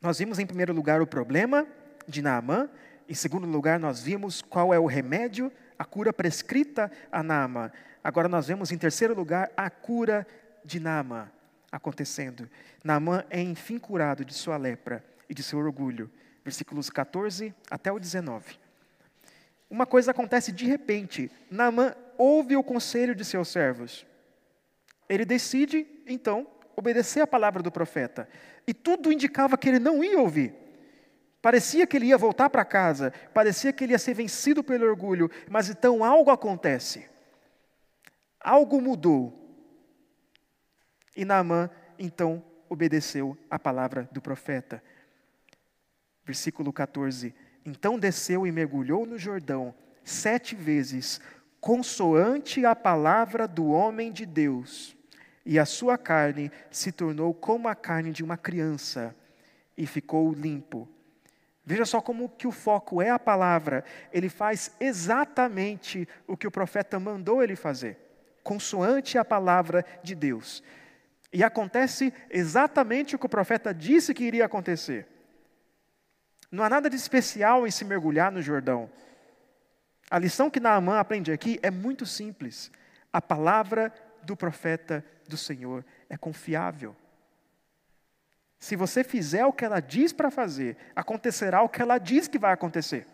Nós 0.00 0.18
vimos 0.18 0.38
em 0.38 0.46
primeiro 0.46 0.72
lugar 0.72 1.00
o 1.00 1.07
problema 1.07 1.66
de 2.07 2.20
Naamã, 2.20 2.68
em 3.09 3.14
segundo 3.14 3.46
lugar 3.46 3.78
nós 3.78 4.02
vimos 4.02 4.42
qual 4.42 4.72
é 4.72 4.78
o 4.78 4.86
remédio, 4.86 5.52
a 5.78 5.84
cura 5.84 6.12
prescrita 6.12 6.90
a 7.11 7.22
Naamã. 7.22 7.70
Agora 8.02 8.28
nós 8.28 8.46
vemos 8.46 8.72
em 8.72 8.78
terceiro 8.78 9.14
lugar 9.14 9.50
a 9.57 9.68
cura 9.68 10.26
de 10.64 10.80
Naamã 10.80 11.30
acontecendo. 11.70 12.48
Naamã 12.82 13.24
é 13.28 13.40
enfim 13.40 13.78
curado 13.78 14.24
de 14.24 14.32
sua 14.32 14.57
lepra 14.57 15.05
e 15.28 15.34
de 15.34 15.42
seu 15.42 15.59
orgulho. 15.59 16.11
Versículos 16.44 16.90
14 16.90 17.55
até 17.70 17.90
o 17.90 17.98
19. 17.98 18.59
uma 19.68 19.86
coisa 19.86 20.12
acontece 20.12 20.52
de 20.52 20.66
repente. 20.66 21.30
Naamã 21.50 21.94
ouve 22.16 22.57
o 22.57 22.62
conselho 22.62 23.14
de 23.14 23.24
seus 23.24 23.48
servos. 23.48 24.07
Ele 25.09 25.24
decide, 25.24 25.86
então, 26.07 26.46
obedecer 26.76 27.20
a 27.20 27.26
palavra 27.26 27.62
do 27.62 27.72
profeta. 27.72 28.28
E 28.66 28.72
tudo 28.72 29.12
indicava 29.12 29.59
que 29.59 29.68
ele 29.68 29.78
não 29.78 30.02
ia 30.02 30.18
ouvir. 30.18 30.55
Parecia 31.45 31.86
que 31.86 31.99
ele 31.99 32.07
ia 32.07 32.16
voltar 32.16 32.49
para 32.49 32.64
casa, 32.64 33.12
parecia 33.34 33.70
que 33.70 33.84
ele 33.84 33.92
ia 33.92 33.99
ser 33.99 34.14
vencido 34.14 34.64
pelo 34.64 34.86
orgulho, 34.86 35.30
mas 35.51 35.68
então 35.68 36.03
algo 36.03 36.30
acontece. 36.30 37.07
Algo 38.40 38.80
mudou. 38.80 39.61
E 41.14 41.22
Naamã, 41.22 41.68
então, 41.99 42.42
obedeceu 42.66 43.36
a 43.51 43.59
palavra 43.59 44.09
do 44.11 44.22
profeta. 44.22 44.82
Versículo 46.24 46.72
14: 46.72 47.34
Então 47.62 47.99
desceu 47.99 48.47
e 48.47 48.51
mergulhou 48.51 49.05
no 49.05 49.18
Jordão 49.18 49.74
sete 50.03 50.57
vezes, 50.57 51.20
consoante 51.61 52.64
a 52.64 52.74
palavra 52.74 53.47
do 53.47 53.66
homem 53.66 54.11
de 54.11 54.24
Deus, 54.24 54.97
e 55.45 55.59
a 55.59 55.66
sua 55.66 55.99
carne 55.99 56.51
se 56.70 56.90
tornou 56.90 57.34
como 57.34 57.68
a 57.68 57.74
carne 57.74 58.12
de 58.12 58.24
uma 58.24 58.38
criança, 58.38 59.14
e 59.76 59.86
ficou 59.86 60.32
limpo. 60.32 60.88
Veja 61.66 61.86
só 61.86 62.00
como 62.00 62.28
que 62.28 62.46
o 62.46 62.52
foco 62.52 63.00
é 63.00 63.10
a 63.10 63.18
palavra. 63.18 63.84
Ele 64.12 64.28
faz 64.28 64.72
exatamente 64.78 66.06
o 66.26 66.36
que 66.36 66.46
o 66.46 66.50
profeta 66.50 67.00
mandou 67.00 67.42
ele 67.42 67.56
fazer, 67.56 67.96
consoante 68.42 69.16
a 69.16 69.24
palavra 69.24 69.84
de 70.02 70.14
Deus. 70.14 70.62
E 71.32 71.42
acontece 71.42 72.12
exatamente 72.30 73.16
o 73.16 73.18
que 73.18 73.26
o 73.26 73.30
profeta 73.30 73.72
disse 73.72 74.14
que 74.14 74.24
iria 74.24 74.44
acontecer. 74.44 75.06
Não 76.50 76.62
há 76.62 76.68
nada 76.68 76.88
de 76.88 76.96
especial 76.96 77.66
em 77.66 77.70
se 77.70 77.84
mergulhar 77.84 78.30
no 78.30 78.42
Jordão. 78.42 78.88
A 80.10 80.18
lição 80.18 80.50
que 80.50 80.60
Naamã 80.60 81.00
aprende 81.00 81.32
aqui 81.32 81.58
é 81.62 81.70
muito 81.70 82.06
simples. 82.06 82.70
A 83.12 83.20
palavra 83.20 83.92
do 84.22 84.36
profeta 84.36 85.04
do 85.26 85.36
Senhor 85.36 85.84
é 86.08 86.16
confiável. 86.16 86.94
Se 88.64 88.76
você 88.76 89.04
fizer 89.04 89.44
o 89.44 89.52
que 89.52 89.62
ela 89.62 89.78
diz 89.78 90.10
para 90.10 90.30
fazer, 90.30 90.78
acontecerá 90.96 91.60
o 91.60 91.68
que 91.68 91.82
ela 91.82 91.98
diz 91.98 92.26
que 92.26 92.38
vai 92.38 92.50
acontecer. 92.50 93.06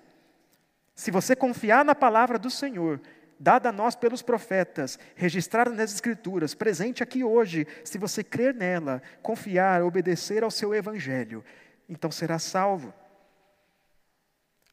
Se 0.94 1.10
você 1.10 1.34
confiar 1.34 1.84
na 1.84 1.92
palavra 1.92 2.38
do 2.38 2.48
Senhor, 2.48 3.00
dada 3.36 3.70
a 3.70 3.72
nós 3.72 3.96
pelos 3.96 4.22
profetas, 4.22 4.96
registrada 5.16 5.70
nas 5.70 5.92
Escrituras, 5.92 6.54
presente 6.54 7.02
aqui 7.02 7.24
hoje, 7.24 7.66
se 7.82 7.98
você 7.98 8.22
crer 8.22 8.54
nela, 8.54 9.02
confiar, 9.22 9.82
obedecer 9.82 10.44
ao 10.44 10.52
seu 10.52 10.72
evangelho, 10.72 11.44
então 11.88 12.12
será 12.12 12.38
salvo. 12.38 12.94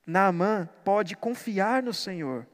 Naamã 0.05 0.69
pode 0.85 1.17
confiar 1.17 1.81
no 1.81 1.91
Senhor. 1.91 2.45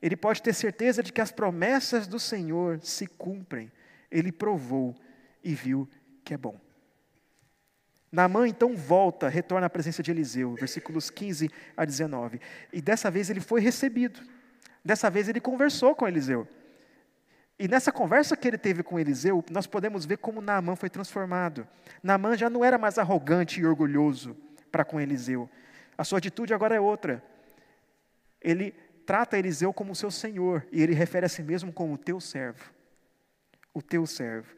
Ele 0.00 0.16
pode 0.16 0.40
ter 0.40 0.54
certeza 0.54 1.02
de 1.02 1.12
que 1.12 1.20
as 1.20 1.30
promessas 1.30 2.06
do 2.06 2.18
Senhor 2.18 2.80
se 2.80 3.06
cumprem. 3.06 3.70
Ele 4.10 4.32
provou 4.32 4.96
e 5.44 5.54
viu 5.54 5.86
que 6.24 6.32
é 6.32 6.38
bom. 6.38 6.58
Naamã 8.12 8.48
então 8.48 8.76
volta, 8.76 9.28
retorna 9.28 9.66
à 9.66 9.70
presença 9.70 10.02
de 10.02 10.10
Eliseu, 10.10 10.54
versículos 10.54 11.10
15 11.10 11.48
a 11.76 11.84
19. 11.84 12.40
E 12.72 12.82
dessa 12.82 13.10
vez 13.10 13.30
ele 13.30 13.40
foi 13.40 13.60
recebido. 13.60 14.20
Dessa 14.84 15.08
vez 15.08 15.28
ele 15.28 15.40
conversou 15.40 15.94
com 15.94 16.08
Eliseu. 16.08 16.48
E 17.58 17.68
nessa 17.68 17.92
conversa 17.92 18.36
que 18.36 18.48
ele 18.48 18.56
teve 18.56 18.82
com 18.82 18.98
Eliseu, 18.98 19.44
nós 19.50 19.66
podemos 19.66 20.06
ver 20.06 20.16
como 20.16 20.40
Naamã 20.40 20.74
foi 20.74 20.88
transformado. 20.88 21.68
Naamã 22.02 22.36
já 22.36 22.48
não 22.48 22.64
era 22.64 22.78
mais 22.78 22.98
arrogante 22.98 23.60
e 23.60 23.66
orgulhoso 23.66 24.34
para 24.72 24.84
com 24.84 25.00
Eliseu. 25.00 25.48
A 25.96 26.02
sua 26.02 26.18
atitude 26.18 26.54
agora 26.54 26.74
é 26.74 26.80
outra. 26.80 27.22
Ele 28.40 28.72
trata 29.04 29.38
Eliseu 29.38 29.72
como 29.72 29.94
seu 29.94 30.10
senhor 30.10 30.66
e 30.72 30.82
ele 30.82 30.94
refere 30.94 31.26
a 31.26 31.28
si 31.28 31.42
mesmo 31.42 31.72
como 31.72 31.94
o 31.94 31.98
teu 31.98 32.18
servo. 32.18 32.72
O 33.74 33.82
teu 33.82 34.06
servo. 34.06 34.56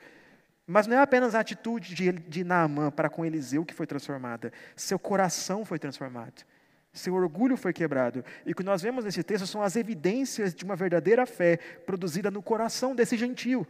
Mas 0.66 0.86
não 0.86 0.96
é 0.96 1.00
apenas 1.00 1.34
a 1.34 1.40
atitude 1.40 1.94
de, 1.94 2.12
de 2.12 2.44
Naamã 2.44 2.90
para 2.90 3.10
com 3.10 3.24
Eliseu 3.24 3.64
que 3.64 3.74
foi 3.74 3.86
transformada, 3.86 4.52
seu 4.76 4.98
coração 4.98 5.64
foi 5.64 5.78
transformado. 5.78 6.44
Seu 6.92 7.14
orgulho 7.14 7.56
foi 7.56 7.72
quebrado. 7.72 8.22
E 8.44 8.52
o 8.52 8.54
que 8.54 8.62
nós 8.62 8.82
vemos 8.82 9.04
nesse 9.04 9.22
texto 9.22 9.46
são 9.46 9.62
as 9.62 9.76
evidências 9.76 10.54
de 10.54 10.62
uma 10.64 10.76
verdadeira 10.76 11.24
fé 11.24 11.56
produzida 11.86 12.30
no 12.30 12.42
coração 12.42 12.94
desse 12.94 13.16
gentio. 13.16 13.66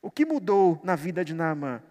O 0.00 0.10
que 0.10 0.24
mudou 0.24 0.80
na 0.84 0.94
vida 0.94 1.24
de 1.24 1.34
Naamã? 1.34 1.82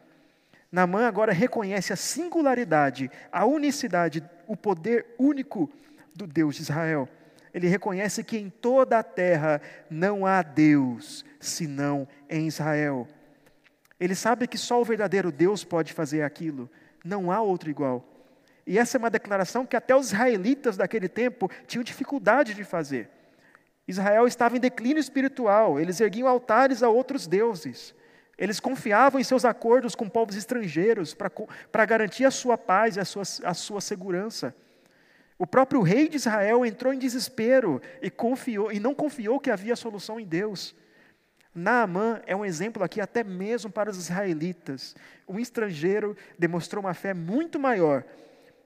Naamã 0.72 1.08
agora 1.08 1.34
reconhece 1.34 1.92
a 1.92 1.98
singularidade, 1.98 3.12
a 3.32 3.46
unicidade, 3.46 4.24
o 4.48 4.56
poder 4.56 5.14
único 5.20 5.70
do 6.16 6.26
Deus 6.26 6.56
de 6.56 6.62
Israel. 6.62 7.08
Ele 7.54 7.68
reconhece 7.68 8.24
que 8.24 8.38
em 8.38 8.50
toda 8.50 9.00
a 9.00 9.04
terra 9.04 9.62
não 9.90 10.26
há 10.26 10.42
Deus 10.42 11.26
senão 11.40 12.08
em 12.30 12.48
Israel. 12.48 13.08
Ele 14.00 14.16
sabe 14.16 14.48
que 14.48 14.58
só 14.58 14.80
o 14.80 14.86
verdadeiro 14.86 15.32
Deus 15.32 15.64
pode 15.64 15.94
fazer 15.94 16.22
aquilo, 16.22 16.70
não 17.04 17.32
há 17.32 17.42
outro 17.42 17.70
igual. 17.70 18.06
E 18.66 18.78
essa 18.78 18.98
é 18.98 19.00
uma 19.00 19.10
declaração 19.10 19.66
que 19.66 19.76
até 19.76 19.96
os 19.96 20.08
israelitas 20.08 20.76
daquele 20.76 21.08
tempo 21.08 21.50
tinham 21.66 21.84
dificuldade 21.84 22.54
de 22.54 22.64
fazer. 22.64 23.10
Israel 23.88 24.28
estava 24.28 24.58
em 24.58 24.60
declínio 24.60 25.00
espiritual, 25.00 25.80
eles 25.80 26.02
erguiam 26.02 26.28
altares 26.28 26.84
a 26.84 26.90
outros 26.90 27.26
deuses. 27.26 27.96
Eles 28.38 28.60
confiavam 28.60 29.20
em 29.20 29.24
seus 29.24 29.46
acordos 29.46 29.96
com 29.96 30.08
povos 30.08 30.36
estrangeiros 30.36 31.16
para 31.72 31.86
garantir 31.86 32.26
a 32.26 32.32
sua 32.32 32.58
paz 32.58 32.96
e 32.96 33.00
a 33.00 33.06
sua, 33.06 33.24
a 33.44 33.54
sua 33.54 33.82
segurança. 33.82 34.54
O 35.40 35.48
próprio 35.48 35.82
rei 35.82 36.08
de 36.08 36.18
Israel 36.18 36.66
entrou 36.66 36.94
em 36.94 37.00
desespero 37.00 37.82
e, 38.02 38.12
confiou, 38.12 38.72
e 38.72 38.80
não 38.80 38.94
confiou 38.94 39.40
que 39.40 39.50
havia 39.50 39.76
solução 39.76 40.20
em 40.20 40.26
Deus. 40.26 40.76
Naamã 41.58 42.22
é 42.28 42.36
um 42.36 42.46
exemplo 42.46 42.84
aqui 42.84 43.02
até 43.02 43.24
mesmo 43.24 43.72
para 43.72 43.90
os 43.90 43.98
israelitas. 43.98 44.96
Um 45.28 45.40
estrangeiro 45.40 46.16
demonstrou 46.38 46.84
uma 46.84 46.94
fé 46.94 47.16
muito 47.16 47.60
maior 47.60 48.04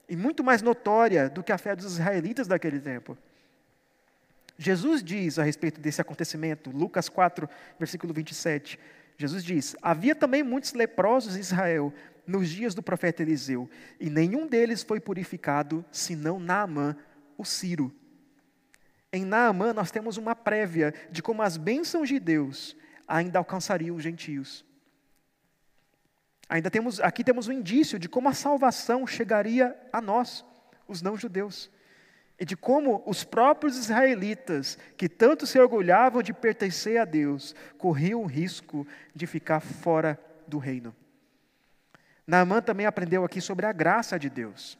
e 0.09 0.15
muito 0.17 0.43
mais 0.43 0.61
notória 0.61 1.29
do 1.29 1.41
que 1.41 1.53
a 1.53 1.57
fé 1.57 1.73
dos 1.73 1.85
israelitas 1.85 2.47
daquele 2.47 2.81
tempo. 2.81 3.17
Jesus 4.57 5.01
diz 5.01 5.39
a 5.39 5.43
respeito 5.43 5.79
desse 5.79 6.01
acontecimento, 6.01 6.69
Lucas 6.69 7.07
4, 7.07 7.49
versículo 7.79 8.13
27. 8.13 8.77
Jesus 9.17 9.41
diz: 9.41 9.73
Havia 9.81 10.13
também 10.13 10.43
muitos 10.43 10.73
leprosos 10.73 11.37
em 11.37 11.39
Israel 11.39 11.93
nos 12.27 12.49
dias 12.49 12.75
do 12.75 12.83
profeta 12.83 13.21
Eliseu, 13.21 13.69
e 14.01 14.09
nenhum 14.09 14.45
deles 14.45 14.83
foi 14.83 14.99
purificado, 14.99 15.85
senão 15.93 16.41
Naamã, 16.41 16.97
o 17.37 17.45
Ciro. 17.45 17.89
Em 19.13 19.23
Naamã 19.23 19.71
nós 19.71 19.91
temos 19.91 20.17
uma 20.17 20.35
prévia 20.35 20.93
de 21.09 21.23
como 21.23 21.41
as 21.41 21.55
bênçãos 21.55 22.09
de 22.09 22.19
Deus 22.19 22.75
ainda 23.17 23.39
alcançariam 23.39 23.95
os 23.95 24.03
gentios. 24.03 24.65
Ainda 26.49 26.69
temos, 26.69 26.99
aqui 26.99 27.23
temos 27.23 27.47
um 27.47 27.53
indício 27.53 27.97
de 27.97 28.09
como 28.09 28.29
a 28.29 28.33
salvação 28.33 29.05
chegaria 29.07 29.75
a 29.91 30.01
nós, 30.01 30.45
os 30.87 31.01
não-judeus 31.01 31.69
e 32.41 32.45
de 32.45 32.57
como 32.57 33.03
os 33.05 33.23
próprios 33.23 33.77
israelitas, 33.77 34.75
que 34.97 35.07
tanto 35.07 35.45
se 35.45 35.59
orgulhavam 35.59 36.23
de 36.23 36.33
pertencer 36.33 36.99
a 36.99 37.05
Deus, 37.05 37.53
corriam 37.77 38.23
o 38.23 38.25
risco 38.25 38.87
de 39.13 39.27
ficar 39.27 39.59
fora 39.59 40.19
do 40.47 40.57
reino. 40.57 40.95
Naamã 42.25 42.59
também 42.59 42.87
aprendeu 42.87 43.23
aqui 43.23 43.39
sobre 43.39 43.67
a 43.67 43.71
graça 43.71 44.17
de 44.17 44.27
Deus. 44.27 44.75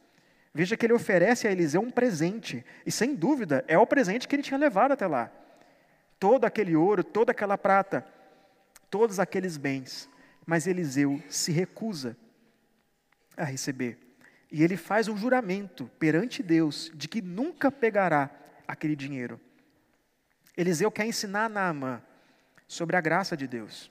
Veja 0.52 0.76
que 0.76 0.84
ele 0.84 0.92
oferece 0.92 1.46
a 1.46 1.52
Eliseu 1.52 1.80
um 1.80 1.88
presente, 1.88 2.66
e 2.84 2.90
sem 2.90 3.14
dúvida 3.14 3.64
é 3.68 3.78
o 3.78 3.86
presente 3.86 4.26
que 4.26 4.34
ele 4.34 4.42
tinha 4.42 4.58
levado 4.58 4.90
até 4.90 5.06
lá. 5.06 5.30
Todo 6.18 6.44
aquele 6.44 6.74
ouro, 6.74 7.04
toda 7.04 7.30
aquela 7.30 7.56
prata, 7.56 8.04
todos 8.92 9.18
aqueles 9.18 9.56
bens, 9.56 10.06
mas 10.44 10.66
Eliseu 10.66 11.18
se 11.26 11.50
recusa 11.50 12.14
a 13.34 13.42
receber. 13.42 13.98
E 14.50 14.62
ele 14.62 14.76
faz 14.76 15.08
um 15.08 15.16
juramento 15.16 15.90
perante 15.98 16.42
Deus 16.42 16.92
de 16.94 17.08
que 17.08 17.22
nunca 17.22 17.72
pegará 17.72 18.30
aquele 18.68 18.94
dinheiro. 18.94 19.40
Eliseu 20.54 20.90
quer 20.90 21.06
ensinar 21.06 21.48
Naamã 21.48 22.02
sobre 22.68 22.94
a 22.94 23.00
graça 23.00 23.34
de 23.34 23.46
Deus. 23.46 23.90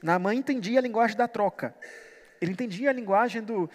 Naamã 0.00 0.32
entendia 0.32 0.78
a 0.78 0.82
linguagem 0.82 1.16
da 1.16 1.26
troca. 1.26 1.74
Ele 2.40 2.52
entendia 2.52 2.90
a 2.90 2.92
linguagem 2.92 3.42
do 3.42 3.68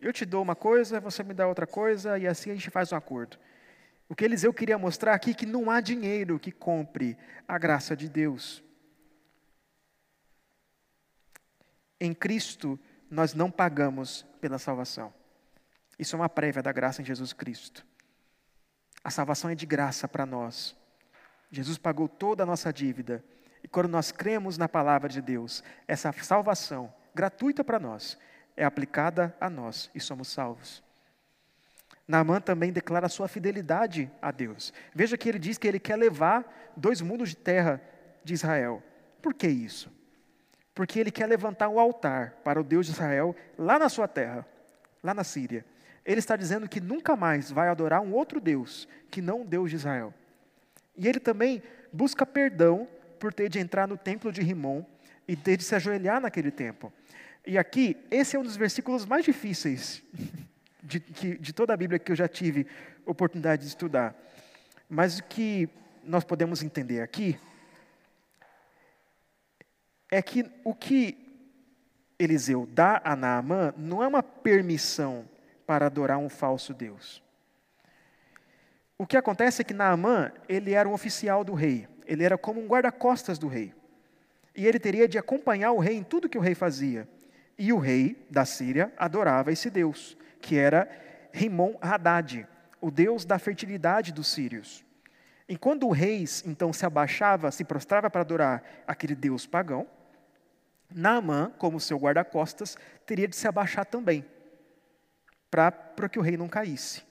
eu 0.00 0.12
te 0.12 0.24
dou 0.24 0.40
uma 0.40 0.54
coisa, 0.54 1.00
você 1.00 1.24
me 1.24 1.34
dá 1.34 1.48
outra 1.48 1.66
coisa, 1.66 2.16
e 2.16 2.28
assim 2.28 2.52
a 2.52 2.54
gente 2.54 2.70
faz 2.70 2.92
um 2.92 2.96
acordo. 2.96 3.36
O 4.08 4.14
que 4.14 4.24
Eliseu 4.24 4.54
queria 4.54 4.78
mostrar 4.78 5.14
aqui 5.14 5.32
é 5.32 5.34
que 5.34 5.46
não 5.46 5.68
há 5.68 5.80
dinheiro 5.80 6.38
que 6.38 6.52
compre 6.52 7.18
a 7.48 7.58
graça 7.58 7.96
de 7.96 8.08
Deus. 8.08 8.62
Em 12.00 12.14
Cristo, 12.14 12.78
nós 13.10 13.34
não 13.34 13.50
pagamos 13.50 14.24
pela 14.40 14.58
salvação. 14.58 15.12
Isso 15.98 16.14
é 16.14 16.18
uma 16.18 16.28
prévia 16.28 16.62
da 16.62 16.72
graça 16.72 17.02
em 17.02 17.04
Jesus 17.04 17.32
Cristo. 17.32 17.84
A 19.02 19.10
salvação 19.10 19.50
é 19.50 19.54
de 19.54 19.66
graça 19.66 20.06
para 20.06 20.26
nós. 20.26 20.76
Jesus 21.50 21.78
pagou 21.78 22.08
toda 22.08 22.42
a 22.42 22.46
nossa 22.46 22.72
dívida. 22.72 23.24
E 23.62 23.68
quando 23.68 23.88
nós 23.88 24.12
cremos 24.12 24.56
na 24.56 24.68
palavra 24.68 25.08
de 25.08 25.20
Deus, 25.20 25.64
essa 25.86 26.12
salvação, 26.12 26.92
gratuita 27.14 27.64
para 27.64 27.80
nós, 27.80 28.18
é 28.56 28.64
aplicada 28.64 29.34
a 29.40 29.50
nós 29.50 29.90
e 29.94 30.00
somos 30.00 30.28
salvos. 30.28 30.82
Naamã 32.06 32.40
também 32.40 32.72
declara 32.72 33.08
sua 33.08 33.28
fidelidade 33.28 34.10
a 34.22 34.30
Deus. 34.30 34.72
Veja 34.94 35.18
que 35.18 35.28
ele 35.28 35.38
diz 35.38 35.58
que 35.58 35.66
ele 35.66 35.78
quer 35.78 35.96
levar 35.96 36.72
dois 36.76 37.00
mundos 37.00 37.30
de 37.30 37.36
terra 37.36 37.82
de 38.24 38.34
Israel. 38.34 38.82
Por 39.20 39.34
que 39.34 39.48
isso? 39.48 39.92
Porque 40.78 41.00
ele 41.00 41.10
quer 41.10 41.26
levantar 41.26 41.68
um 41.68 41.80
altar 41.80 42.34
para 42.44 42.60
o 42.60 42.62
Deus 42.62 42.86
de 42.86 42.92
Israel 42.92 43.34
lá 43.58 43.80
na 43.80 43.88
sua 43.88 44.06
terra, 44.06 44.46
lá 45.02 45.12
na 45.12 45.24
Síria. 45.24 45.64
Ele 46.06 46.20
está 46.20 46.36
dizendo 46.36 46.68
que 46.68 46.80
nunca 46.80 47.16
mais 47.16 47.50
vai 47.50 47.68
adorar 47.68 48.00
um 48.00 48.12
outro 48.12 48.40
Deus 48.40 48.86
que 49.10 49.20
não 49.20 49.40
o 49.40 49.44
Deus 49.44 49.70
de 49.70 49.74
Israel. 49.74 50.14
E 50.96 51.08
ele 51.08 51.18
também 51.18 51.60
busca 51.92 52.24
perdão 52.24 52.86
por 53.18 53.34
ter 53.34 53.48
de 53.48 53.58
entrar 53.58 53.88
no 53.88 53.96
templo 53.96 54.30
de 54.30 54.40
Rimon 54.40 54.84
e 55.26 55.34
ter 55.34 55.56
de 55.56 55.64
se 55.64 55.74
ajoelhar 55.74 56.20
naquele 56.20 56.52
templo. 56.52 56.92
E 57.44 57.58
aqui, 57.58 57.96
esse 58.08 58.36
é 58.36 58.38
um 58.38 58.44
dos 58.44 58.56
versículos 58.56 59.04
mais 59.04 59.24
difíceis 59.24 60.00
de, 60.80 61.00
de, 61.00 61.38
de 61.38 61.52
toda 61.52 61.74
a 61.74 61.76
Bíblia 61.76 61.98
que 61.98 62.12
eu 62.12 62.16
já 62.16 62.28
tive 62.28 62.68
oportunidade 63.04 63.62
de 63.62 63.68
estudar. 63.68 64.14
Mas 64.88 65.18
o 65.18 65.24
que 65.24 65.68
nós 66.04 66.22
podemos 66.22 66.62
entender 66.62 67.00
aqui 67.00 67.36
é 70.10 70.22
que 70.22 70.50
o 70.64 70.74
que 70.74 71.16
Eliseu 72.18 72.66
dá 72.66 73.00
a 73.04 73.14
Naamã 73.14 73.72
não 73.76 74.02
é 74.02 74.06
uma 74.06 74.22
permissão 74.22 75.24
para 75.66 75.86
adorar 75.86 76.18
um 76.18 76.28
falso 76.28 76.74
Deus. 76.74 77.22
O 78.96 79.06
que 79.06 79.16
acontece 79.16 79.62
é 79.62 79.64
que 79.64 79.74
Naamã, 79.74 80.32
ele 80.48 80.72
era 80.72 80.88
um 80.88 80.92
oficial 80.92 81.44
do 81.44 81.54
rei, 81.54 81.86
ele 82.04 82.24
era 82.24 82.36
como 82.36 82.60
um 82.60 82.66
guarda-costas 82.66 83.38
do 83.38 83.46
rei. 83.46 83.72
E 84.56 84.66
ele 84.66 84.80
teria 84.80 85.06
de 85.06 85.18
acompanhar 85.18 85.70
o 85.70 85.78
rei 85.78 85.96
em 85.96 86.02
tudo 86.02 86.28
que 86.28 86.38
o 86.38 86.40
rei 86.40 86.54
fazia. 86.54 87.08
E 87.56 87.72
o 87.72 87.78
rei 87.78 88.26
da 88.28 88.44
Síria 88.44 88.92
adorava 88.96 89.52
esse 89.52 89.70
Deus, 89.70 90.16
que 90.40 90.56
era 90.56 90.88
Rimon 91.32 91.74
Haddad, 91.80 92.46
o 92.80 92.90
Deus 92.90 93.24
da 93.24 93.38
fertilidade 93.38 94.12
dos 94.12 94.26
sírios. 94.28 94.84
E 95.48 95.56
quando 95.56 95.86
o 95.86 95.92
rei 95.92 96.24
então 96.44 96.72
se 96.72 96.84
abaixava, 96.84 97.50
se 97.52 97.62
prostrava 97.62 98.10
para 98.10 98.22
adorar 98.22 98.62
aquele 98.86 99.14
Deus 99.14 99.46
pagão, 99.46 99.86
Naamã, 100.94 101.52
como 101.58 101.80
seu 101.80 101.98
guarda-costas, 101.98 102.76
teria 103.06 103.28
de 103.28 103.36
se 103.36 103.46
abaixar 103.46 103.84
também, 103.84 104.24
para 105.50 106.08
que 106.10 106.18
o 106.18 106.22
rei 106.22 106.36
não 106.36 106.48
caísse. 106.48 107.02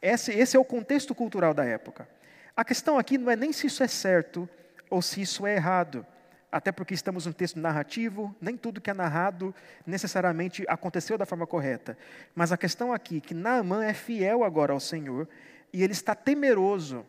Esse, 0.00 0.32
esse 0.32 0.56
é 0.56 0.60
o 0.60 0.64
contexto 0.64 1.14
cultural 1.14 1.54
da 1.54 1.64
época. 1.64 2.08
A 2.56 2.64
questão 2.64 2.98
aqui 2.98 3.16
não 3.16 3.30
é 3.30 3.36
nem 3.36 3.52
se 3.52 3.66
isso 3.66 3.82
é 3.82 3.88
certo 3.88 4.48
ou 4.90 5.00
se 5.00 5.20
isso 5.20 5.46
é 5.46 5.54
errado, 5.54 6.04
até 6.50 6.70
porque 6.70 6.92
estamos 6.92 7.24
num 7.24 7.32
texto 7.32 7.58
narrativo, 7.58 8.34
nem 8.38 8.56
tudo 8.58 8.80
que 8.80 8.90
é 8.90 8.94
narrado 8.94 9.54
necessariamente 9.86 10.64
aconteceu 10.68 11.16
da 11.16 11.24
forma 11.24 11.46
correta. 11.46 11.96
Mas 12.34 12.52
a 12.52 12.58
questão 12.58 12.92
aqui 12.92 13.18
é 13.18 13.20
que 13.20 13.32
Naamã 13.32 13.84
é 13.84 13.94
fiel 13.94 14.44
agora 14.44 14.72
ao 14.74 14.80
Senhor 14.80 15.26
e 15.72 15.82
ele 15.82 15.92
está 15.92 16.14
temeroso 16.14 17.06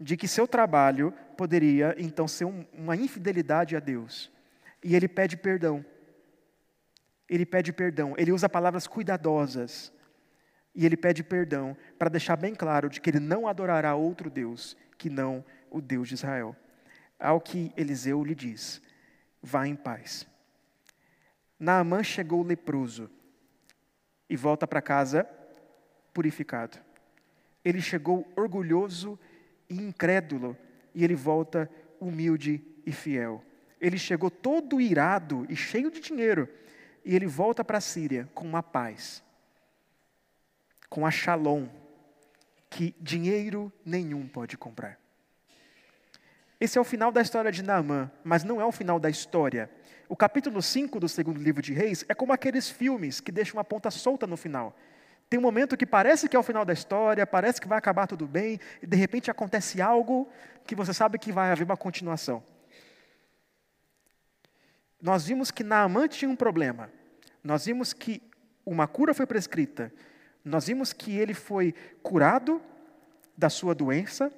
de 0.00 0.16
que 0.16 0.26
seu 0.26 0.48
trabalho 0.48 1.12
poderia 1.36 1.94
então 1.98 2.26
ser 2.26 2.46
um, 2.46 2.64
uma 2.72 2.96
infidelidade 2.96 3.76
a 3.76 3.80
Deus. 3.80 4.32
E 4.84 4.94
ele 4.94 5.08
pede 5.08 5.34
perdão. 5.34 5.82
Ele 7.26 7.46
pede 7.46 7.72
perdão. 7.72 8.14
Ele 8.18 8.30
usa 8.30 8.50
palavras 8.50 8.86
cuidadosas. 8.86 9.90
E 10.74 10.84
ele 10.84 10.96
pede 10.96 11.24
perdão 11.24 11.74
para 11.98 12.10
deixar 12.10 12.36
bem 12.36 12.54
claro 12.54 12.90
de 12.90 13.00
que 13.00 13.08
ele 13.08 13.18
não 13.18 13.48
adorará 13.48 13.94
outro 13.94 14.28
Deus 14.28 14.76
que 14.98 15.08
não 15.08 15.42
o 15.70 15.80
Deus 15.80 16.08
de 16.08 16.14
Israel. 16.14 16.54
Ao 17.18 17.40
que 17.40 17.72
Eliseu 17.78 18.22
lhe 18.22 18.34
diz: 18.34 18.82
Vá 19.42 19.66
em 19.66 19.74
paz. 19.74 20.26
Naamã 21.58 22.02
chegou 22.02 22.42
leproso 22.42 23.10
e 24.28 24.36
volta 24.36 24.66
para 24.66 24.82
casa 24.82 25.24
purificado. 26.12 26.78
Ele 27.64 27.80
chegou 27.80 28.30
orgulhoso 28.36 29.18
e 29.70 29.80
incrédulo 29.80 30.54
e 30.94 31.02
ele 31.02 31.14
volta 31.14 31.70
humilde 31.98 32.62
e 32.84 32.92
fiel. 32.92 33.42
Ele 33.84 33.98
chegou 33.98 34.30
todo 34.30 34.80
irado 34.80 35.44
e 35.46 35.54
cheio 35.54 35.90
de 35.90 36.00
dinheiro 36.00 36.48
e 37.04 37.14
ele 37.14 37.26
volta 37.26 37.62
para 37.62 37.76
a 37.76 37.82
Síria 37.82 38.26
com 38.32 38.46
uma 38.46 38.62
paz 38.62 39.22
com 40.88 41.04
a 41.04 41.10
Shalom, 41.10 41.66
que 42.70 42.94
dinheiro 42.98 43.70
nenhum 43.84 44.26
pode 44.26 44.56
comprar. 44.56 44.98
Esse 46.58 46.78
é 46.78 46.80
o 46.80 46.84
final 46.84 47.12
da 47.12 47.20
história 47.20 47.52
de 47.52 47.62
Naamã, 47.62 48.10
mas 48.22 48.42
não 48.42 48.58
é 48.58 48.64
o 48.64 48.72
final 48.72 48.98
da 48.98 49.10
história. 49.10 49.68
O 50.08 50.16
capítulo 50.16 50.62
5 50.62 50.98
do 50.98 51.08
segundo 51.08 51.42
livro 51.42 51.60
de 51.60 51.74
Reis 51.74 52.06
é 52.08 52.14
como 52.14 52.32
aqueles 52.32 52.70
filmes 52.70 53.20
que 53.20 53.32
deixam 53.32 53.56
uma 53.56 53.64
ponta 53.64 53.90
solta 53.90 54.26
no 54.26 54.36
final. 54.36 54.74
Tem 55.28 55.38
um 55.38 55.42
momento 55.42 55.76
que 55.76 55.84
parece 55.84 56.26
que 56.26 56.36
é 56.36 56.38
o 56.38 56.44
final 56.44 56.64
da 56.64 56.72
história, 56.72 57.26
parece 57.26 57.60
que 57.60 57.68
vai 57.68 57.76
acabar 57.76 58.06
tudo 58.06 58.26
bem, 58.26 58.58
e 58.80 58.86
de 58.86 58.96
repente 58.96 59.30
acontece 59.30 59.82
algo 59.82 60.26
que 60.64 60.74
você 60.74 60.94
sabe 60.94 61.18
que 61.18 61.32
vai 61.32 61.50
haver 61.50 61.64
uma 61.64 61.76
continuação. 61.76 62.42
Nós 65.04 65.26
vimos 65.26 65.50
que 65.50 65.62
Naamã 65.62 66.08
tinha 66.08 66.30
um 66.30 66.34
problema. 66.34 66.90
Nós 67.42 67.66
vimos 67.66 67.92
que 67.92 68.22
uma 68.64 68.88
cura 68.88 69.12
foi 69.12 69.26
prescrita, 69.26 69.92
nós 70.42 70.66
vimos 70.66 70.94
que 70.94 71.14
ele 71.14 71.34
foi 71.34 71.74
curado 72.02 72.58
da 73.36 73.50
sua 73.50 73.74
doença 73.74 74.32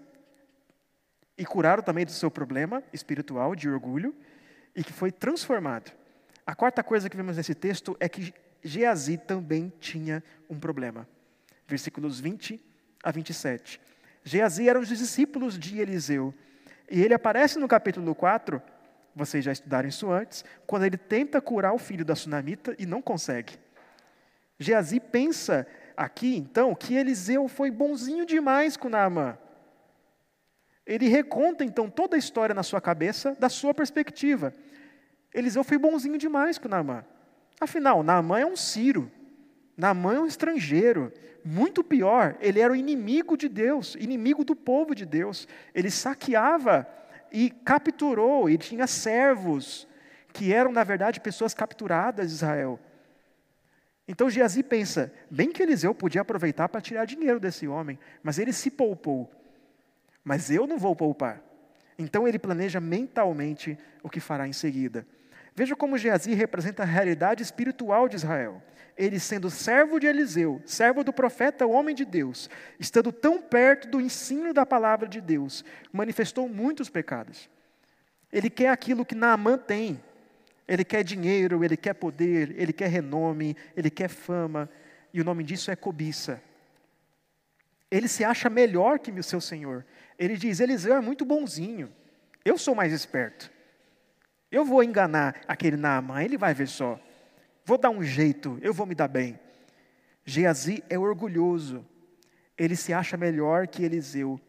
e 1.39 1.47
curado 1.47 1.85
também 1.85 2.05
do 2.05 2.11
seu 2.11 2.33
problema 2.33 2.83
espiritual 2.93 3.55
de 3.55 3.69
orgulho 3.69 4.13
e 4.75 4.83
que 4.83 4.93
foi 4.93 5.13
transformado. 5.13 5.93
A 6.45 6.53
quarta 6.53 6.83
coisa 6.83 7.09
que 7.09 7.17
vemos 7.17 7.37
nesse 7.37 7.55
texto 7.55 7.97
é 8.01 8.09
que 8.09 8.35
Geazi 8.61 9.19
também 9.19 9.73
tinha 9.79 10.21
um 10.51 10.59
problema. 10.59 11.07
Versículos 11.69 12.19
20 12.19 12.61
a 13.05 13.13
27. 13.13 13.81
Geazi 14.25 14.69
era 14.69 14.81
um 14.81 14.83
dos 14.83 14.89
discípulos 14.89 15.57
de 15.57 15.79
Eliseu. 15.79 16.35
E 16.91 17.01
ele 17.01 17.15
aparece 17.15 17.57
no 17.57 17.69
capítulo 17.69 18.17
4, 18.17 18.61
vocês 19.17 19.43
já 19.43 19.51
estudaram 19.51 19.89
isso 19.89 20.11
antes, 20.11 20.45
quando 20.67 20.85
ele 20.85 20.99
tenta 20.99 21.41
curar 21.41 21.73
o 21.73 21.79
filho 21.79 22.05
da 22.05 22.15
sunamita 22.15 22.77
e 22.79 22.85
não 22.85 23.01
consegue. 23.01 23.59
Geazi 24.59 25.01
pensa 25.01 25.67
aqui, 25.97 26.37
então, 26.37 26.75
que 26.75 26.95
Eliseu 26.95 27.49
foi 27.49 27.71
bonzinho 27.71 28.27
demais 28.27 28.77
com 28.77 28.91
Naamã. 28.91 29.39
Ele 30.87 31.09
reconta, 31.09 31.65
então, 31.65 31.89
toda 31.89 32.15
a 32.15 32.19
história 32.19 32.55
na 32.55 32.63
sua 32.63 32.81
cabeça, 32.81 33.35
da 33.41 33.49
sua 33.49 33.73
perspectiva. 33.73 34.53
Eliseu 35.33 35.65
foi 35.65 35.79
bonzinho 35.79 36.19
demais 36.19 36.59
com 36.59 36.69
Naamã. 36.69 37.03
Afinal, 37.59 38.03
Naamã 38.03 38.41
é 38.41 38.47
um 38.47 38.55
Ciro. 38.55 39.11
Naamã 39.75 40.15
é 40.15 40.21
um 40.21 40.27
estrangeiro. 40.27 41.11
Muito 41.43 41.83
pior, 41.83 42.37
ele 42.41 42.61
era 42.61 42.73
o 42.73 42.77
inimigo 42.77 43.37
de 43.37 43.49
Deus, 43.49 43.97
inimigo 43.99 44.45
do 44.45 44.55
povo 44.55 44.95
de 44.95 45.07
Deus. 45.07 45.49
Ele 45.75 45.91
saqueava 45.91 46.87
e 47.37 47.51
capturou, 47.51 48.49
e 48.49 48.57
tinha 48.57 48.87
servos, 48.87 49.87
que 50.33 50.55
eram, 50.55 50.73
na 50.73 50.83
verdade, 50.83 51.21
pessoas 51.21 51.53
capturadas 51.53 52.29
de 52.29 52.35
Israel. 52.35 52.81
Então 54.09 54.31
Geazi 54.31 54.63
pensa, 54.63 55.13
bem 55.31 55.53
que 55.53 55.63
Eliseu 55.63 55.95
podia 55.95 56.23
aproveitar 56.23 56.67
para 56.67 56.81
tirar 56.81 57.05
dinheiro 57.05 57.39
desse 57.39 57.69
homem, 57.69 57.99
mas 58.23 58.39
ele 58.39 58.55
se 58.55 58.71
poupou. 58.71 59.31
Mas 60.25 60.51
eu 60.51 60.67
não 60.67 60.79
vou 60.79 60.97
poupar. 60.97 61.43
Então 61.99 62.27
ele 62.27 62.39
planeja 62.39 62.81
mentalmente 62.81 63.79
o 64.03 64.09
que 64.09 64.19
fará 64.19 64.49
em 64.49 64.55
seguida. 64.55 65.07
Veja 65.55 65.77
como 65.77 65.99
Geazi 65.99 66.33
representa 66.33 66.85
a 66.85 66.87
realidade 66.87 67.43
espiritual 67.43 68.09
de 68.09 68.17
Israel. 68.17 68.63
Ele, 68.97 69.21
sendo 69.21 69.51
servo 69.51 70.01
de 70.01 70.07
Eliseu, 70.07 70.63
servo 70.65 71.05
do 71.05 71.13
profeta, 71.13 71.67
homem 71.67 71.95
de 71.95 72.05
Deus, 72.05 72.49
estando 72.81 73.13
tão 73.13 73.43
perto 73.43 73.89
do 73.89 74.01
ensino 74.01 74.55
da 74.55 74.65
palavra 74.65 75.07
de 75.07 75.21
Deus, 75.21 75.65
manifestou 75.93 76.49
muitos 76.49 76.89
pecados. 76.89 77.51
Ele 78.33 78.49
quer 78.49 78.71
aquilo 78.71 79.05
que 79.05 79.15
Naamã 79.15 79.59
tem, 79.59 80.03
ele 80.67 80.85
quer 80.85 81.05
dinheiro, 81.05 81.63
ele 81.63 81.77
quer 81.77 81.93
poder, 81.93 82.59
ele 82.59 82.73
quer 82.73 82.89
renome, 82.89 83.55
ele 83.77 83.91
quer 83.91 84.09
fama, 84.09 84.69
e 85.13 85.21
o 85.21 85.25
nome 85.25 85.45
disso 85.45 85.71
é 85.71 85.77
cobiça. 85.77 86.43
Ele 87.91 88.09
se 88.09 88.25
acha 88.25 88.51
melhor 88.51 88.99
que 88.99 89.11
o 89.11 89.23
seu 89.23 89.41
senhor. 89.41 89.85
Ele 90.19 90.37
diz: 90.37 90.59
Eliseu 90.59 90.95
é 90.95 91.01
muito 91.01 91.25
bonzinho, 91.25 91.93
eu 92.45 92.57
sou 92.57 92.75
mais 92.75 92.93
esperto. 92.93 93.51
Eu 94.51 94.65
vou 94.65 94.83
enganar 94.83 95.41
aquele 95.47 95.77
Naamã, 95.77 96.23
ele 96.23 96.39
vai 96.39 96.55
ver 96.55 96.69
só. 96.69 96.99
Vou 97.67 97.77
dar 97.77 97.91
um 97.91 98.01
jeito, 98.01 98.61
eu 98.63 98.73
vou 98.73 98.87
me 98.87 98.95
dar 98.95 99.09
bem. 99.09 99.37
Geazi 100.25 100.85
é 100.89 100.97
orgulhoso. 100.97 101.85
Ele 102.57 102.77
se 102.77 102.93
acha 102.93 103.17
melhor 103.17 103.67
que 103.67 103.83
Eliseu. 103.83 104.41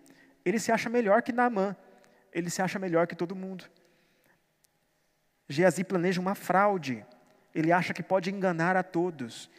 Ele 0.45 0.59
se 0.59 0.71
acha 0.71 0.87
melhor 0.87 1.23
que 1.23 1.33
Naamã. 1.33 1.75
Ele 2.31 2.47
se 2.51 2.61
acha 2.61 2.77
melhor 2.77 3.07
que 3.07 3.15
todo 3.15 3.35
mundo. 3.35 3.65
Geazi 5.49 5.83
planeja 5.83 6.21
uma 6.21 6.35
fraude. 6.35 7.03
Ele 7.55 7.71
acha 7.71 7.91
que 7.91 8.03
pode 8.03 8.29
enganar 8.29 8.77
a 8.77 8.83
todos. 8.83 9.49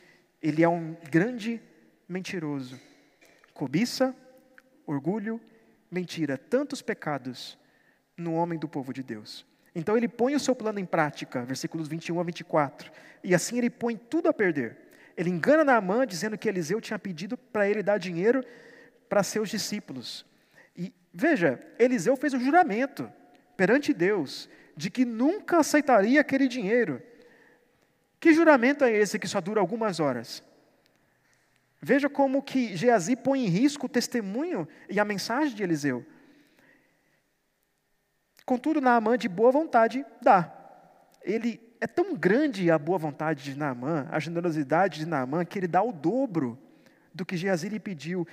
Ele 0.41 0.63
é 0.63 0.69
um 0.69 0.97
grande 1.11 1.61
mentiroso. 2.09 2.81
Cobiça, 3.53 4.15
orgulho, 4.87 5.41
mentira, 5.91 6.39
tantos 6.39 6.81
pecados 6.81 7.59
no 8.17 8.35
homem 8.35 8.57
do 8.57 8.69
povo 8.69 8.93
de 8.93 9.03
Deus. 9.03 9.45
Então 9.79 9.97
ele 9.97 10.09
põe 10.09 10.35
o 10.35 10.41
seu 10.41 10.57
plano 10.57 10.81
em 10.81 10.85
prática, 10.85 11.45
versículos 11.45 11.87
21 11.87 12.19
a 12.19 12.25
24. 12.25 12.91
E 13.23 13.33
assim 13.33 13.59
ele 13.59 13.71
põe 13.71 13.97
tudo 13.97 14.29
a 14.29 14.33
perder. 14.33 14.77
Ele 15.17 15.31
engana 15.31 15.63
Naamã 15.63 16.05
dizendo 16.05 16.37
que 16.37 16.49
Eliseu 16.49 16.81
tinha 16.81 16.99
pedido 16.99 17.39
para 17.39 17.69
ele 17.71 17.81
dar 17.81 17.97
dinheiro 17.97 18.45
para 19.09 19.23
seus 19.23 19.49
discípulos. 19.49 20.27
E 20.77 20.93
veja, 21.15 21.61
Eliseu 21.79 22.17
fez 22.17 22.35
um 22.35 22.41
juramento 22.41 23.09
perante 23.57 23.95
Deus 23.95 24.51
de 24.77 24.91
que 24.91 25.05
nunca 25.05 25.59
aceitaria 25.59 26.21
aquele 26.21 26.49
dinheiro. 26.49 27.01
Que 28.19 28.33
juramento 28.33 28.83
é 28.83 28.91
esse 28.91 29.17
que 29.17 29.29
só 29.29 29.41
dura 29.41 29.61
algumas 29.61 30.01
horas? 30.01 30.43
Veja 31.81 32.09
como 32.09 32.43
que 32.43 32.77
Geazi 32.77 33.15
põe 33.15 33.45
em 33.45 33.49
risco 33.49 33.87
o 33.87 33.89
testemunho 33.89 34.67
e 34.91 34.99
a 34.99 35.05
mensagem 35.05 35.55
de 35.55 35.63
Eliseu. 35.63 36.05
Contudo, 38.49 38.81
Naamã, 38.81 39.19
de 39.19 39.29
boa 39.29 39.53
vontade, 39.53 40.07
dá. 40.23 40.51
Ele 41.21 41.61
é 41.79 41.87
tão 41.87 42.17
grande 42.17 42.71
a 42.71 42.79
boa 42.79 42.97
vontade 42.97 43.45
de 43.45 43.55
Naamã, 43.55 44.09
a 44.11 44.19
generosidade 44.19 45.01
de 45.01 45.07
Naamã, 45.07 45.45
que 45.45 45.59
ele 45.59 45.69
dá 45.69 45.83
o 45.83 45.93
dobro 45.93 46.59
do 47.13 47.27
que 47.27 47.37
Geazi 47.37 47.69
lhe 47.69 47.79
pediu. 47.79 48.27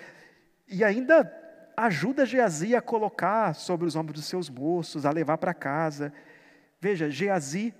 E 0.69 0.85
ainda 0.85 1.29
ajuda 1.75 2.25
Geazi 2.25 2.77
a 2.77 2.81
colocar 2.81 3.53
sobre 3.55 3.85
os 3.85 3.97
ombros 3.97 4.21
dos 4.21 4.25
seus 4.29 4.49
moços, 4.49 5.05
a 5.05 5.11
levar 5.11 5.37
para 5.37 5.53
casa. 5.53 6.13
Veja, 6.79 7.11
Geazi 7.11 7.73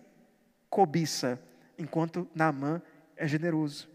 cobiça, 0.70 1.40
enquanto 1.80 2.28
Naamã 2.36 2.82
é 3.16 3.26
generoso. 3.26 3.88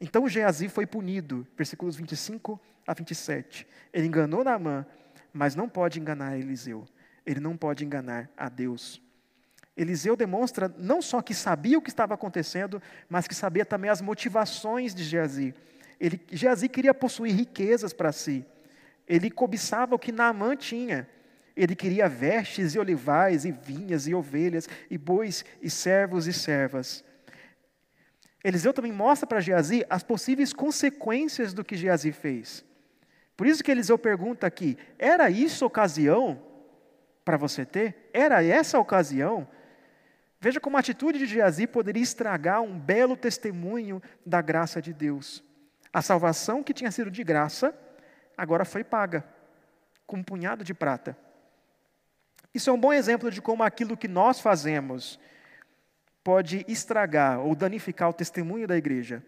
Então 0.00 0.26
Geazi 0.26 0.70
foi 0.70 0.86
punido, 0.86 1.46
versículos 1.54 1.96
25 1.96 2.58
a 2.86 2.94
27. 2.94 3.66
Ele 3.92 4.06
enganou 4.06 4.42
Naamã, 4.42 4.86
mas 5.34 5.54
não 5.54 5.68
pode 5.68 6.00
enganar 6.00 6.38
Eliseu. 6.38 6.86
Ele 7.26 7.40
não 7.40 7.56
pode 7.56 7.84
enganar 7.84 8.30
a 8.36 8.48
Deus. 8.48 9.02
Eliseu 9.76 10.16
demonstra 10.16 10.72
não 10.78 11.02
só 11.02 11.20
que 11.20 11.34
sabia 11.34 11.78
o 11.78 11.82
que 11.82 11.90
estava 11.90 12.14
acontecendo, 12.14 12.80
mas 13.08 13.26
que 13.26 13.34
sabia 13.34 13.64
também 13.64 13.90
as 13.90 14.00
motivações 14.00 14.94
de 14.94 15.02
Geazi. 15.02 15.54
Ele, 15.98 16.20
Geazi 16.30 16.68
queria 16.68 16.94
possuir 16.94 17.34
riquezas 17.34 17.92
para 17.92 18.12
si. 18.12 18.44
Ele 19.06 19.30
cobiçava 19.30 19.94
o 19.94 19.98
que 19.98 20.12
Naamã 20.12 20.54
tinha. 20.54 21.08
Ele 21.56 21.74
queria 21.74 22.08
vestes 22.08 22.74
e 22.74 22.78
olivais, 22.78 23.44
e 23.44 23.52
vinhas, 23.52 24.06
e 24.06 24.14
ovelhas, 24.14 24.68
e 24.90 24.98
bois, 24.98 25.44
e 25.60 25.70
servos 25.70 26.26
e 26.26 26.32
servas. 26.32 27.04
Eliseu 28.42 28.72
também 28.72 28.92
mostra 28.92 29.26
para 29.26 29.40
Geazi 29.40 29.84
as 29.88 30.02
possíveis 30.02 30.52
consequências 30.52 31.52
do 31.52 31.64
que 31.64 31.76
Geazi 31.76 32.12
fez. 32.12 32.64
Por 33.36 33.46
isso 33.46 33.64
que 33.64 33.70
Eliseu 33.70 33.98
pergunta 33.98 34.46
aqui: 34.46 34.76
era 34.98 35.30
isso 35.30 35.64
ocasião 35.64 36.40
para 37.24 37.36
você 37.36 37.64
ter? 37.64 38.10
Era 38.12 38.44
essa 38.44 38.76
a 38.76 38.80
ocasião? 38.80 39.48
Veja 40.40 40.60
como 40.60 40.76
a 40.76 40.80
atitude 40.80 41.18
de 41.18 41.26
Geazi 41.26 41.66
poderia 41.66 42.02
estragar 42.02 42.60
um 42.60 42.78
belo 42.78 43.16
testemunho 43.16 44.02
da 44.26 44.42
graça 44.42 44.82
de 44.82 44.92
Deus. 44.92 45.42
A 45.92 46.02
salvação 46.02 46.62
que 46.62 46.74
tinha 46.74 46.90
sido 46.90 47.10
de 47.10 47.24
graça, 47.24 47.74
agora 48.36 48.64
foi 48.64 48.84
paga, 48.84 49.24
com 50.06 50.18
um 50.18 50.22
punhado 50.22 50.62
de 50.62 50.74
prata. 50.74 51.16
Isso 52.52 52.68
é 52.68 52.72
um 52.72 52.78
bom 52.78 52.92
exemplo 52.92 53.30
de 53.30 53.40
como 53.40 53.62
aquilo 53.62 53.96
que 53.96 54.06
nós 54.06 54.38
fazemos 54.38 55.18
pode 56.22 56.64
estragar 56.68 57.40
ou 57.40 57.54
danificar 57.54 58.08
o 58.08 58.12
testemunho 58.12 58.66
da 58.66 58.76
igreja. 58.76 59.22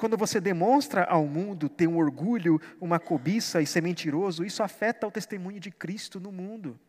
Quando 0.00 0.16
você 0.16 0.40
demonstra 0.40 1.04
ao 1.04 1.26
mundo 1.26 1.68
ter 1.68 1.86
um 1.86 1.98
orgulho, 1.98 2.58
uma 2.80 2.98
cobiça 2.98 3.60
e 3.60 3.66
ser 3.66 3.82
mentiroso, 3.82 4.42
isso 4.42 4.62
afeta 4.62 5.06
o 5.06 5.10
testemunho 5.10 5.60
de 5.60 5.70
Cristo 5.70 6.18
no 6.18 6.32
mundo. 6.32 6.80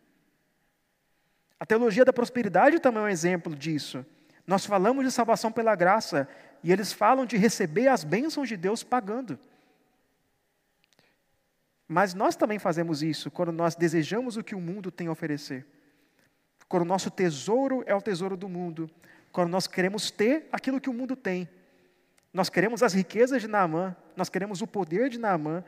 A 1.60 1.66
teologia 1.66 2.06
da 2.06 2.14
prosperidade 2.14 2.80
também 2.80 3.02
é 3.02 3.06
um 3.08 3.10
exemplo 3.10 3.54
disso. 3.54 4.06
Nós 4.48 4.66
falamos 4.66 5.04
de 5.04 5.12
salvação 5.12 5.52
pela 5.52 5.76
graça 5.76 6.26
e 6.64 6.72
eles 6.72 6.94
falam 6.94 7.26
de 7.26 7.36
receber 7.36 7.90
as 7.90 8.06
bênçãos 8.06 8.48
de 8.48 8.56
Deus 8.56 8.82
pagando. 8.82 9.38
Mas 11.90 12.14
nós 12.14 12.38
também 12.38 12.60
fazemos 12.60 13.04
isso 13.04 13.30
quando 13.30 13.52
nós 13.52 13.76
desejamos 13.76 14.38
o 14.38 14.44
que 14.44 14.56
o 14.56 14.62
mundo 14.62 14.90
tem 14.90 15.08
a 15.08 15.12
oferecer. 15.12 15.66
Quando 16.66 16.84
o 16.84 16.86
nosso 16.86 17.12
tesouro 17.12 17.84
é 17.86 17.94
o 17.94 18.02
tesouro 18.02 18.38
do 18.38 18.48
mundo. 18.48 18.90
Quando 19.34 19.50
nós 19.50 19.68
queremos 19.68 20.10
ter 20.10 20.48
aquilo 20.50 20.80
que 20.80 20.90
o 20.90 20.94
mundo 20.94 21.14
tem. 21.14 21.50
Nós 22.34 22.50
queremos 22.50 22.82
as 22.82 22.94
riquezas 22.94 23.42
de 23.42 23.48
Naamã, 23.48 23.96
nós 24.16 24.30
queremos 24.30 24.62
o 24.62 24.68
poder 24.68 25.10
de 25.10 25.20
Naamã, 25.20 25.64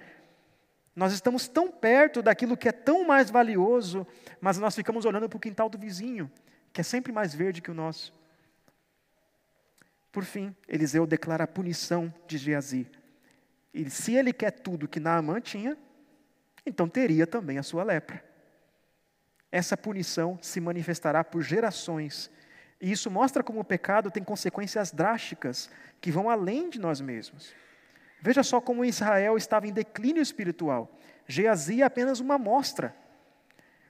nós 0.96 1.12
estamos 1.12 1.48
tão 1.48 1.72
perto 1.72 2.22
daquilo 2.22 2.56
que 2.56 2.70
é 2.70 2.72
tão 2.72 3.06
mais 3.06 3.30
valioso, 3.30 4.06
mas 4.40 4.58
nós 4.58 4.76
ficamos 4.76 5.06
olhando 5.06 5.28
para 5.28 5.38
o 5.38 5.40
quintal 5.40 5.68
do 5.68 5.78
vizinho, 5.78 6.32
que 6.72 6.82
é 6.82 6.84
sempre 6.84 7.12
mais 7.12 7.34
verde 7.34 7.62
que 7.62 7.72
o 7.72 7.74
nosso. 7.74 8.14
Por 10.12 10.24
fim, 10.24 10.56
Eliseu 10.68 11.08
declara 11.08 11.46
a 11.46 11.48
punição 11.48 12.14
de 12.28 12.38
Geazi. 12.38 12.88
E 13.74 13.90
se 13.90 14.14
ele 14.14 14.32
quer 14.32 14.52
tudo 14.52 14.88
que 14.88 15.00
Naamã 15.00 15.42
tinha, 15.42 15.76
então 16.64 16.88
teria 16.88 17.26
também 17.26 17.58
a 17.58 17.64
sua 17.64 17.84
lepra. 17.84 18.24
Essa 19.52 19.76
punição 19.76 20.38
se 20.42 20.62
manifestará 20.62 21.24
por 21.24 21.42
gerações. 21.42 22.30
E 22.84 22.92
isso 22.92 23.10
mostra 23.10 23.42
como 23.42 23.62
o 23.62 23.64
pecado 23.64 24.12
tem 24.12 24.22
consequências 24.22 24.92
drásticas 24.92 25.70
que 26.02 26.12
vão 26.12 26.30
além 26.30 26.70
de 26.70 26.78
nós 26.78 27.00
mesmos. 27.00 27.56
Veja 28.22 28.44
só 28.44 28.60
como 28.60 28.84
Israel 28.84 29.38
estava 29.38 29.66
em 29.66 29.72
declínio 29.72 30.22
espiritual. 30.22 30.92
Geazi 31.26 31.82
é 31.82 31.86
apenas 31.86 32.20
uma 32.20 32.36
amostra. 32.36 32.94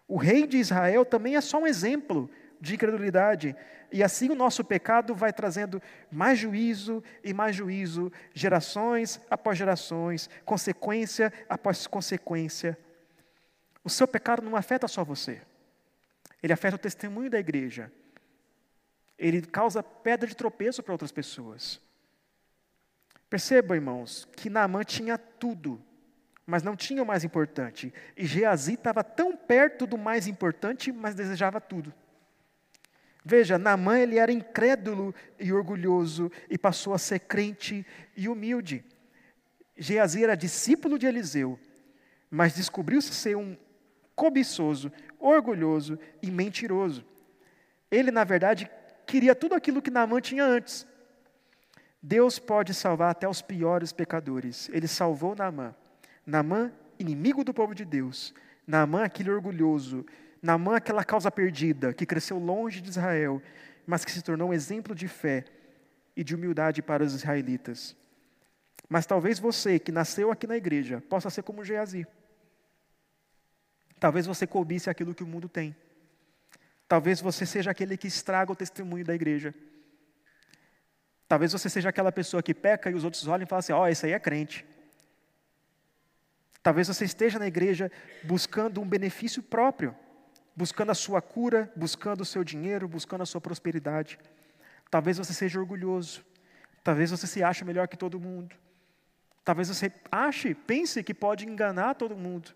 O 0.07 0.15
rei 0.15 0.45
de 0.45 0.59
Israel 0.59 1.03
também 1.03 1.35
é 1.35 1.41
só 1.41 1.57
um 1.57 1.65
exemplo 1.65 2.29
de 2.61 2.75
incredulidade. 2.75 3.55
E 3.91 4.03
assim 4.03 4.29
o 4.29 4.35
nosso 4.35 4.63
pecado 4.63 5.15
vai 5.15 5.33
trazendo 5.33 5.81
mais 6.11 6.37
juízo 6.37 7.03
e 7.23 7.33
mais 7.33 7.55
juízo, 7.55 8.11
gerações 8.31 9.19
após 9.27 9.57
gerações, 9.57 10.29
consequência 10.45 11.33
após 11.49 11.87
consequência. 11.87 12.77
O 13.83 13.89
seu 13.89 14.07
pecado 14.07 14.43
não 14.43 14.55
afeta 14.55 14.87
só 14.87 15.03
você, 15.03 15.41
ele 16.43 16.53
afeta 16.53 16.75
o 16.75 16.79
testemunho 16.79 17.31
da 17.31 17.39
igreja. 17.39 17.91
Ele 19.17 19.41
causa 19.41 19.83
pedra 19.83 20.27
de 20.27 20.35
tropeço 20.35 20.81
para 20.81 20.93
outras 20.93 21.11
pessoas. 21.11 21.79
Perceba, 23.29 23.75
irmãos, 23.75 24.27
que 24.35 24.49
Naamã 24.49 24.83
tinha 24.83 25.17
tudo, 25.17 25.81
mas 26.45 26.61
não 26.61 26.75
tinha 26.75 27.01
o 27.01 27.05
mais 27.05 27.23
importante. 27.23 27.93
E 28.15 28.25
Geazi 28.25 28.73
estava 28.73 29.03
tão 29.03 29.35
perto 29.35 29.87
do 29.87 29.97
mais 29.97 30.27
importante, 30.27 30.91
mas 30.91 31.15
desejava 31.15 31.59
tudo. 31.59 31.93
Veja, 33.25 33.57
Naamã 33.57 33.97
ele 33.97 34.17
era 34.17 34.31
incrédulo 34.31 35.15
e 35.39 35.53
orgulhoso 35.53 36.31
e 36.49 36.57
passou 36.57 36.93
a 36.93 36.97
ser 36.97 37.19
crente 37.19 37.85
e 38.15 38.27
humilde. 38.27 38.83
Geazi 39.77 40.23
era 40.23 40.35
discípulo 40.35 40.99
de 40.99 41.07
Eliseu, 41.07 41.59
mas 42.29 42.53
descobriu-se 42.53 43.13
ser 43.13 43.35
um 43.37 43.57
cobiçoso, 44.15 44.91
orgulhoso 45.17 45.97
e 46.21 46.29
mentiroso. 46.29 47.05
Ele, 47.89 48.11
na 48.11 48.23
verdade, 48.23 48.69
queria 49.05 49.35
tudo 49.35 49.55
aquilo 49.55 49.81
que 49.81 49.91
Naamã 49.91 50.19
tinha 50.19 50.43
antes, 50.43 50.87
Deus 52.01 52.37
pode 52.37 52.73
salvar 52.73 53.11
até 53.11 53.27
os 53.27 53.41
piores 53.41 53.93
pecadores. 53.93 54.69
Ele 54.73 54.87
salvou 54.87 55.35
Naamã. 55.35 55.73
Naamã, 56.25 56.71
inimigo 56.99 57.43
do 57.43 57.53
povo 57.53 57.73
de 57.73 57.85
Deus. 57.85 58.33
Naamã, 58.67 59.05
aquele 59.05 59.31
orgulhoso. 59.31 60.05
Naamã, 60.41 60.75
aquela 60.75 61.03
causa 61.05 61.31
perdida, 61.31 61.93
que 61.93 62.05
cresceu 62.05 62.37
longe 62.37 62.81
de 62.81 62.89
Israel, 62.89 63.41
mas 63.87 64.03
que 64.03 64.11
se 64.11 64.21
tornou 64.21 64.49
um 64.49 64.53
exemplo 64.53 64.93
de 64.93 65.07
fé 65.07 65.45
e 66.15 66.23
de 66.23 66.35
humildade 66.35 66.81
para 66.81 67.03
os 67.03 67.13
israelitas. 67.13 67.95
Mas 68.89 69.05
talvez 69.05 69.39
você, 69.39 69.79
que 69.79 69.91
nasceu 69.91 70.29
aqui 70.31 70.45
na 70.45 70.57
igreja, 70.57 71.01
possa 71.09 71.29
ser 71.29 71.43
como 71.43 71.63
Geazi. 71.63 72.05
Talvez 73.99 74.25
você 74.25 74.45
cobice 74.45 74.89
aquilo 74.89 75.15
que 75.15 75.23
o 75.23 75.27
mundo 75.27 75.47
tem. 75.47 75.73
Talvez 76.93 77.19
você 77.19 77.43
seja 77.43 77.71
aquele 77.71 77.97
que 77.97 78.05
estraga 78.05 78.51
o 78.51 78.55
testemunho 78.55 79.03
da 79.03 79.15
igreja. 79.15 79.51
Talvez 81.27 81.51
você 81.51 81.67
seja 81.67 81.89
aquela 81.89 82.11
pessoa 82.11 82.43
que 82.43 82.53
peca 82.53 82.91
e 82.91 82.93
os 82.93 83.03
outros 83.03 83.25
olham 83.25 83.45
e 83.45 83.47
falam 83.47 83.61
assim: 83.61 83.73
ó, 83.73 83.81
oh, 83.81 83.87
esse 83.87 84.05
aí 84.05 84.11
é 84.11 84.19
crente. 84.19 84.63
Talvez 86.61 86.87
você 86.87 87.03
esteja 87.03 87.39
na 87.39 87.47
igreja 87.47 87.91
buscando 88.23 88.79
um 88.79 88.87
benefício 88.87 89.41
próprio, 89.41 89.95
buscando 90.55 90.91
a 90.91 90.93
sua 90.93 91.19
cura, 91.19 91.73
buscando 91.75 92.21
o 92.21 92.25
seu 92.25 92.43
dinheiro, 92.43 92.87
buscando 92.87 93.23
a 93.23 93.25
sua 93.25 93.41
prosperidade. 93.41 94.19
Talvez 94.91 95.17
você 95.17 95.33
seja 95.33 95.59
orgulhoso. 95.59 96.23
Talvez 96.83 97.09
você 97.09 97.25
se 97.25 97.41
ache 97.41 97.65
melhor 97.65 97.87
que 97.87 97.97
todo 97.97 98.19
mundo. 98.19 98.55
Talvez 99.43 99.67
você 99.67 99.91
ache, 100.11 100.53
pense 100.53 101.01
que 101.01 101.15
pode 101.15 101.43
enganar 101.43 101.95
todo 101.95 102.15
mundo. 102.15 102.53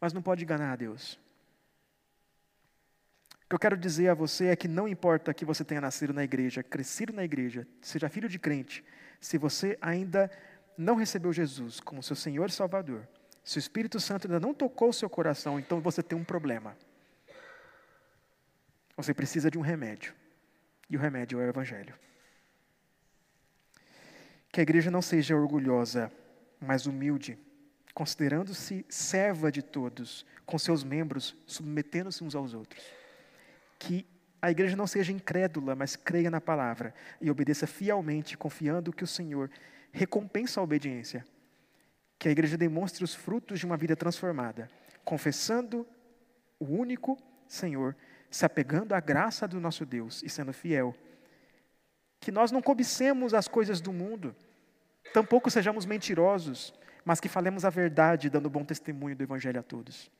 Mas 0.00 0.12
não 0.12 0.20
pode 0.20 0.42
enganar 0.42 0.72
a 0.72 0.76
Deus. 0.76 1.22
Que 3.54 3.56
eu 3.56 3.60
quero 3.60 3.76
dizer 3.76 4.08
a 4.08 4.14
você 4.14 4.46
é 4.46 4.56
que 4.56 4.66
não 4.66 4.88
importa 4.88 5.32
que 5.32 5.44
você 5.44 5.62
tenha 5.62 5.80
nascido 5.80 6.12
na 6.12 6.24
igreja, 6.24 6.60
crescido 6.60 7.12
na 7.12 7.22
igreja, 7.22 7.64
seja 7.80 8.08
filho 8.08 8.28
de 8.28 8.36
crente, 8.36 8.84
se 9.20 9.38
você 9.38 9.78
ainda 9.80 10.28
não 10.76 10.96
recebeu 10.96 11.32
Jesus 11.32 11.78
como 11.78 12.02
seu 12.02 12.16
Senhor 12.16 12.48
e 12.48 12.52
Salvador, 12.52 13.06
se 13.44 13.56
o 13.56 13.60
Espírito 13.60 14.00
Santo 14.00 14.26
ainda 14.26 14.40
não 14.40 14.52
tocou 14.52 14.88
o 14.88 14.92
seu 14.92 15.08
coração, 15.08 15.56
então 15.56 15.80
você 15.80 16.02
tem 16.02 16.18
um 16.18 16.24
problema. 16.24 16.76
Você 18.96 19.14
precisa 19.14 19.48
de 19.48 19.56
um 19.56 19.60
remédio. 19.60 20.12
E 20.90 20.96
o 20.96 21.00
remédio 21.00 21.40
é 21.40 21.46
o 21.46 21.48
Evangelho. 21.48 21.94
Que 24.50 24.58
a 24.58 24.64
igreja 24.64 24.90
não 24.90 25.00
seja 25.00 25.36
orgulhosa, 25.36 26.10
mas 26.60 26.86
humilde, 26.86 27.38
considerando-se 27.94 28.84
serva 28.88 29.52
de 29.52 29.62
todos, 29.62 30.26
com 30.44 30.58
seus 30.58 30.82
membros, 30.82 31.36
submetendo-se 31.46 32.24
uns 32.24 32.34
aos 32.34 32.52
outros. 32.52 33.03
Que 33.78 34.06
a 34.40 34.50
igreja 34.50 34.76
não 34.76 34.86
seja 34.86 35.10
incrédula, 35.10 35.74
mas 35.74 35.96
creia 35.96 36.30
na 36.30 36.40
palavra 36.40 36.94
e 37.20 37.30
obedeça 37.30 37.66
fielmente, 37.66 38.36
confiando 38.36 38.92
que 38.92 39.02
o 39.02 39.06
Senhor 39.06 39.50
recompensa 39.90 40.60
a 40.60 40.62
obediência. 40.62 41.24
Que 42.18 42.28
a 42.28 42.30
igreja 42.30 42.58
demonstre 42.58 43.02
os 43.02 43.14
frutos 43.14 43.58
de 43.58 43.64
uma 43.64 43.76
vida 43.76 43.96
transformada, 43.96 44.68
confessando 45.04 45.86
o 46.58 46.66
único 46.66 47.16
Senhor, 47.48 47.96
se 48.30 48.44
apegando 48.44 48.94
à 48.94 49.00
graça 49.00 49.48
do 49.48 49.60
nosso 49.60 49.86
Deus 49.86 50.22
e 50.22 50.28
sendo 50.28 50.52
fiel. 50.52 50.94
Que 52.20 52.30
nós 52.30 52.50
não 52.50 52.60
cobicemos 52.60 53.32
as 53.32 53.48
coisas 53.48 53.80
do 53.80 53.92
mundo, 53.92 54.34
tampouco 55.12 55.50
sejamos 55.50 55.86
mentirosos, 55.86 56.74
mas 57.04 57.20
que 57.20 57.28
falemos 57.28 57.64
a 57.64 57.70
verdade, 57.70 58.30
dando 58.30 58.50
bom 58.50 58.64
testemunho 58.64 59.16
do 59.16 59.22
Evangelho 59.22 59.60
a 59.60 59.62
todos. 59.62 60.10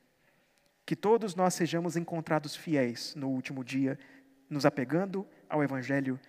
Que 0.86 0.94
todos 0.94 1.34
nós 1.34 1.54
sejamos 1.54 1.96
encontrados 1.96 2.54
fiéis 2.54 3.14
no 3.14 3.28
último 3.28 3.64
dia, 3.64 3.98
nos 4.48 4.66
apegando 4.66 5.26
ao 5.48 5.62
Evangelho 5.62 6.20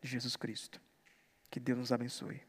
de 0.00 0.08
Jesus 0.08 0.36
Cristo. 0.36 0.80
Que 1.50 1.58
Deus 1.58 1.78
nos 1.78 1.92
abençoe. 1.92 2.40